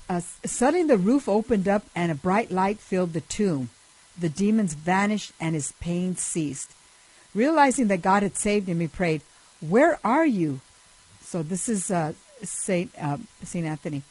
Yeah. 0.08 0.16
Uh, 0.16 0.20
suddenly 0.44 0.86
the 0.86 0.96
roof 0.98 1.28
opened 1.28 1.68
up 1.68 1.84
and 1.94 2.10
a 2.10 2.14
bright 2.16 2.50
light 2.50 2.80
filled 2.80 3.12
the 3.12 3.20
tomb. 3.20 3.70
The 4.18 4.28
demons 4.28 4.74
vanished 4.74 5.32
and 5.40 5.54
his 5.54 5.72
pain 5.80 6.16
ceased. 6.16 6.72
Realizing 7.34 7.88
that 7.88 8.02
God 8.02 8.22
had 8.22 8.36
saved 8.36 8.68
him, 8.68 8.80
he 8.80 8.88
prayed, 8.88 9.22
"Where 9.60 9.98
are 10.04 10.26
you?" 10.26 10.60
So 11.22 11.42
this 11.42 11.68
is 11.68 11.90
uh, 11.90 12.12
Saint 12.42 12.92
uh, 13.00 13.18
Saint 13.42 13.66
Anthony. 13.66 14.02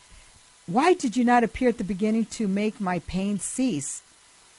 Why 0.65 0.93
did 0.93 1.15
you 1.17 1.23
not 1.23 1.43
appear 1.43 1.69
at 1.69 1.77
the 1.77 1.83
beginning 1.83 2.25
to 2.37 2.47
make 2.47 2.79
my 2.79 2.99
pain 2.99 3.39
cease? 3.39 4.01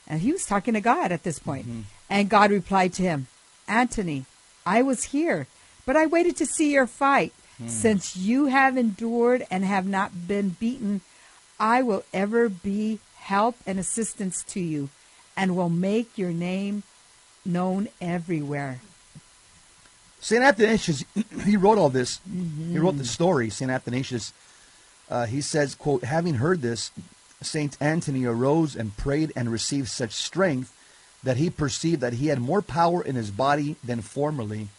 And 0.07 0.21
he 0.21 0.31
was 0.31 0.45
talking 0.45 0.73
to 0.73 0.81
God 0.81 1.11
at 1.11 1.23
this 1.23 1.39
point. 1.39 1.65
And 2.09 2.29
God 2.29 2.51
replied 2.51 2.93
to 2.93 3.03
him, 3.03 3.27
Antony, 3.67 4.25
I 4.65 4.81
was 4.81 5.05
here, 5.05 5.47
but 5.85 5.95
I 5.95 6.05
waited 6.05 6.35
to 6.37 6.45
see 6.45 6.71
your 6.73 6.87
fight. 6.87 7.33
Since 7.67 8.17
you 8.17 8.47
have 8.47 8.77
endured 8.77 9.45
and 9.49 9.63
have 9.63 9.87
not 9.87 10.27
been 10.27 10.49
beaten, 10.49 11.01
I 11.59 11.81
will 11.81 12.03
ever 12.13 12.49
be 12.49 12.99
help 13.15 13.55
and 13.65 13.79
assistance 13.79 14.43
to 14.49 14.59
you 14.59 14.89
and 15.35 15.55
will 15.55 15.69
make 15.69 16.17
your 16.17 16.31
name 16.31 16.83
known 17.45 17.87
everywhere. 18.01 18.79
St. 20.19 20.41
Athanasius, 20.43 21.03
he 21.45 21.57
wrote 21.57 21.77
all 21.77 21.89
this. 21.89 22.19
He 22.31 22.77
wrote 22.79 22.91
Mm-hmm. 22.91 22.97
the 22.99 23.05
story, 23.05 23.49
St. 23.49 23.69
Athanasius. 23.69 24.31
Uh, 25.09 25.25
he 25.25 25.41
says, 25.41 25.75
quote, 25.75 26.03
having 26.05 26.35
heard 26.35 26.61
this, 26.61 26.91
Saint 27.41 27.75
Anthony 27.81 28.23
arose 28.25 28.75
and 28.75 28.95
prayed 28.95 29.33
and 29.35 29.51
received 29.51 29.89
such 29.89 30.13
strength 30.13 30.73
that 31.23 31.37
he 31.37 31.49
perceived 31.49 31.99
that 32.01 32.13
he 32.13 32.27
had 32.27 32.39
more 32.39 32.61
power 32.61 33.03
in 33.03 33.15
his 33.15 33.31
body 33.31 33.75
than 33.83 34.01
formerly. 34.01 34.69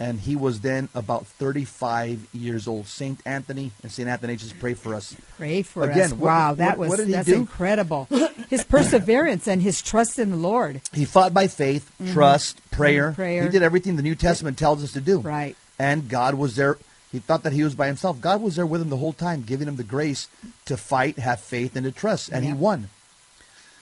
And 0.00 0.18
he 0.20 0.34
was 0.34 0.60
then 0.60 0.88
about 0.94 1.26
35 1.26 2.26
years 2.32 2.66
old. 2.66 2.86
Saint 2.86 3.20
Anthony 3.26 3.70
and 3.82 3.92
Saint 3.92 4.08
Athanasius 4.08 4.54
pray 4.54 4.72
for 4.72 4.94
us. 4.94 5.14
Pray 5.36 5.60
for 5.60 5.82
Again, 5.84 6.04
us. 6.06 6.10
what- 6.12 6.20
wow, 6.26 6.54
that 6.54 6.70
what- 6.70 6.78
was 6.78 6.88
what 6.88 6.96
did 6.96 7.06
he 7.08 7.12
that's 7.12 7.28
do? 7.28 7.34
incredible. 7.34 8.08
His 8.48 8.64
perseverance 8.64 9.46
and 9.46 9.60
his 9.60 9.82
trust 9.82 10.18
in 10.18 10.30
the 10.30 10.36
Lord. 10.36 10.80
He 10.94 11.04
fought 11.04 11.34
by 11.34 11.48
faith, 11.48 11.92
trust, 12.12 12.58
prayer. 12.70 13.10
Mhm, 13.12 13.14
prayer. 13.14 13.42
He 13.42 13.48
did 13.50 13.62
everything 13.62 13.96
the 13.96 14.02
New 14.02 14.14
Testament 14.14 14.56
tells 14.56 14.82
us 14.82 14.92
to 14.92 15.02
do. 15.02 15.18
Right. 15.20 15.54
And 15.78 16.08
God 16.08 16.34
was 16.34 16.56
there. 16.56 16.78
He 17.12 17.18
thought 17.18 17.42
that 17.42 17.52
he 17.52 17.62
was 17.62 17.74
by 17.74 17.86
himself. 17.88 18.20
God 18.22 18.40
was 18.40 18.56
there 18.56 18.64
with 18.66 18.80
him 18.80 18.88
the 18.88 18.96
whole 18.96 19.12
time, 19.12 19.42
giving 19.46 19.68
him 19.68 19.76
the 19.76 19.84
grace 19.84 20.28
to 20.64 20.76
fight, 20.78 21.18
have 21.18 21.40
faith, 21.40 21.76
and 21.76 21.84
to 21.84 21.92
trust. 21.92 22.30
And 22.32 22.44
he 22.44 22.52
won. 22.54 22.88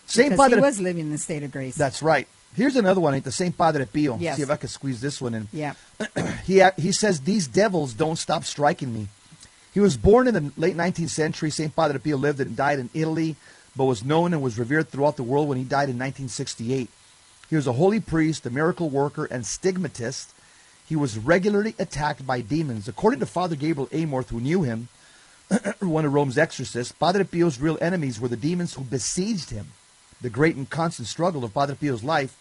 Saint 0.07 0.31
Because 0.31 0.53
he 0.53 0.59
was 0.59 0.81
living 0.81 1.03
in 1.03 1.13
the 1.13 1.19
state 1.19 1.43
of 1.45 1.53
grace. 1.53 1.77
That's 1.77 2.03
right. 2.03 2.27
Here's 2.55 2.77
another 2.77 3.01
one. 3.01 3.19
The 3.21 3.31
Saint 3.31 3.57
Padre 3.57 3.85
Pio. 3.85 4.19
Yes. 4.19 4.37
See 4.37 4.43
if 4.43 4.51
I 4.51 4.57
can 4.57 4.69
squeeze 4.69 5.01
this 5.01 5.21
one 5.21 5.35
in. 5.35 5.49
yeah. 5.53 5.75
He 6.45 6.63
uh, 6.63 6.71
he 6.79 6.93
says 6.93 7.21
these 7.21 7.47
devils 7.47 7.93
don't 7.93 8.17
stop 8.17 8.43
striking 8.45 8.93
me. 8.95 9.09
He 9.75 9.81
was 9.81 9.97
born 9.99 10.27
in 10.29 10.35
the 10.35 10.53
late 10.57 10.77
19th 10.77 11.11
century. 11.11 11.51
Saint 11.51 11.77
Padre 11.77 11.99
Pio 11.99 12.17
lived 12.17 12.41
and 12.41 12.57
died 12.57 12.79
in 12.79 12.89
Italy, 12.95 13.37
but 13.77 13.85
was 13.85 14.03
known 14.03 14.33
and 14.33 14.43
was 14.43 14.59
revered 14.59 14.89
throughout 14.89 15.17
the 15.17 15.23
world 15.23 15.47
when 15.49 15.59
he 15.59 15.65
died 15.65 15.91
in 15.91 15.99
1968. 15.99 16.89
He 17.51 17.57
was 17.57 17.67
a 17.67 17.75
holy 17.75 18.01
priest, 18.01 18.47
a 18.47 18.51
miracle 18.51 18.89
worker, 18.89 19.27
and 19.27 19.45
stigmatist. 19.47 20.33
He 20.89 20.97
was 20.97 21.19
regularly 21.19 21.75
attacked 21.79 22.27
by 22.27 22.41
demons. 22.41 22.89
According 22.89 23.21
to 23.21 23.27
Father 23.27 23.57
Gabriel 23.57 23.89
Amorth, 23.93 24.31
who 24.31 24.41
knew 24.41 24.63
him, 24.63 24.89
one 25.81 26.07
of 26.07 26.13
Rome's 26.15 26.39
exorcists, 26.39 26.93
Padre 26.93 27.25
Pio's 27.25 27.61
real 27.61 27.77
enemies 27.81 28.19
were 28.19 28.29
the 28.29 28.37
demons 28.37 28.73
who 28.75 28.83
besieged 28.85 29.51
him. 29.51 29.67
The 30.21 30.31
great 30.31 30.57
and 30.57 30.69
constant 30.69 31.09
struggle 31.09 31.45
of 31.45 31.55
Padre 31.55 31.77
Pio's 31.77 32.05
life 32.05 32.37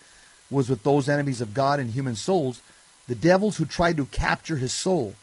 was 0.50 0.70
with 0.70 0.84
those 0.84 1.10
enemies 1.10 1.42
of 1.42 1.54
God 1.54 1.80
and 1.80 1.92
human 1.92 2.16
souls, 2.16 2.62
the 3.08 3.16
devils 3.16 3.58
who 3.58 3.66
tried 3.66 3.98
to 3.98 4.06
capture 4.06 4.58
his 4.58 4.74
soul. 4.74 5.16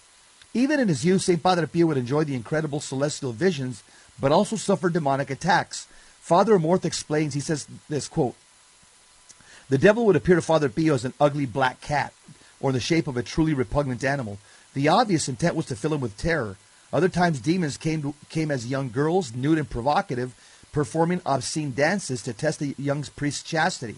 Even 0.53 0.79
in 0.79 0.89
his 0.89 1.05
youth, 1.05 1.23
St. 1.23 1.43
Padre 1.43 1.67
Pio 1.67 1.87
would 1.87 1.97
enjoy 1.97 2.25
the 2.25 2.35
incredible 2.35 2.81
celestial 2.81 3.33
visions, 3.33 3.83
but 4.21 4.31
also 4.33 4.57
suffer 4.57 4.89
demonic 4.89 5.31
attacks. 5.31 5.87
Father 6.21 6.57
Amorth 6.57 6.85
explains, 6.85 7.35
he 7.35 7.41
says 7.41 7.67
this 7.89 8.09
quote, 8.09 8.37
the 9.69 9.79
devil 9.79 10.05
would 10.07 10.17
appear 10.17 10.37
to 10.37 10.43
Father 10.43 10.69
Pio 10.69 10.95
as 10.95 11.05
an 11.05 11.15
ugly 11.19 11.47
black 11.47 11.81
cat, 11.81 12.13
or 12.61 12.71
in 12.71 12.75
the 12.75 12.81
shape 12.81 13.09
of 13.09 13.17
a 13.17 13.23
truly 13.23 13.55
repugnant 13.55 14.05
animal. 14.05 14.39
The 14.75 14.89
obvious 14.89 15.29
intent 15.29 15.57
was 15.57 15.67
to 15.67 15.77
fill 15.77 15.95
him 15.95 16.01
with 16.01 16.17
terror. 16.17 16.57
Other 16.93 17.09
times, 17.09 17.41
demons 17.41 17.77
came, 17.77 18.03
to, 18.03 18.15
came 18.29 18.51
as 18.51 18.67
young 18.67 18.91
girls, 18.91 19.35
nude 19.35 19.59
and 19.59 19.69
provocative, 19.69 20.35
performing 20.75 21.22
obscene 21.25 21.72
dances 21.72 22.20
to 22.22 22.33
test 22.33 22.59
the 22.59 22.75
young 22.77 23.05
priest's 23.14 23.45
chastity. 23.45 23.95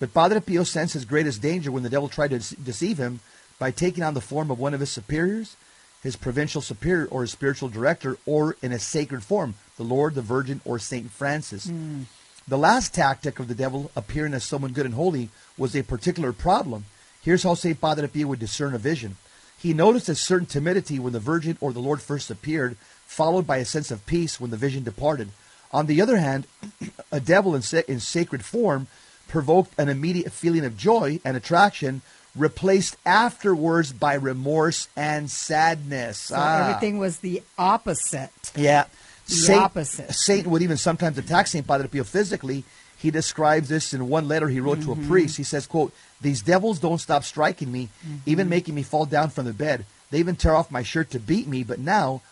But 0.00 0.14
Padre 0.14 0.40
Pio 0.40 0.64
sensed 0.64 0.94
his 0.94 1.04
greatest 1.04 1.42
danger 1.42 1.70
when 1.70 1.82
the 1.82 1.90
devil 1.90 2.08
tried 2.08 2.30
to 2.30 2.56
deceive 2.56 2.98
him 2.98 3.20
by 3.58 3.70
taking 3.70 4.02
on 4.02 4.14
the 4.14 4.20
form 4.22 4.50
of 4.50 4.58
one 4.58 4.72
of 4.72 4.80
his 4.80 4.90
superiors, 4.90 5.56
his 6.02 6.16
provincial 6.16 6.62
superior 6.62 7.06
or 7.06 7.20
his 7.20 7.32
spiritual 7.32 7.68
director, 7.68 8.16
or 8.24 8.56
in 8.62 8.72
a 8.72 8.78
sacred 8.78 9.22
form, 9.22 9.54
the 9.76 9.82
Lord, 9.82 10.14
the 10.14 10.22
Virgin, 10.22 10.62
or 10.64 10.78
Saint 10.78 11.10
Francis. 11.10 11.66
Hmm. 11.66 12.02
The 12.48 12.58
last 12.58 12.94
tactic 12.94 13.38
of 13.38 13.48
the 13.48 13.54
devil, 13.54 13.90
appearing 13.94 14.32
as 14.32 14.44
someone 14.44 14.72
good 14.72 14.86
and 14.86 14.94
holy, 14.94 15.28
was 15.58 15.76
a 15.76 15.82
particular 15.82 16.32
problem. 16.32 16.86
Here's 17.20 17.42
how 17.42 17.54
St. 17.54 17.80
Padre 17.80 18.06
Pio 18.06 18.28
would 18.28 18.38
discern 18.38 18.72
a 18.74 18.78
vision. 18.78 19.16
He 19.58 19.74
noticed 19.74 20.08
a 20.08 20.14
certain 20.14 20.46
timidity 20.46 20.98
when 20.98 21.12
the 21.12 21.20
Virgin 21.20 21.58
or 21.60 21.72
the 21.72 21.80
Lord 21.80 22.00
first 22.00 22.30
appeared, 22.30 22.76
followed 23.04 23.46
by 23.46 23.58
a 23.58 23.64
sense 23.64 23.90
of 23.90 24.06
peace 24.06 24.40
when 24.40 24.50
the 24.50 24.56
vision 24.56 24.84
departed. 24.84 25.30
On 25.72 25.86
the 25.86 26.00
other 26.00 26.16
hand, 26.18 26.46
a 27.12 27.20
devil 27.20 27.54
in, 27.54 27.62
sa- 27.62 27.82
in 27.88 28.00
sacred 28.00 28.44
form 28.44 28.86
provoked 29.28 29.72
an 29.78 29.88
immediate 29.88 30.32
feeling 30.32 30.64
of 30.64 30.76
joy 30.76 31.20
and 31.24 31.36
attraction, 31.36 32.00
replaced 32.36 32.96
afterwards 33.04 33.92
by 33.92 34.14
remorse 34.14 34.88
and 34.96 35.30
sadness. 35.30 36.18
So 36.18 36.36
Ah. 36.38 36.68
everything 36.68 36.98
was 36.98 37.18
the 37.18 37.42
opposite. 37.58 38.30
Yeah. 38.54 38.84
The 39.28 39.54
opposite. 39.54 40.12
Satan 40.14 40.50
would 40.52 40.62
even 40.62 40.76
sometimes 40.76 41.18
attack 41.18 41.48
St. 41.48 41.66
Padre 41.66 41.88
Pio 41.88 42.04
physically. 42.04 42.62
He 42.98 43.10
describes 43.10 43.68
this 43.68 43.92
in 43.92 44.08
one 44.08 44.28
letter 44.28 44.48
he 44.48 44.60
wrote 44.60 44.80
to 44.82 44.88
Mm-hmm. 44.88 45.04
a 45.04 45.08
priest. 45.08 45.36
He 45.36 45.42
says, 45.42 45.66
quote, 45.66 45.92
These 46.20 46.42
devils 46.42 46.78
don't 46.78 46.98
stop 46.98 47.24
striking 47.24 47.72
me, 47.72 47.88
Mm-hmm. 48.06 48.16
even 48.26 48.48
making 48.48 48.74
me 48.76 48.82
fall 48.84 49.04
down 49.06 49.30
from 49.30 49.44
the 49.46 49.52
bed. 49.52 49.84
They 50.10 50.18
even 50.20 50.36
tear 50.36 50.54
off 50.54 50.70
my 50.70 50.84
shirt 50.84 51.10
to 51.10 51.18
beat 51.18 51.48
me, 51.48 51.64
but 51.64 51.80
now 51.80 52.22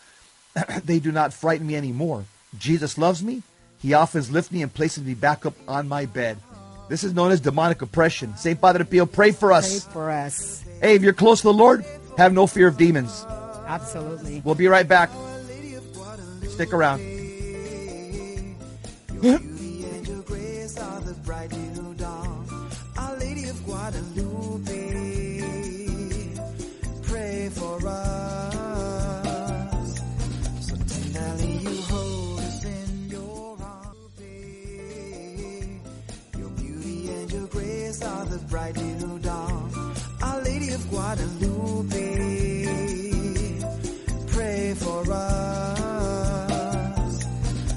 they 0.85 0.99
do 0.99 1.11
not 1.11 1.33
frighten 1.33 1.67
me 1.67 1.75
anymore. 1.75 2.23
Jesus 2.59 2.97
loves 2.97 3.23
me. 3.23 3.43
He 3.81 3.93
often 3.93 4.23
lifts 4.31 4.51
me 4.51 4.61
and 4.61 4.73
places 4.73 5.03
me 5.03 5.13
back 5.13 5.45
up 5.45 5.53
on 5.67 5.87
my 5.87 6.05
bed. 6.05 6.37
This 6.87 7.03
is 7.03 7.13
known 7.13 7.31
as 7.31 7.39
demonic 7.39 7.81
oppression. 7.81 8.37
St. 8.37 8.59
Padre 8.59 8.83
Pio, 8.83 9.05
pray 9.05 9.31
for 9.31 9.51
us. 9.51 9.67
Pray 9.67 9.77
us. 9.77 9.93
for 9.93 10.11
us. 10.11 10.63
Hey, 10.81 10.95
if 10.95 11.01
you're 11.01 11.13
close 11.13 11.41
to 11.41 11.47
the 11.47 11.53
Lord, 11.53 11.83
have 12.17 12.33
no 12.33 12.47
fear 12.47 12.67
of 12.67 12.77
demons. 12.77 13.25
Absolutely. 13.65 14.41
We'll 14.45 14.55
be 14.55 14.67
right 14.67 14.87
back. 14.87 15.09
Stick 16.47 16.73
around. 16.73 16.99
beauty 19.17 19.83
and 19.83 20.07
your 20.07 20.21
grace 20.21 20.77
are 20.77 21.01
the 21.01 21.13
bright 21.25 21.51
new 21.51 21.93
dawn. 21.95 22.69
Our 22.97 23.17
Lady 23.17 23.49
of 23.49 23.65
Guadalupe, 23.65 24.71
pray 27.03 27.49
for 27.49 27.87
us. 27.87 28.34
Your 38.01 38.09
grace 38.09 38.29
the 38.29 38.39
bright 38.47 38.75
new 38.77 39.19
dawn. 39.19 39.95
Our 40.21 40.41
Lady 40.41 40.69
of 40.69 40.89
Guadalupe, 40.89 41.93
pray 44.27 44.73
for 44.73 45.11
us. 45.11 46.43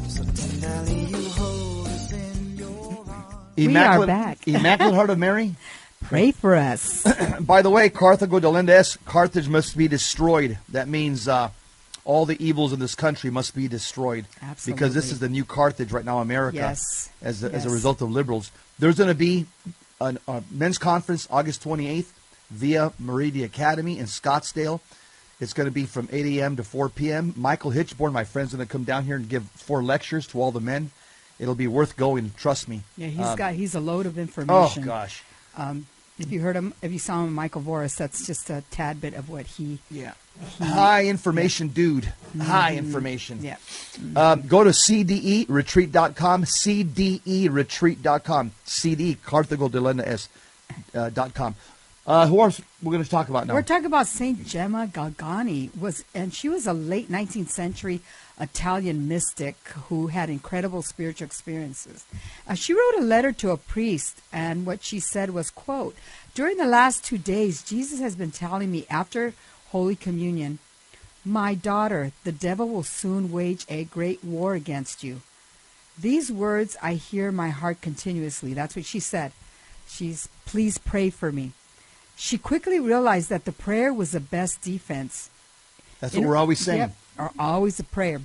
So 0.09 0.25
tenderly 0.25 1.05
you 1.05 1.29
hold 1.31 1.87
us 1.89 2.13
in 2.13 2.57
your 2.57 3.05
arms. 3.09 3.67
are 3.77 4.07
back. 4.07 4.39
Immaculate 4.49 4.95
Heart 4.95 5.11
of 5.11 5.19
Mary. 5.19 5.55
Pray 6.03 6.33
for 6.33 6.57
us. 6.57 7.05
By 7.41 7.63
the 7.63 7.71
way, 7.71 7.91
Carthago 7.91 8.41
delenda 8.41 8.71
est, 8.71 9.05
Carthage 9.05 9.49
must 9.49 9.77
be 9.77 9.89
destroyed. 9.89 10.59
That 10.71 10.89
means 10.89 11.29
uh, 11.29 11.51
all 12.05 12.25
the 12.25 12.43
evils 12.45 12.73
in 12.73 12.79
this 12.81 12.95
country 12.95 13.31
must 13.31 13.55
be 13.55 13.69
destroyed. 13.69 14.25
Absolutely. 14.41 14.73
Because 14.79 14.95
this 14.95 15.13
is 15.13 15.19
the 15.19 15.29
new 15.29 15.45
Carthage 15.45 15.93
right 15.93 16.05
now, 16.05 16.21
America. 16.21 16.57
Yes. 16.57 17.11
As 17.21 17.45
a, 17.45 17.53
as 17.53 17.67
a 17.67 17.71
result 17.71 18.01
of 18.01 18.11
liberals. 18.11 18.51
There's 18.79 18.97
going 18.97 19.09
to 19.09 19.15
be 19.15 19.47
an, 20.01 20.19
a 20.29 20.43
men's 20.51 20.79
conference 20.79 21.27
August 21.31 21.63
28th 21.65 22.07
via 22.51 22.93
Meridi 23.03 23.45
Academy 23.45 23.99
in 23.99 24.07
Scottsdale. 24.07 24.81
It's 25.41 25.53
going 25.53 25.67
to 25.67 25.73
be 25.73 25.85
from 25.87 26.09
8 26.11 26.39
a.m. 26.39 26.57
to 26.57 26.65
4 26.65 26.89
p.m. 26.89 27.33
Michael 27.37 27.71
Hichborn, 27.71 28.13
my 28.13 28.25
friend's 28.25 28.55
going 28.55 28.67
to 28.67 28.71
come 28.71 28.85
down 28.85 29.05
here 29.05 29.17
and 29.17 29.29
give 29.29 29.45
four 29.51 29.83
lectures 29.85 30.27
to 30.29 30.41
all 30.41 30.51
the 30.51 30.61
men. 30.61 30.91
It'll 31.39 31.55
be 31.55 31.69
worth 31.69 31.97
going, 31.97 32.33
trust 32.37 32.69
me. 32.69 32.83
Yeah, 32.97 33.07
he's 33.09 33.25
Um, 33.27 33.37
got 33.37 33.55
he's 33.55 33.77
a 33.77 33.81
load 33.81 34.07
of 34.07 34.19
information. 34.19 34.83
Oh, 34.83 34.87
gosh. 34.87 35.23
Um, 35.57 35.87
if 36.19 36.33
you 36.33 36.41
heard 36.41 36.57
him, 36.57 36.75
if 36.83 36.93
you 36.93 36.99
saw 36.99 37.25
him, 37.25 37.35
Michael 37.35 37.63
Voris, 37.63 37.97
that's 37.97 38.27
just 38.27 38.51
a 38.51 38.63
tad 38.71 39.01
bit 39.01 39.15
of 39.15 39.29
what 39.29 39.47
he. 39.47 39.79
Yeah. 39.91 40.15
High 40.61 41.07
information 41.07 41.69
dude. 41.69 42.13
High 42.41 42.77
information. 42.77 43.43
Yeah. 43.43 43.57
Um, 44.15 44.43
go 44.43 44.63
to 44.65 44.71
cderetreat.com, 44.71 46.45
cderetreat.com, 46.45 48.53
cd, 48.65 49.15
Carthago 49.17 49.69
delenda 49.69 50.07
est, 50.07 50.29
uh, 50.95 51.11
dot 51.11 51.35
com. 51.35 51.55
Uh, 52.07 52.27
who 52.27 52.41
else 52.41 52.61
we're 52.83 52.93
going 52.93 53.05
to 53.05 53.11
talk 53.11 53.29
about 53.29 53.47
now? 53.47 53.53
We're 53.53 53.61
talking 53.63 53.85
about 53.85 54.07
Saint 54.07 54.47
Gemma 54.47 54.89
Galgani 54.91 55.77
was, 55.79 56.05
and 56.15 56.33
she 56.33 56.49
was 56.49 56.67
a 56.67 56.73
late 56.73 57.11
19th 57.11 57.51
century 57.51 58.01
Italian 58.41 59.09
mystic 59.09 59.57
who 59.89 60.09
had 60.09 60.31
incredible 60.31 60.83
spiritual 60.83 61.27
experiences. 61.27 62.05
Uh, 62.47 62.55
she 62.55 62.73
wrote 62.73 62.99
a 62.99 63.03
letter 63.03 63.33
to 63.33 63.51
a 63.51 63.57
priest, 63.57 64.21
and 64.33 64.65
what 64.65 64.83
she 64.83 65.01
said 65.01 65.31
was, 65.31 65.51
"quote 65.51 65.97
During 66.35 66.57
the 66.57 66.67
last 66.67 67.05
two 67.05 67.19
days, 67.19 67.63
Jesus 67.63 68.01
has 68.01 68.15
been 68.15 68.31
telling 68.31 68.71
me 68.71 68.87
after 68.89 69.35
Holy 69.71 69.97
Communion, 69.97 70.59
my 71.25 71.55
daughter, 71.55 72.13
the 72.25 72.33
devil 72.33 72.69
will 72.69 72.83
soon 72.83 73.31
wage 73.31 73.67
a 73.69 73.85
great 73.85 74.25
war 74.25 74.55
against 74.55 75.05
you. 75.05 75.21
These 76.01 76.31
words 76.31 76.77
I 76.81 76.95
hear 76.95 77.29
in 77.29 77.35
my 77.35 77.51
heart 77.51 77.81
continuously. 77.81 78.55
That's 78.55 78.77
what 78.77 78.85
she 78.85 79.01
said. 79.01 79.33
She's, 79.89 80.29
please 80.47 80.79
pray 80.79 81.11
for 81.11 81.33
me. 81.33 81.53
She 82.17 82.39
quickly 82.39 82.79
realized 82.81 83.31
that 83.31 83.45
the 83.45 83.53
prayer 83.53 83.93
was 83.93 84.13
the 84.13 84.21
best 84.21 84.63
defense. 84.63 85.31
That's 86.01 86.15
In- 86.15 86.23
what 86.23 86.29
we're 86.29 86.37
always 86.37 86.61
saying. 86.61 86.79
Yep, 86.81 86.97
or 87.19 87.31
always 87.39 87.79
a 87.81 87.85
prayer. 87.85 88.21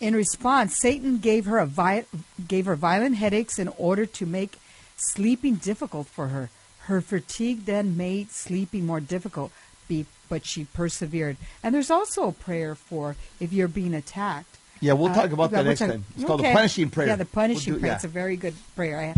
In 0.00 0.14
response, 0.16 0.76
Satan 0.78 1.18
gave 1.18 1.44
her 1.44 1.58
a 1.58 1.66
vi- 1.66 2.06
gave 2.48 2.66
her 2.66 2.74
violent 2.74 3.16
headaches 3.16 3.58
in 3.58 3.68
order 3.78 4.04
to 4.06 4.26
make 4.26 4.58
sleeping 4.96 5.56
difficult 5.56 6.06
for 6.08 6.28
her. 6.28 6.50
Her 6.86 7.00
fatigue 7.00 7.66
then 7.66 7.96
made 7.96 8.32
sleeping 8.32 8.84
more 8.86 8.98
difficult, 9.00 9.52
be, 9.86 10.06
but 10.28 10.44
she 10.44 10.64
persevered. 10.64 11.36
And 11.62 11.72
there's 11.74 11.90
also 11.90 12.26
a 12.26 12.32
prayer 12.32 12.74
for 12.74 13.14
if 13.38 13.52
you're 13.52 13.68
being 13.68 13.94
attacked. 13.94 14.56
Yeah, 14.80 14.94
we'll 14.94 15.12
Uh, 15.12 15.14
talk 15.14 15.30
about 15.30 15.52
that 15.52 15.64
next 15.64 15.78
talk- 15.78 15.90
time. 15.90 16.04
It's 16.16 16.24
called 16.24 16.40
the 16.40 16.52
punishing 16.52 16.90
prayer. 16.90 17.06
Yeah, 17.08 17.16
the 17.16 17.24
punishing 17.24 17.74
We'll 17.74 17.78
do- 17.78 17.80
prayer. 17.82 17.92
yeah. 17.92 17.96
It's 17.96 18.04
a 18.04 18.08
very 18.08 18.36
good 18.36 18.54
prayer. 18.74 18.98
I 18.98 19.14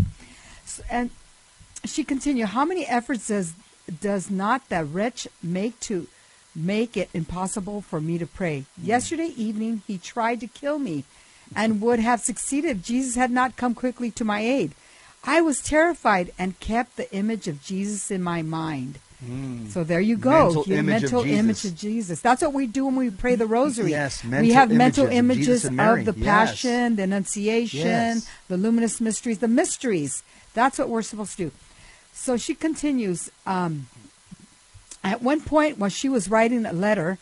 S- 0.66 0.80
and 0.90 1.08
she 1.86 2.04
continued, 2.04 2.48
"How 2.48 2.66
many 2.66 2.86
efforts 2.86 3.28
does 3.28 3.54
does 4.00 4.30
not 4.30 4.68
that 4.70 4.84
wretch 4.86 5.28
make 5.42 5.78
to 5.80 6.06
make 6.54 6.96
it 6.96 7.10
impossible 7.12 7.80
for 7.82 8.00
me 8.00 8.18
to 8.18 8.26
pray? 8.26 8.64
Yesterday 8.80 9.32
evening 9.36 9.82
he 9.86 9.98
tried 9.98 10.40
to 10.40 10.46
kill 10.46 10.78
me, 10.78 11.04
and 11.54 11.80
would 11.80 12.00
have 12.00 12.20
succeeded 12.20 12.70
if 12.70 12.82
Jesus 12.82 13.14
had 13.16 13.30
not 13.30 13.56
come 13.56 13.74
quickly 13.74 14.10
to 14.12 14.24
my 14.24 14.40
aid. 14.40 14.72
I 15.24 15.40
was 15.40 15.60
terrified 15.60 16.32
and 16.38 16.58
kept 16.60 16.96
the 16.96 17.12
image 17.14 17.48
of 17.48 17.62
Jesus 17.62 18.10
in 18.10 18.22
my 18.22 18.42
mind." 18.42 18.98
So 19.70 19.84
there 19.84 20.00
you 20.02 20.18
go. 20.18 20.46
Mental 20.46 20.64
Your 20.66 20.78
image 20.80 20.94
of 21.04 21.12
mental 21.12 21.22
Jesus. 21.22 21.38
image 21.38 21.64
of 21.64 21.74
Jesus. 21.78 22.20
That's 22.20 22.42
what 22.42 22.52
we 22.52 22.66
do 22.66 22.84
when 22.84 22.96
we 22.96 23.08
pray 23.08 23.36
the 23.36 23.46
rosary. 23.46 23.90
Yes, 23.90 24.22
we 24.22 24.50
have 24.50 24.70
mental 24.70 25.06
images 25.06 25.40
of 25.40 25.46
Jesus 25.46 25.64
and 25.64 25.76
Mary. 25.76 26.00
of 26.00 26.06
the 26.14 26.20
Yes. 26.20 26.50
passion, 26.50 26.96
the 26.96 27.04
Annunciation, 27.04 27.86
Yes. 27.86 28.26
the 28.48 28.58
luminous 28.58 29.00
mysteries, 29.00 29.38
the 29.38 29.48
mysteries. 29.48 30.22
That's 30.52 30.78
what 30.78 30.90
we're 30.90 31.00
supposed 31.00 31.38
to 31.38 31.44
do. 31.44 31.52
So 32.12 32.36
she 32.36 32.54
continues. 32.54 33.30
Um, 33.46 33.86
at 35.04 35.22
one 35.22 35.42
point, 35.42 35.78
while 35.78 35.90
she 35.90 36.08
was 36.08 36.30
writing 36.30 36.64
a 36.64 36.72
letter, 36.72 37.18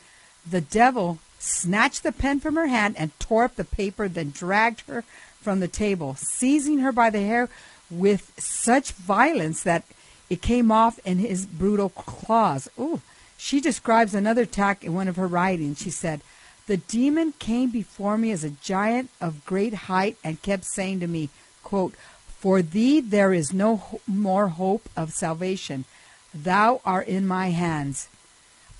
the 0.48 0.60
devil 0.60 1.18
snatched 1.38 2.04
the 2.04 2.12
pen 2.12 2.38
from 2.38 2.54
her 2.54 2.68
hand 2.68 2.94
and 2.96 3.18
tore 3.18 3.44
up 3.44 3.56
the 3.56 3.64
paper, 3.64 4.08
then 4.08 4.30
dragged 4.30 4.82
her 4.82 5.02
from 5.40 5.58
the 5.60 5.68
table, 5.68 6.14
seizing 6.16 6.78
her 6.78 6.92
by 6.92 7.10
the 7.10 7.20
hair 7.20 7.48
with 7.90 8.32
such 8.38 8.92
violence 8.92 9.64
that 9.64 9.84
it 10.30 10.40
came 10.40 10.70
off 10.70 10.98
in 11.04 11.18
his 11.18 11.44
brutal 11.44 11.90
claws. 11.90 12.68
Ooh. 12.78 13.00
She 13.36 13.60
describes 13.60 14.14
another 14.14 14.42
attack 14.42 14.84
in 14.84 14.94
one 14.94 15.08
of 15.08 15.16
her 15.16 15.26
writings. 15.26 15.82
She 15.82 15.90
said, 15.90 16.20
The 16.68 16.76
demon 16.76 17.34
came 17.40 17.70
before 17.70 18.16
me 18.16 18.30
as 18.30 18.44
a 18.44 18.50
giant 18.50 19.10
of 19.20 19.44
great 19.44 19.74
height 19.74 20.16
and 20.22 20.40
kept 20.40 20.64
saying 20.64 21.00
to 21.00 21.08
me, 21.08 21.28
quote, 21.64 21.94
For 22.38 22.62
thee 22.62 23.00
there 23.00 23.32
is 23.32 23.52
no 23.52 24.00
more 24.06 24.48
hope 24.48 24.88
of 24.96 25.12
salvation. 25.12 25.86
Thou 26.34 26.80
art 26.84 27.08
in 27.08 27.26
my 27.26 27.50
hands. 27.50 28.08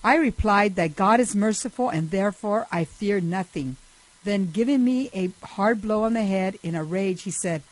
I 0.05 0.17
replied 0.17 0.75
that 0.77 0.97
God 0.97 1.21
is 1.21 1.37
merciful 1.37 1.89
and 1.89 2.11
therefore 2.11 2.67
I 2.73 2.85
fear 2.85 3.21
nothing. 3.21 3.77
Then, 4.25 4.51
giving 4.51 4.85
me 4.85 5.11
a 5.13 5.33
hard 5.45 5.83
blow 5.83 6.05
on 6.05 6.15
the 6.15 6.25
head 6.25 6.59
in 6.63 6.75
a 6.75 6.85
rage, 6.85 7.23
he 7.23 7.31
said, 7.31 7.63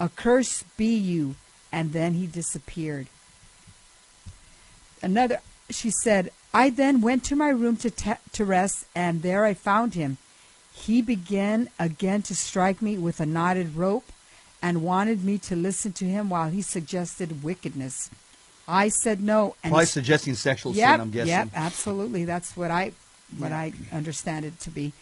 Accursed 0.00 0.64
be 0.76 0.94
you. 0.94 1.36
And 1.72 1.92
then 1.92 2.14
he 2.14 2.26
disappeared. 2.26 3.06
Another, 5.02 5.38
she 5.70 5.90
said, 5.90 6.30
I 6.52 6.70
then 6.70 7.00
went 7.00 7.22
to 7.24 7.36
my 7.36 7.48
room 7.48 7.76
to, 7.76 7.90
to 8.32 8.44
rest, 8.44 8.86
and 8.94 9.22
there 9.22 9.44
I 9.44 9.54
found 9.54 9.94
him. 9.94 10.18
He 10.72 11.00
began 11.00 11.68
again 11.78 12.22
to 12.22 12.34
strike 12.34 12.82
me 12.82 12.98
with 12.98 13.20
a 13.20 13.26
knotted 13.26 13.76
rope 13.76 14.10
and 14.60 14.82
wanted 14.82 15.24
me 15.24 15.38
to 15.38 15.54
listen 15.54 15.92
to 15.92 16.04
him 16.04 16.28
while 16.28 16.50
he 16.50 16.62
suggested 16.62 17.44
wickedness. 17.44 18.10
I 18.70 18.88
said 18.88 19.20
no, 19.20 19.56
and 19.64 19.72
Probably 19.72 19.86
suggesting 19.86 20.34
sexual 20.34 20.72
Yep, 20.72 20.92
sin, 20.92 21.00
I'm 21.00 21.10
guessing. 21.10 21.28
Yep, 21.28 21.48
absolutely. 21.54 22.24
That's 22.24 22.56
what 22.56 22.70
I 22.70 22.92
what 23.36 23.52
I 23.52 23.72
understand 23.92 24.44
it 24.44 24.60
to 24.60 24.70
be. 24.70 24.92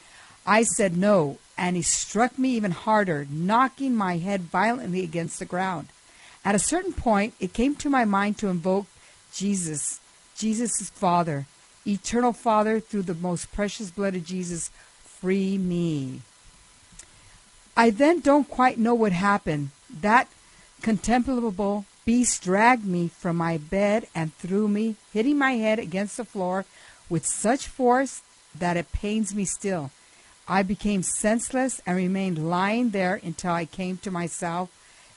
I 0.47 0.63
said 0.63 0.97
no, 0.97 1.39
and 1.59 1.77
he 1.77 1.83
struck 1.83 2.39
me 2.39 2.51
even 2.51 2.71
harder, 2.71 3.27
knocking 3.31 3.95
my 3.95 4.17
head 4.17 4.43
violently 4.43 5.03
against 5.05 5.39
the 5.39 5.45
ground. 5.45 5.89
At 6.45 6.55
a 6.55 6.59
certain 6.59 6.95
point, 6.95 7.35
it 7.41 7.53
came 7.53 7.75
to 7.77 7.91
my 7.91 8.07
mind 8.07 8.39
to 8.39 8.49
invoke 8.49 8.87
Jesus, 9.35 10.01
Jesus' 10.37 10.89
Father, 10.89 11.47
eternal 11.87 12.33
Father, 12.33 12.81
through 12.81 13.03
the 13.03 13.15
most 13.15 13.53
precious 13.53 13.91
blood 13.91 14.15
of 14.17 14.25
Jesus, 14.25 14.71
free 15.05 15.59
me. 15.59 16.23
I 17.77 17.91
then 17.91 18.21
don't 18.21 18.49
quite 18.49 18.79
know 18.79 18.95
what 18.95 19.13
happened. 19.13 19.71
That 19.91 20.29
contemplable 20.81 21.85
beast 22.09 22.43
dragged 22.43 22.87
me 22.87 23.07
from 23.07 23.37
my 23.37 23.59
bed 23.59 24.07
and 24.15 24.35
threw 24.37 24.67
me, 24.67 24.97
hitting 25.13 25.37
my 25.37 25.53
head 25.57 25.79
against 25.79 26.17
the 26.17 26.25
floor 26.25 26.65
with 27.11 27.27
such 27.27 27.69
force 27.69 28.23
that 28.55 28.79
it 28.79 28.93
pains 28.93 29.35
me 29.35 29.45
still. 29.45 29.91
I 30.49 30.63
became 30.63 31.03
senseless 31.03 31.83
and 31.85 31.99
remained 31.99 32.49
lying 32.49 32.93
there 32.93 33.21
until 33.23 33.53
I 33.53 33.67
came 33.67 33.99
to 33.99 34.11
myself 34.11 34.71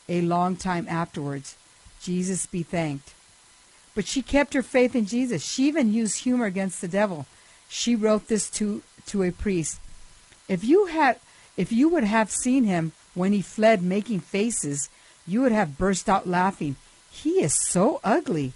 a 0.09 0.19
long 0.19 0.57
time 0.57 0.85
afterwards. 0.89 1.55
Jesus 2.01 2.45
be 2.45 2.61
thanked. 2.61 3.13
But 3.95 4.05
she 4.05 4.21
kept 4.21 4.53
her 4.53 4.61
faith 4.61 4.93
in 4.93 5.05
Jesus. 5.05 5.45
She 5.45 5.69
even 5.69 5.93
used 5.93 6.25
humor 6.25 6.45
against 6.45 6.81
the 6.81 6.89
devil. 6.89 7.25
She 7.69 7.95
wrote 7.95 8.27
this 8.27 8.49
to, 8.49 8.83
to 9.05 9.23
a 9.23 9.31
priest. 9.31 9.79
If 10.49 10.65
you 10.65 10.87
had 10.87 11.19
if 11.55 11.71
you 11.71 11.87
would 11.87 12.03
have 12.03 12.31
seen 12.31 12.65
him 12.65 12.91
when 13.13 13.31
he 13.31 13.41
fled 13.41 13.81
making 13.81 14.19
faces, 14.19 14.89
you 15.27 15.41
would 15.41 15.51
have 15.51 15.77
burst 15.77 16.09
out 16.09 16.27
laughing. 16.27 16.75
He 17.11 17.41
is 17.41 17.53
so 17.53 17.99
ugly. 18.03 18.53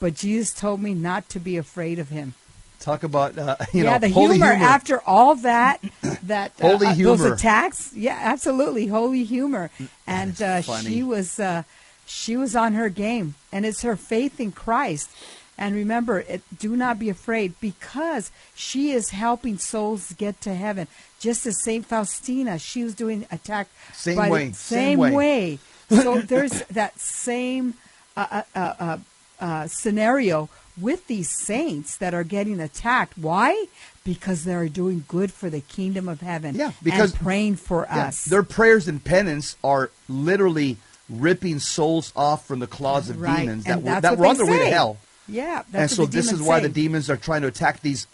But 0.00 0.14
Jesus 0.14 0.54
told 0.54 0.80
me 0.80 0.94
not 0.94 1.28
to 1.28 1.38
be 1.38 1.58
afraid 1.58 1.98
of 1.98 2.08
him. 2.08 2.32
Talk 2.80 3.02
about 3.02 3.36
uh, 3.36 3.56
you 3.74 3.84
yeah, 3.84 3.92
know 3.92 3.98
the 3.98 4.08
holy 4.08 4.36
humor, 4.36 4.54
humor. 4.54 4.64
after 4.70 5.00
all 5.06 5.34
that, 5.36 5.82
that 6.22 6.52
uh, 6.58 6.68
Holy 6.70 6.86
uh, 6.86 6.94
those 6.94 7.20
humor. 7.20 7.34
attacks. 7.34 7.92
Yeah, 7.94 8.18
absolutely, 8.18 8.86
holy 8.86 9.24
humor. 9.24 9.70
And 10.06 10.40
uh, 10.40 10.62
she 10.62 11.02
was 11.02 11.38
uh, 11.38 11.64
she 12.06 12.38
was 12.38 12.56
on 12.56 12.72
her 12.72 12.88
game, 12.88 13.34
and 13.52 13.66
it's 13.66 13.82
her 13.82 13.96
faith 13.96 14.40
in 14.40 14.52
Christ. 14.52 15.10
And 15.58 15.74
remember, 15.74 16.20
it, 16.20 16.40
do 16.58 16.74
not 16.74 16.98
be 16.98 17.10
afraid 17.10 17.52
because 17.60 18.30
she 18.54 18.92
is 18.92 19.10
helping 19.10 19.58
souls 19.58 20.14
get 20.14 20.40
to 20.40 20.54
heaven. 20.54 20.88
Just 21.18 21.44
as 21.44 21.62
Saint 21.62 21.84
Faustina, 21.84 22.58
she 22.58 22.82
was 22.82 22.94
doing 22.94 23.26
attack 23.30 23.68
Same 23.92 24.16
by 24.16 24.26
the 24.28 24.32
way, 24.32 24.44
same 24.46 24.54
same 24.54 24.98
way. 24.98 25.10
way. 25.12 25.58
So 25.90 26.20
there's 26.20 26.62
that 26.66 26.98
same 26.98 27.74
uh, 28.16 28.26
uh, 28.30 28.42
uh, 28.54 28.74
uh, 28.78 28.98
uh, 29.40 29.66
scenario 29.66 30.48
with 30.80 31.06
these 31.08 31.28
saints 31.28 31.96
that 31.98 32.14
are 32.14 32.24
getting 32.24 32.60
attacked. 32.60 33.18
Why? 33.18 33.66
Because 34.04 34.44
they're 34.44 34.68
doing 34.68 35.04
good 35.08 35.32
for 35.32 35.50
the 35.50 35.60
kingdom 35.60 36.08
of 36.08 36.20
heaven. 36.20 36.54
Yeah, 36.54 36.72
because- 36.82 37.12
and 37.12 37.20
praying 37.20 37.56
for 37.56 37.86
Yeah, 37.90 38.06
us. 38.06 38.24
Their 38.24 38.42
prayers 38.42 38.88
and 38.88 39.02
penance 39.02 39.56
are 39.62 39.90
literally 40.08 40.78
ripping 41.08 41.58
souls 41.58 42.12
off 42.14 42.46
from 42.46 42.60
the 42.60 42.66
claws 42.66 43.10
of 43.10 43.20
right. 43.20 43.40
demons 43.40 43.66
and 43.66 43.84
that 43.84 43.94
were, 43.94 44.00
that 44.00 44.18
were 44.18 44.26
on 44.26 44.36
they 44.36 44.44
their 44.44 44.52
way 44.52 44.58
to 44.60 44.70
hell. 44.70 44.96
Yeah, 45.28 45.62
that's 45.70 45.92
and 45.92 45.98
what 46.00 46.12
so 46.12 46.16
this 46.16 46.32
is 46.32 46.40
why 46.40 46.60
say. 46.60 46.68
the 46.68 46.72
demons 46.72 47.10
are 47.10 47.16
trying 47.16 47.42
to 47.42 47.48
attack 47.48 47.80
these 47.82 48.06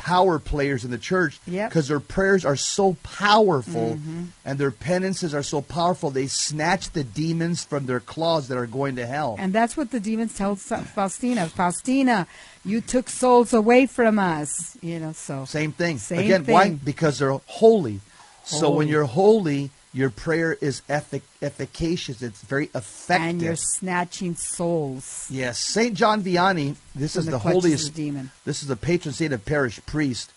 power 0.00 0.38
players 0.38 0.82
in 0.84 0.90
the 0.90 0.96
church 0.98 1.38
Yep. 1.46 1.68
because 1.68 1.88
their 1.88 2.00
prayers 2.00 2.44
are 2.46 2.56
so 2.56 2.96
powerful 3.02 3.96
Mm-hmm. 4.00 4.22
and 4.46 4.58
their 4.58 4.70
penances 4.70 5.34
are 5.34 5.42
so 5.42 5.60
powerful 5.60 6.10
they 6.10 6.26
snatch 6.26 6.90
the 6.92 7.04
demons 7.04 7.64
from 7.64 7.84
their 7.84 8.00
claws 8.00 8.48
that 8.48 8.56
are 8.56 8.66
going 8.66 8.96
to 8.96 9.04
hell 9.06 9.36
And 9.38 9.52
that's 9.52 9.76
what 9.76 9.90
the 9.90 10.00
demons 10.00 10.34
tell 10.36 10.56
Fa- 10.56 10.78
Faustina. 10.94 11.46
Faustina, 11.48 12.26
you 12.64 12.80
took 12.80 13.08
souls 13.10 13.52
away 13.52 13.84
from 13.86 14.18
us. 14.18 14.76
You 14.80 14.98
know, 15.00 15.12
so 15.12 15.44
same 15.44 15.72
thing 15.72 15.98
Same 15.98 16.20
again 16.20 16.44
why 16.46 16.70
because 16.70 17.18
they're 17.18 17.38
holy. 17.46 18.00
so 18.44 18.70
when 18.70 18.88
you're 18.88 19.04
holy 19.04 19.68
your 19.92 20.10
prayer 20.10 20.56
is 20.60 20.82
effic- 20.88 21.22
efficacious 21.42 22.22
it's 22.22 22.42
very 22.42 22.70
effective 22.74 23.26
and 23.28 23.42
you're 23.42 23.56
snatching 23.56 24.36
souls. 24.36 25.26
Yes, 25.30 25.58
Saint 25.58 25.94
John 25.94 26.22
Vianney. 26.22 26.76
This 26.94 27.14
From 27.14 27.20
is 27.20 27.26
the 27.26 27.32
the, 27.32 27.38
holiest. 27.38 27.94
demon. 27.94 28.30
This 28.44 28.62
is 28.62 28.68
the 28.68 28.76
patron 28.76 29.12
saint 29.12 29.32
of 29.32 29.44
parish 29.44 29.80
priest. 29.86 30.32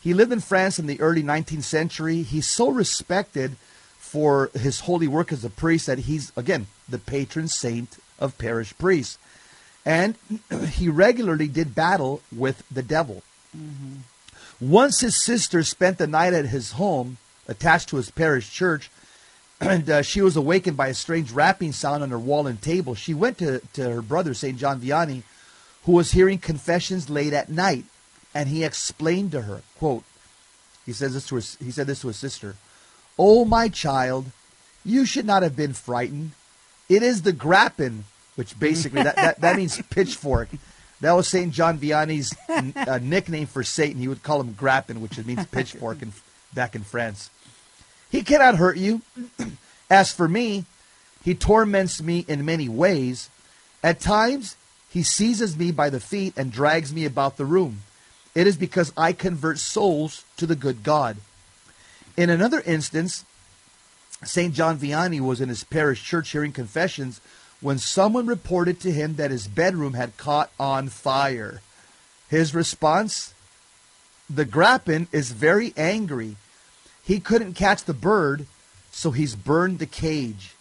He 0.00 0.12
lived 0.12 0.32
in 0.32 0.40
France 0.40 0.78
in 0.78 0.86
the 0.86 1.00
early 1.00 1.22
19th 1.22 1.62
century. 1.62 2.22
He's 2.22 2.46
so 2.46 2.68
respected 2.68 3.56
for 3.98 4.50
his 4.54 4.80
holy 4.80 5.08
work 5.08 5.32
as 5.32 5.44
a 5.44 5.50
priest 5.50 5.86
that 5.86 6.00
he's 6.00 6.32
again 6.36 6.66
the 6.88 6.98
patron 6.98 7.48
saint 7.48 7.98
of 8.18 8.36
parish 8.38 8.76
priests, 8.78 9.18
and 9.84 10.16
he 10.70 10.88
regularly 10.88 11.48
did 11.48 11.74
battle 11.74 12.22
with 12.34 12.64
the 12.70 12.82
devil. 12.82 13.22
Mm-hmm. 13.56 14.00
Once 14.60 15.00
his 15.00 15.16
sister 15.16 15.62
spent 15.62 15.98
the 15.98 16.06
night 16.06 16.32
at 16.32 16.46
his 16.46 16.72
home, 16.72 17.18
attached 17.48 17.88
to 17.90 17.96
his 17.96 18.10
parish 18.10 18.50
church, 18.50 18.90
and 19.60 19.88
uh, 19.88 20.02
she 20.02 20.20
was 20.20 20.36
awakened 20.36 20.76
by 20.76 20.88
a 20.88 20.94
strange 20.94 21.30
rapping 21.30 21.72
sound 21.72 22.02
on 22.02 22.10
her 22.10 22.18
wall 22.18 22.46
and 22.46 22.60
table. 22.60 22.94
She 22.94 23.14
went 23.14 23.38
to, 23.38 23.60
to 23.74 23.90
her 23.90 24.02
brother, 24.02 24.34
St. 24.34 24.58
John 24.58 24.80
Vianney, 24.80 25.22
who 25.84 25.92
was 25.92 26.12
hearing 26.12 26.38
confessions 26.38 27.10
late 27.10 27.32
at 27.32 27.48
night, 27.48 27.84
and 28.34 28.48
he 28.48 28.64
explained 28.64 29.32
to 29.32 29.42
her, 29.42 29.62
quote, 29.78 30.04
he 30.84 30.92
says 30.92 31.14
this 31.14 31.26
to 31.28 31.36
his, 31.36 31.56
he 31.56 31.70
said 31.70 31.86
this 31.86 32.00
to 32.02 32.08
his 32.08 32.16
sister, 32.16 32.56
"Oh 33.18 33.44
my 33.44 33.68
child, 33.68 34.26
you 34.84 35.06
should 35.06 35.24
not 35.24 35.42
have 35.42 35.56
been 35.56 35.72
frightened. 35.72 36.32
It 36.88 37.02
is 37.02 37.22
the 37.22 37.32
grappin, 37.32 38.04
which 38.36 38.58
basically 38.58 39.02
that, 39.02 39.16
that, 39.16 39.40
that 39.40 39.56
means 39.56 39.80
pitchfork. 39.90 40.48
That 41.00 41.12
was 41.12 41.28
Saint 41.28 41.52
John 41.52 41.78
Vianney's 41.78 42.34
uh, 42.48 42.98
nickname 43.02 43.46
for 43.46 43.62
Satan. 43.62 44.00
He 44.00 44.08
would 44.08 44.22
call 44.22 44.40
him 44.40 44.52
grappin, 44.52 45.00
which 45.00 45.22
means 45.24 45.46
pitchfork 45.52 46.02
in, 46.02 46.12
back 46.52 46.74
in 46.74 46.82
France. 46.82 47.30
He 48.14 48.22
cannot 48.22 48.58
hurt 48.58 48.76
you. 48.76 49.02
As 49.90 50.12
for 50.12 50.28
me, 50.28 50.66
he 51.24 51.34
torments 51.34 52.00
me 52.00 52.24
in 52.28 52.44
many 52.44 52.68
ways. 52.68 53.28
At 53.82 53.98
times, 53.98 54.54
he 54.88 55.02
seizes 55.02 55.56
me 55.56 55.72
by 55.72 55.90
the 55.90 55.98
feet 55.98 56.32
and 56.36 56.52
drags 56.52 56.92
me 56.92 57.06
about 57.06 57.38
the 57.38 57.44
room. 57.44 57.82
It 58.32 58.46
is 58.46 58.56
because 58.56 58.92
I 58.96 59.14
convert 59.14 59.58
souls 59.58 60.24
to 60.36 60.46
the 60.46 60.54
good 60.54 60.84
God. 60.84 61.16
In 62.16 62.30
another 62.30 62.60
instance, 62.60 63.24
St. 64.22 64.54
John 64.54 64.78
Vianney 64.78 65.20
was 65.20 65.40
in 65.40 65.48
his 65.48 65.64
parish 65.64 66.04
church 66.04 66.30
hearing 66.30 66.52
confessions 66.52 67.20
when 67.60 67.78
someone 67.78 68.26
reported 68.26 68.78
to 68.82 68.92
him 68.92 69.16
that 69.16 69.32
his 69.32 69.48
bedroom 69.48 69.94
had 69.94 70.16
caught 70.16 70.52
on 70.60 70.88
fire. 70.88 71.62
His 72.28 72.54
response 72.54 73.34
The 74.30 74.44
Grappin 74.44 75.08
is 75.10 75.32
very 75.32 75.74
angry. 75.76 76.36
He 77.04 77.20
couldn't 77.20 77.54
catch 77.54 77.84
the 77.84 77.94
bird, 77.94 78.46
so 78.90 79.10
he's 79.10 79.36
burned 79.36 79.78
the 79.78 79.86
cage. 79.86 80.54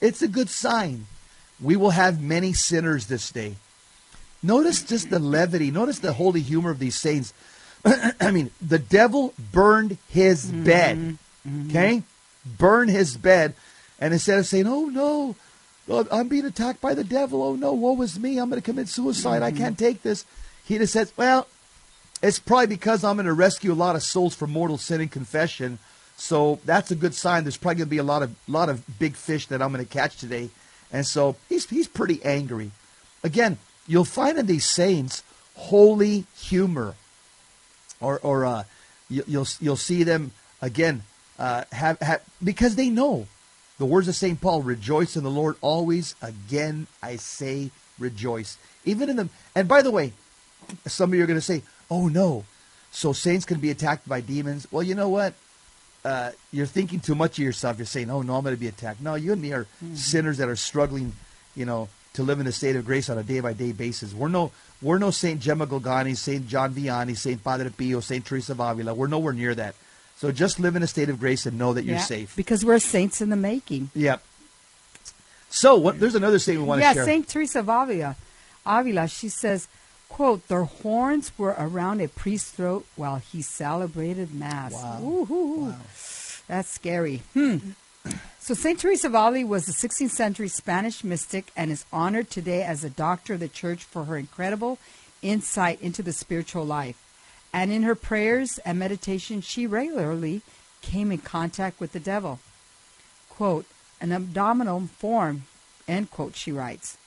It's 0.00 0.22
a 0.22 0.28
good 0.28 0.48
sign. 0.48 1.06
We 1.60 1.76
will 1.76 1.90
have 1.90 2.22
many 2.22 2.52
sinners 2.52 3.06
this 3.06 3.30
day. 3.30 3.56
Notice 4.42 4.82
just 4.82 5.10
the 5.10 5.18
levity. 5.18 5.70
Notice 5.70 5.98
the 5.98 6.14
holy 6.14 6.40
humor 6.40 6.70
of 6.70 6.78
these 6.78 6.96
saints. 6.96 7.34
I 7.84 8.30
mean, 8.30 8.50
the 8.66 8.78
devil 8.78 9.34
burned 9.52 9.98
his 10.08 10.46
mm-hmm. 10.46 10.64
bed. 10.64 11.18
Mm-hmm. 11.46 11.70
Okay? 11.70 12.02
Burned 12.58 12.90
his 12.90 13.16
bed. 13.16 13.54
And 13.98 14.14
instead 14.14 14.38
of 14.38 14.46
saying, 14.46 14.66
oh 14.66 14.86
no, 14.86 15.36
I'm 16.10 16.28
being 16.28 16.46
attacked 16.46 16.80
by 16.80 16.94
the 16.94 17.04
devil. 17.04 17.42
Oh 17.42 17.56
no, 17.56 17.74
woe 17.74 18.00
is 18.00 18.18
me. 18.18 18.38
I'm 18.38 18.48
going 18.48 18.60
to 18.60 18.64
commit 18.64 18.88
suicide. 18.88 19.42
I 19.42 19.50
mm-hmm. 19.50 19.58
can't 19.58 19.78
take 19.78 20.02
this. 20.02 20.24
He 20.64 20.78
just 20.78 20.94
says, 20.94 21.12
well, 21.16 21.46
it's 22.22 22.38
probably 22.38 22.68
because 22.68 23.04
I'm 23.04 23.16
going 23.16 23.26
to 23.26 23.32
rescue 23.32 23.72
a 23.72 23.74
lot 23.74 23.96
of 23.96 24.02
souls 24.02 24.34
from 24.34 24.52
mortal 24.52 24.78
sin 24.78 25.00
and 25.00 25.10
confession. 25.10 25.78
So 26.20 26.60
that's 26.66 26.90
a 26.90 26.94
good 26.94 27.14
sign. 27.14 27.44
There's 27.44 27.56
probably 27.56 27.76
going 27.76 27.86
to 27.86 27.90
be 27.90 27.96
a 27.96 28.02
lot 28.02 28.22
of 28.22 28.36
lot 28.46 28.68
of 28.68 28.84
big 28.98 29.16
fish 29.16 29.46
that 29.46 29.62
I'm 29.62 29.72
going 29.72 29.84
to 29.84 29.90
catch 29.90 30.18
today. 30.18 30.50
And 30.92 31.06
so 31.06 31.36
he's 31.48 31.68
he's 31.68 31.88
pretty 31.88 32.22
angry. 32.22 32.72
Again, 33.24 33.56
you'll 33.86 34.04
find 34.04 34.38
in 34.38 34.44
these 34.44 34.66
saints 34.66 35.22
holy 35.56 36.26
humor, 36.38 36.94
or 38.02 38.18
or 38.18 38.44
uh, 38.44 38.64
you, 39.08 39.24
you'll 39.26 39.46
you'll 39.60 39.76
see 39.76 40.02
them 40.02 40.32
again 40.60 41.04
uh, 41.38 41.64
have, 41.72 41.98
have 42.00 42.22
because 42.44 42.76
they 42.76 42.90
know 42.90 43.26
the 43.78 43.86
words 43.86 44.06
of 44.06 44.14
Saint 44.14 44.42
Paul: 44.42 44.60
"Rejoice 44.60 45.16
in 45.16 45.24
the 45.24 45.30
Lord 45.30 45.56
always." 45.62 46.16
Again, 46.20 46.86
I 47.02 47.16
say 47.16 47.70
rejoice. 47.98 48.58
Even 48.84 49.08
in 49.08 49.16
the 49.16 49.30
and 49.54 49.66
by 49.66 49.80
the 49.80 49.90
way, 49.90 50.12
some 50.86 51.10
of 51.10 51.14
you 51.16 51.24
are 51.24 51.26
going 51.26 51.38
to 51.38 51.44
say, 51.44 51.62
"Oh 51.90 52.08
no, 52.08 52.44
so 52.90 53.14
saints 53.14 53.46
can 53.46 53.58
be 53.58 53.70
attacked 53.70 54.06
by 54.06 54.20
demons." 54.20 54.70
Well, 54.70 54.82
you 54.82 54.94
know 54.94 55.08
what? 55.08 55.32
Uh, 56.04 56.30
you're 56.52 56.66
thinking 56.66 57.00
too 57.00 57.14
much 57.14 57.38
of 57.38 57.44
yourself. 57.44 57.78
You're 57.78 57.86
saying, 57.86 58.10
"Oh 58.10 58.22
no, 58.22 58.36
I'm 58.36 58.42
going 58.42 58.54
to 58.54 58.60
be 58.60 58.68
attacked." 58.68 59.00
No, 59.00 59.14
you 59.16 59.32
and 59.32 59.42
me 59.42 59.52
are 59.52 59.66
sinners 59.94 60.38
that 60.38 60.48
are 60.48 60.56
struggling, 60.56 61.12
you 61.54 61.66
know, 61.66 61.88
to 62.14 62.22
live 62.22 62.40
in 62.40 62.46
a 62.46 62.52
state 62.52 62.76
of 62.76 62.84
grace 62.86 63.10
on 63.10 63.18
a 63.18 63.22
day 63.22 63.40
by 63.40 63.52
day 63.52 63.72
basis. 63.72 64.14
We're 64.14 64.28
no, 64.28 64.50
we're 64.80 64.98
no 64.98 65.10
Saint 65.10 65.40
Gemma 65.40 65.66
Galgani, 65.66 66.16
Saint 66.16 66.48
John 66.48 66.72
Vianney, 66.72 67.16
Saint 67.16 67.44
Padre 67.44 67.68
Pio, 67.70 68.00
Saint 68.00 68.24
Teresa 68.24 68.52
of 68.52 68.60
Avila. 68.60 68.94
We're 68.94 69.08
nowhere 69.08 69.32
near 69.32 69.54
that. 69.54 69.74
So 70.16 70.32
just 70.32 70.60
live 70.60 70.76
in 70.76 70.82
a 70.82 70.86
state 70.86 71.08
of 71.08 71.18
grace 71.18 71.46
and 71.46 71.58
know 71.58 71.72
that 71.72 71.84
you're 71.84 71.98
safe. 71.98 72.36
Because 72.36 72.62
we're 72.62 72.78
saints 72.78 73.22
in 73.22 73.30
the 73.30 73.36
making. 73.36 73.90
Yep. 73.94 74.22
So 75.48 75.76
what, 75.76 75.98
there's 75.98 76.14
another 76.14 76.38
statement 76.38 76.64
we 76.64 76.68
want 76.68 76.82
yeah, 76.82 76.88
to 76.90 76.94
share. 76.94 77.02
Yeah, 77.04 77.06
Saint 77.06 77.28
Teresa 77.28 77.58
of 77.60 77.68
Avila. 77.68 78.16
Avila, 78.66 79.08
she 79.08 79.30
says, 79.30 79.66
quote, 80.10 80.46
their 80.48 80.64
horns 80.64 81.32
were 81.38 81.56
around 81.58 82.02
a 82.02 82.08
priest's 82.08 82.50
throat 82.50 82.84
while 82.96 83.16
he 83.16 83.40
celebrated 83.40 84.34
mass. 84.34 84.74
Wow. 84.74 84.98
Woo-hoo. 85.00 85.74
That's 86.46 86.68
scary. 86.68 87.22
Hmm. 87.32 87.58
So 88.38 88.54
Saint 88.54 88.78
Teresa 88.80 89.06
of 89.06 89.14
Avila 89.14 89.46
was 89.46 89.68
a 89.68 89.72
16th 89.72 90.10
century 90.10 90.48
Spanish 90.48 91.02
mystic 91.02 91.50
and 91.56 91.70
is 91.70 91.86
honored 91.92 92.30
today 92.30 92.62
as 92.62 92.84
a 92.84 92.90
doctor 92.90 93.34
of 93.34 93.40
the 93.40 93.48
church 93.48 93.84
for 93.84 94.04
her 94.04 94.16
incredible 94.16 94.78
insight 95.22 95.80
into 95.80 96.02
the 96.02 96.12
spiritual 96.12 96.64
life. 96.64 97.02
And 97.52 97.72
in 97.72 97.82
her 97.82 97.94
prayers 97.94 98.58
and 98.58 98.78
meditation, 98.78 99.40
she 99.40 99.66
regularly 99.66 100.42
came 100.82 101.10
in 101.10 101.18
contact 101.18 101.80
with 101.80 101.92
the 101.92 102.00
devil 102.00 102.40
quote, 103.40 103.64
an 104.02 104.12
abdominal 104.12 104.80
form, 104.98 105.44
end 105.88 106.10
quote, 106.10 106.36
she 106.36 106.52
writes. 106.52 106.98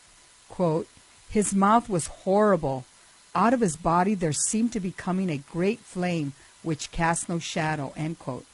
Quote, 0.49 0.87
his 1.29 1.53
mouth 1.53 1.87
was 1.87 2.07
horrible. 2.07 2.85
Out 3.35 3.53
of 3.53 3.61
his 3.61 3.75
body 3.75 4.13
there 4.13 4.33
seemed 4.33 4.71
to 4.73 4.79
be 4.79 4.91
coming 4.91 5.29
a 5.29 5.37
great 5.37 5.79
flame 5.79 6.33
which 6.61 6.91
cast 6.91 7.27
no 7.27 7.39
shadow, 7.39 7.93
end 7.97 8.19
quote. 8.19 8.45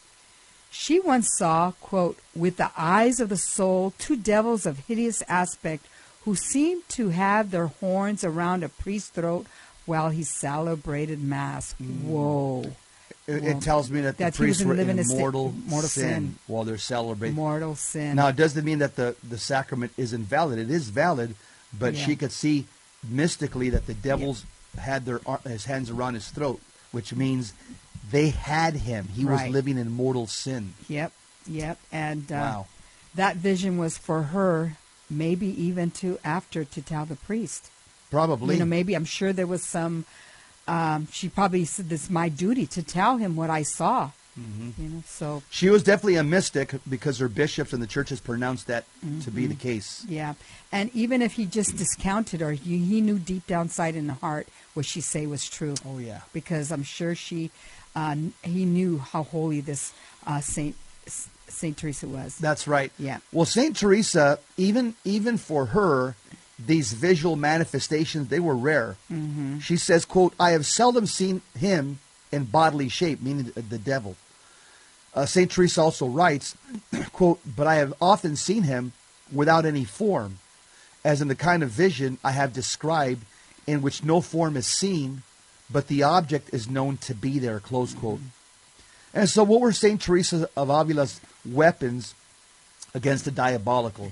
She 0.72 1.00
once 1.00 1.30
saw, 1.38 1.72
quote, 1.82 2.18
with 2.36 2.58
the 2.58 2.72
eyes 2.78 3.20
of 3.20 3.30
the 3.30 3.38
soul, 3.38 3.94
two 3.98 4.16
devils 4.16 4.66
of 4.66 4.80
hideous 4.88 5.22
aspect 5.28 5.86
who 6.26 6.36
seemed 6.36 6.88
to 6.90 7.10
have 7.10 7.52
their 7.52 7.68
horns 7.68 8.24
around 8.24 8.64
a 8.64 8.70
priest's 8.70 9.10
throat 9.10 9.48
while 9.86 10.10
he 10.10 10.24
celebrated 10.24 11.22
Mass. 11.24 11.74
Mm. 11.82 12.04
Whoa. 12.04 12.62
it, 13.28 13.42
Well, 13.42 13.58
it 13.58 13.62
tells 13.62 13.90
me 13.90 14.02
that 14.02 14.18
the 14.18 14.26
that 14.26 14.36
he 14.36 14.44
was 14.46 14.58
priests 14.62 14.64
were 14.64 14.76
in 14.76 15.04
mortal, 15.18 15.54
mortal 15.66 15.90
sin, 15.90 16.04
sin. 16.04 16.36
while 16.46 16.64
they're 16.64 16.78
celebrating. 16.78 17.36
Mortal 17.36 17.76
sin. 17.76 18.16
Now, 18.16 18.28
it 18.28 18.36
doesn't 18.36 18.64
mean 18.64 18.80
that 18.80 18.96
the, 18.96 19.16
the 19.28 19.38
sacrament 19.40 19.92
is 19.98 20.14
invalid. 20.14 20.60
It 20.60 20.70
is 20.70 20.90
valid, 20.90 21.36
but 21.78 21.96
Yeah. 21.96 22.06
she 22.06 22.16
could 22.16 22.32
see 22.32 22.66
mystically 23.08 23.70
that 23.72 23.88
the 23.88 23.94
devils 23.96 24.46
had 24.78 25.06
their 25.06 25.20
his 25.46 25.66
hands 25.66 25.90
around 25.90 26.14
his 26.14 26.30
throat, 26.30 26.62
which 26.92 27.14
means 27.14 27.54
they 28.12 28.30
had 28.30 28.76
him. 28.76 29.08
He 29.16 29.26
was 29.26 29.48
living 29.50 29.78
in 29.78 29.92
mortal 29.92 30.28
sin. 30.28 30.74
Yep, 30.88 31.12
yep. 31.48 31.78
And 31.92 32.32
uh, 32.32 32.36
Wow. 32.36 32.68
that 33.16 33.36
vision 33.38 33.78
was 33.78 33.98
for 33.98 34.24
her, 34.24 34.78
maybe 35.10 35.48
even 35.62 35.92
to 35.92 36.18
after 36.24 36.64
to 36.66 36.82
tell 36.82 37.06
the 37.06 37.16
priest. 37.16 37.70
Probably. 38.10 38.56
You 38.56 38.60
know, 38.60 38.66
maybe 38.66 38.96
I'm 38.96 39.06
sure 39.06 39.34
there 39.34 39.48
was 39.48 39.64
some. 39.64 40.06
Um, 40.68 41.08
she 41.12 41.30
probably 41.30 41.66
said, 41.66 41.90
"This 41.90 42.04
is 42.06 42.10
my 42.10 42.30
duty 42.30 42.66
to 42.68 42.84
tell 42.84 43.18
him 43.18 43.36
what 43.36 43.50
I 43.50 43.64
saw." 43.64 44.12
Mm-hmm. 44.38 44.82
You 44.82 44.90
know, 44.90 45.04
so 45.06 45.44
she 45.50 45.70
was 45.70 45.84
definitely 45.84 46.16
a 46.16 46.24
mystic 46.24 46.74
because 46.90 47.20
her 47.20 47.28
bishops 47.30 47.72
and 47.74 47.82
the 47.82 47.88
church 47.88 48.10
has 48.10 48.20
pronounced 48.20 48.68
that 48.68 48.86
to 49.24 49.32
be 49.32 49.46
the 49.48 49.54
Mm-hmm. 49.54 49.62
case. 49.62 50.06
yeah. 50.10 50.34
And 50.72 50.90
even 50.94 51.22
if 51.22 51.34
he 51.34 51.46
just 51.46 51.78
discounted 51.78 52.42
her, 52.42 52.52
he, 52.52 52.78
he 52.78 53.02
knew 53.02 53.18
deep 53.20 53.48
down 53.48 53.64
inside 53.64 53.96
in 53.96 54.08
the 54.08 54.14
heart 54.14 54.48
what 54.76 54.86
she 54.86 55.02
say 55.02 55.26
was 55.26 55.50
true. 55.50 55.76
Oh, 55.86 55.98
yeah. 55.98 56.22
because 56.32 56.72
I'm 56.72 56.84
sure 56.84 57.16
she, 57.16 57.50
uh, 57.96 58.16
he 58.44 58.66
knew 58.66 59.00
how 59.00 59.24
holy 59.24 59.62
this 59.62 59.94
uh, 60.28 60.40
Saint 60.42 60.76
Saint 61.48 61.76
Teresa 61.78 62.08
was. 62.08 62.38
That's 62.38 62.68
right. 62.68 62.92
Yeah. 63.00 63.18
Well, 63.34 63.46
Saint 63.46 63.76
Teresa, 63.76 64.40
even 64.58 64.94
even 65.04 65.38
for 65.38 65.66
her, 65.68 66.16
these 66.64 66.94
visual 66.94 67.36
manifestations 67.36 68.28
they 68.28 68.40
were 68.40 68.56
rare. 68.56 68.96
Mm-hmm. 69.12 69.58
She 69.60 69.76
says, 69.76 70.06
"quote 70.06 70.34
I 70.40 70.52
have 70.52 70.66
seldom 70.68 71.08
seen 71.08 71.42
him 71.58 72.00
in 72.32 72.46
bodily 72.46 72.90
shape, 72.90 73.22
meaning 73.22 73.52
the, 73.56 73.78
devil." 73.78 74.16
Uh, 75.14 75.26
Saint 75.26 75.52
Teresa 75.52 75.82
also 75.82 76.08
writes, 76.08 76.56
"quote 77.14 77.40
But 77.46 77.68
I 77.68 77.76
have 77.76 77.94
often 78.02 78.36
seen 78.36 78.64
him 78.64 78.94
without 79.32 79.66
any 79.66 79.84
form, 79.84 80.40
as 81.04 81.22
in 81.22 81.28
the 81.28 81.36
kind 81.36 81.64
of 81.64 81.70
vision 81.70 82.18
I 82.24 82.32
have 82.32 82.54
described, 82.54 83.26
in 83.66 83.82
which 83.82 84.04
no 84.04 84.22
form 84.22 84.58
is 84.58 84.68
seen, 84.68 85.24
but 85.72 85.88
the 85.88 86.04
object 86.04 86.50
is 86.54 86.70
known 86.70 86.98
to 86.98 87.14
be 87.14 87.40
there." 87.40 87.60
Close 87.60 87.94
quote. 87.94 88.22
And 89.14 89.30
so, 89.30 89.44
what 89.44 89.62
were 89.62 89.72
Saint 89.72 90.02
Teresa 90.02 90.50
of 90.56 90.70
Avila's 90.70 91.20
weapons 91.46 92.14
against 92.94 93.26
the 93.26 93.32
diabolical, 93.32 94.12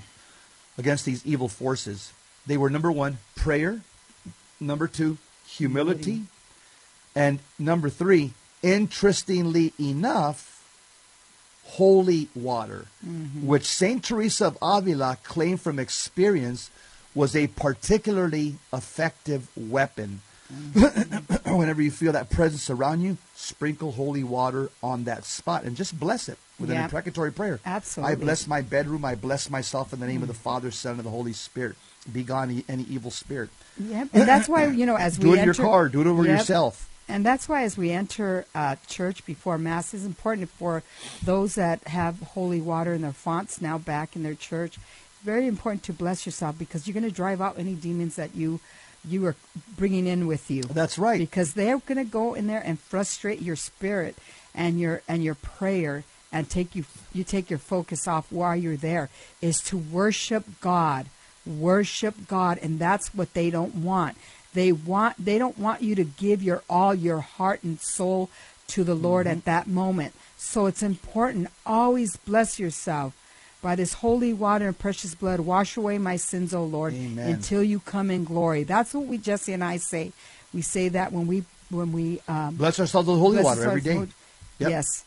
against 0.76 1.04
these 1.04 1.24
evil 1.24 1.48
forces? 1.48 2.12
They 2.46 2.56
were 2.56 2.70
number 2.70 2.90
one, 2.90 3.18
prayer. 3.36 3.82
Number 4.60 4.88
two, 4.88 5.18
humility. 5.46 6.22
And 7.14 7.40
number 7.58 7.90
three, 7.90 8.32
interestingly 8.62 9.72
enough, 9.78 10.64
holy 11.64 12.28
water, 12.34 12.86
mm-hmm. 13.06 13.46
which 13.46 13.64
Saint 13.64 14.04
Teresa 14.04 14.46
of 14.46 14.58
Avila 14.62 15.18
claimed 15.22 15.60
from 15.60 15.78
experience 15.78 16.70
was 17.14 17.34
a 17.34 17.48
particularly 17.48 18.56
effective 18.72 19.48
weapon. 19.56 20.20
Mm-hmm. 20.52 21.56
Whenever 21.58 21.82
you 21.82 21.90
feel 21.90 22.12
that 22.12 22.30
presence 22.30 22.70
around 22.70 23.02
you, 23.02 23.18
sprinkle 23.34 23.92
holy 23.92 24.24
water 24.24 24.70
on 24.82 25.04
that 25.04 25.24
spot 25.24 25.64
and 25.64 25.76
just 25.76 25.98
bless 25.98 26.28
it 26.28 26.38
with 26.58 26.70
an 26.70 26.76
Yeah. 26.76 26.84
imprecatory 26.84 27.32
prayer. 27.32 27.60
Absolutely. 27.66 28.12
I 28.12 28.16
bless 28.16 28.46
my 28.46 28.62
bedroom. 28.62 29.04
I 29.04 29.14
bless 29.14 29.50
myself 29.50 29.92
in 29.92 30.00
the 30.00 30.06
name 30.06 30.22
of 30.22 30.28
the 30.28 30.34
mm. 30.34 30.38
Father, 30.38 30.70
Son, 30.70 30.92
and 30.92 31.04
the 31.04 31.10
Holy 31.10 31.32
Spirit. 31.32 31.76
Be 32.10 32.22
gone 32.22 32.62
any 32.68 32.84
evil 32.84 33.10
spirit. 33.10 33.50
Yep. 33.78 34.08
And 34.14 34.28
that's 34.28 34.48
why 34.48 34.66
you 34.66 34.86
know 34.86 34.96
as 34.96 35.18
we 35.18 35.24
Do 35.24 35.34
it 35.34 35.38
in 35.40 35.44
your 35.44 35.54
car. 35.54 35.88
Do 35.88 36.00
it 36.00 36.06
over 36.06 36.24
Yep. 36.24 36.38
yourself. 36.38 36.88
And 37.08 37.24
that's 37.24 37.48
why, 37.48 37.62
as 37.62 37.78
we 37.78 37.90
enter 37.90 38.44
uh, 38.54 38.76
church 38.86 39.24
before 39.24 39.56
Mass, 39.56 39.94
it's 39.94 40.04
important 40.04 40.50
for 40.50 40.82
those 41.22 41.54
that 41.54 41.86
have 41.88 42.20
holy 42.20 42.60
water 42.60 42.92
in 42.92 43.02
their 43.02 43.12
fonts 43.12 43.60
now 43.62 43.78
back 43.78 44.14
in 44.14 44.22
their 44.22 44.34
church. 44.34 44.76
It's 44.76 45.24
very 45.24 45.46
important 45.46 45.82
to 45.84 45.92
bless 45.92 46.26
yourself 46.26 46.58
because 46.58 46.86
you're 46.86 46.94
going 46.94 47.04
to 47.04 47.10
drive 47.10 47.40
out 47.40 47.58
any 47.58 47.74
demons 47.74 48.16
that 48.16 48.34
you 48.34 48.60
you 49.04 49.24
are 49.26 49.36
bringing 49.76 50.06
in 50.06 50.26
with 50.26 50.50
you. 50.50 50.62
That's 50.62 50.98
right. 50.98 51.18
Because 51.18 51.54
they're 51.54 51.78
going 51.78 52.04
to 52.04 52.10
go 52.10 52.34
in 52.34 52.46
there 52.46 52.62
and 52.64 52.78
frustrate 52.78 53.40
your 53.40 53.56
spirit 53.56 54.16
and 54.54 54.78
your 54.78 55.02
and 55.08 55.24
your 55.24 55.34
prayer 55.36 56.04
and 56.32 56.48
take 56.50 56.74
you 56.74 56.84
you 57.12 57.24
take 57.24 57.48
your 57.48 57.58
focus 57.58 58.06
off 58.06 58.30
while 58.30 58.56
you're 58.56 58.76
there 58.76 59.08
is 59.40 59.60
to 59.62 59.78
worship 59.78 60.44
God. 60.60 61.06
Worship 61.46 62.14
God 62.26 62.58
and 62.60 62.78
that's 62.78 63.14
what 63.14 63.32
they 63.34 63.50
don't 63.50 63.76
want. 63.76 64.16
They 64.58 64.72
want 64.72 65.24
they 65.24 65.38
don't 65.38 65.56
want 65.56 65.82
you 65.82 65.94
to 65.94 66.02
give 66.02 66.42
your 66.42 66.64
all 66.68 66.92
your 66.92 67.20
heart 67.20 67.62
and 67.62 67.78
soul 67.78 68.28
to 68.66 68.82
the 68.82 68.96
Lord 68.96 69.28
at 69.28 69.44
that 69.44 69.68
moment. 69.68 70.14
So 70.36 70.66
it's 70.66 70.82
important. 70.82 71.46
Always 71.64 72.16
bless 72.16 72.58
yourself. 72.58 73.14
By 73.62 73.76
this 73.76 73.92
holy 73.92 74.32
water 74.34 74.66
and 74.66 74.76
precious 74.76 75.14
blood, 75.14 75.38
wash 75.38 75.76
away 75.76 75.98
my 75.98 76.16
sins, 76.16 76.52
O 76.52 76.64
Lord, 76.64 76.92
Amen. 76.92 77.34
until 77.34 77.62
you 77.62 77.78
come 77.78 78.10
in 78.10 78.24
glory. 78.24 78.64
That's 78.64 78.92
what 78.94 79.06
we, 79.06 79.16
Jesse 79.18 79.52
and 79.52 79.62
I, 79.62 79.76
say. 79.76 80.10
We 80.52 80.62
say 80.62 80.88
that 80.88 81.12
when 81.12 81.28
we 81.28 81.44
when 81.70 81.92
we 81.92 82.20
um, 82.26 82.56
Bless 82.56 82.80
ourselves 82.80 83.06
with 83.08 83.20
holy 83.20 83.40
water 83.40 83.62
every 83.62 83.80
day. 83.80 84.08
Yep. 84.58 84.70
Yes. 84.70 85.04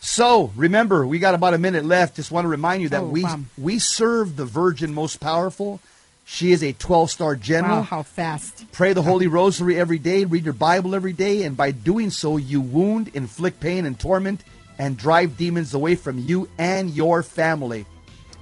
So 0.00 0.50
remember, 0.56 1.06
we 1.06 1.20
got 1.20 1.36
about 1.36 1.54
a 1.54 1.58
minute 1.58 1.84
left. 1.84 2.16
Just 2.16 2.32
want 2.32 2.44
to 2.44 2.48
remind 2.48 2.82
you 2.82 2.88
that 2.88 3.02
Oh, 3.02 3.06
we 3.06 3.22
wow. 3.22 3.38
we 3.56 3.78
serve 3.78 4.34
the 4.34 4.46
Virgin 4.46 4.92
Most 4.92 5.20
Powerful. 5.20 5.78
She 6.24 6.52
is 6.52 6.62
a 6.62 6.72
12 6.72 7.10
star 7.10 7.36
general. 7.36 7.78
Wow, 7.78 7.82
how 7.82 8.02
fast. 8.02 8.70
Pray 8.72 8.92
the 8.92 9.02
Holy 9.02 9.26
Rosary 9.26 9.78
every 9.78 9.98
day, 9.98 10.24
read 10.24 10.44
your 10.44 10.54
Bible 10.54 10.94
every 10.94 11.12
day, 11.12 11.42
and 11.42 11.56
by 11.56 11.70
doing 11.72 12.10
so, 12.10 12.36
you 12.36 12.60
wound, 12.60 13.10
inflict 13.14 13.60
pain 13.60 13.84
and 13.84 13.98
torment, 13.98 14.44
and 14.78 14.96
drive 14.96 15.36
demons 15.36 15.74
away 15.74 15.94
from 15.96 16.18
you 16.18 16.48
and 16.56 16.90
your 16.90 17.22
family. 17.22 17.84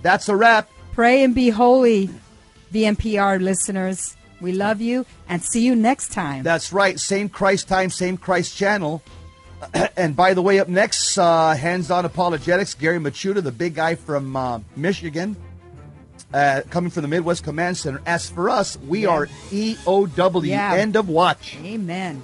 That's 0.03 0.29
a 0.29 0.37
wrap. 0.37 0.71
Pray 0.93 1.25
and 1.25 1.35
be 1.35 1.51
holy, 1.51 2.11
VMPR 2.73 3.41
listeners. 3.41 4.17
We 4.41 4.53
love 4.53 4.81
you 4.81 5.05
and 5.29 5.43
see 5.43 5.65
you 5.65 5.75
next 5.75 6.13
time. 6.13 6.45
That's 6.45 6.73
right. 6.73 6.99
Same 7.01 7.29
Christ 7.29 7.69
time, 7.69 7.91
same 7.91 8.17
Christ 8.17 8.57
channel. 8.57 9.03
and 9.97 10.15
by 10.15 10.35
the 10.35 10.43
way, 10.43 10.61
up 10.61 10.69
next, 10.69 11.19
uh, 11.19 11.55
Hands 11.55 11.91
On 11.91 12.05
Apologetics, 12.05 12.75
Gary 12.75 12.99
Michuta, 12.99 13.43
the 13.43 13.51
big 13.51 13.75
guy 13.75 13.97
from 13.97 14.37
uh, 14.37 14.61
Michigan, 14.77 15.37
uh, 16.35 16.63
coming 16.71 16.91
from 16.91 17.03
the 17.03 17.09
Midwest 17.09 17.45
Command 17.45 17.77
Center. 17.77 18.01
As 18.07 18.29
for 18.29 18.51
us, 18.51 18.77
we 18.87 19.03
Yeah. 19.03 19.09
are 19.09 19.29
EOW, 19.51 20.43
Yeah. 20.49 20.75
end 20.75 20.97
of 20.97 21.09
watch. 21.09 21.57
Amen. 21.65 22.23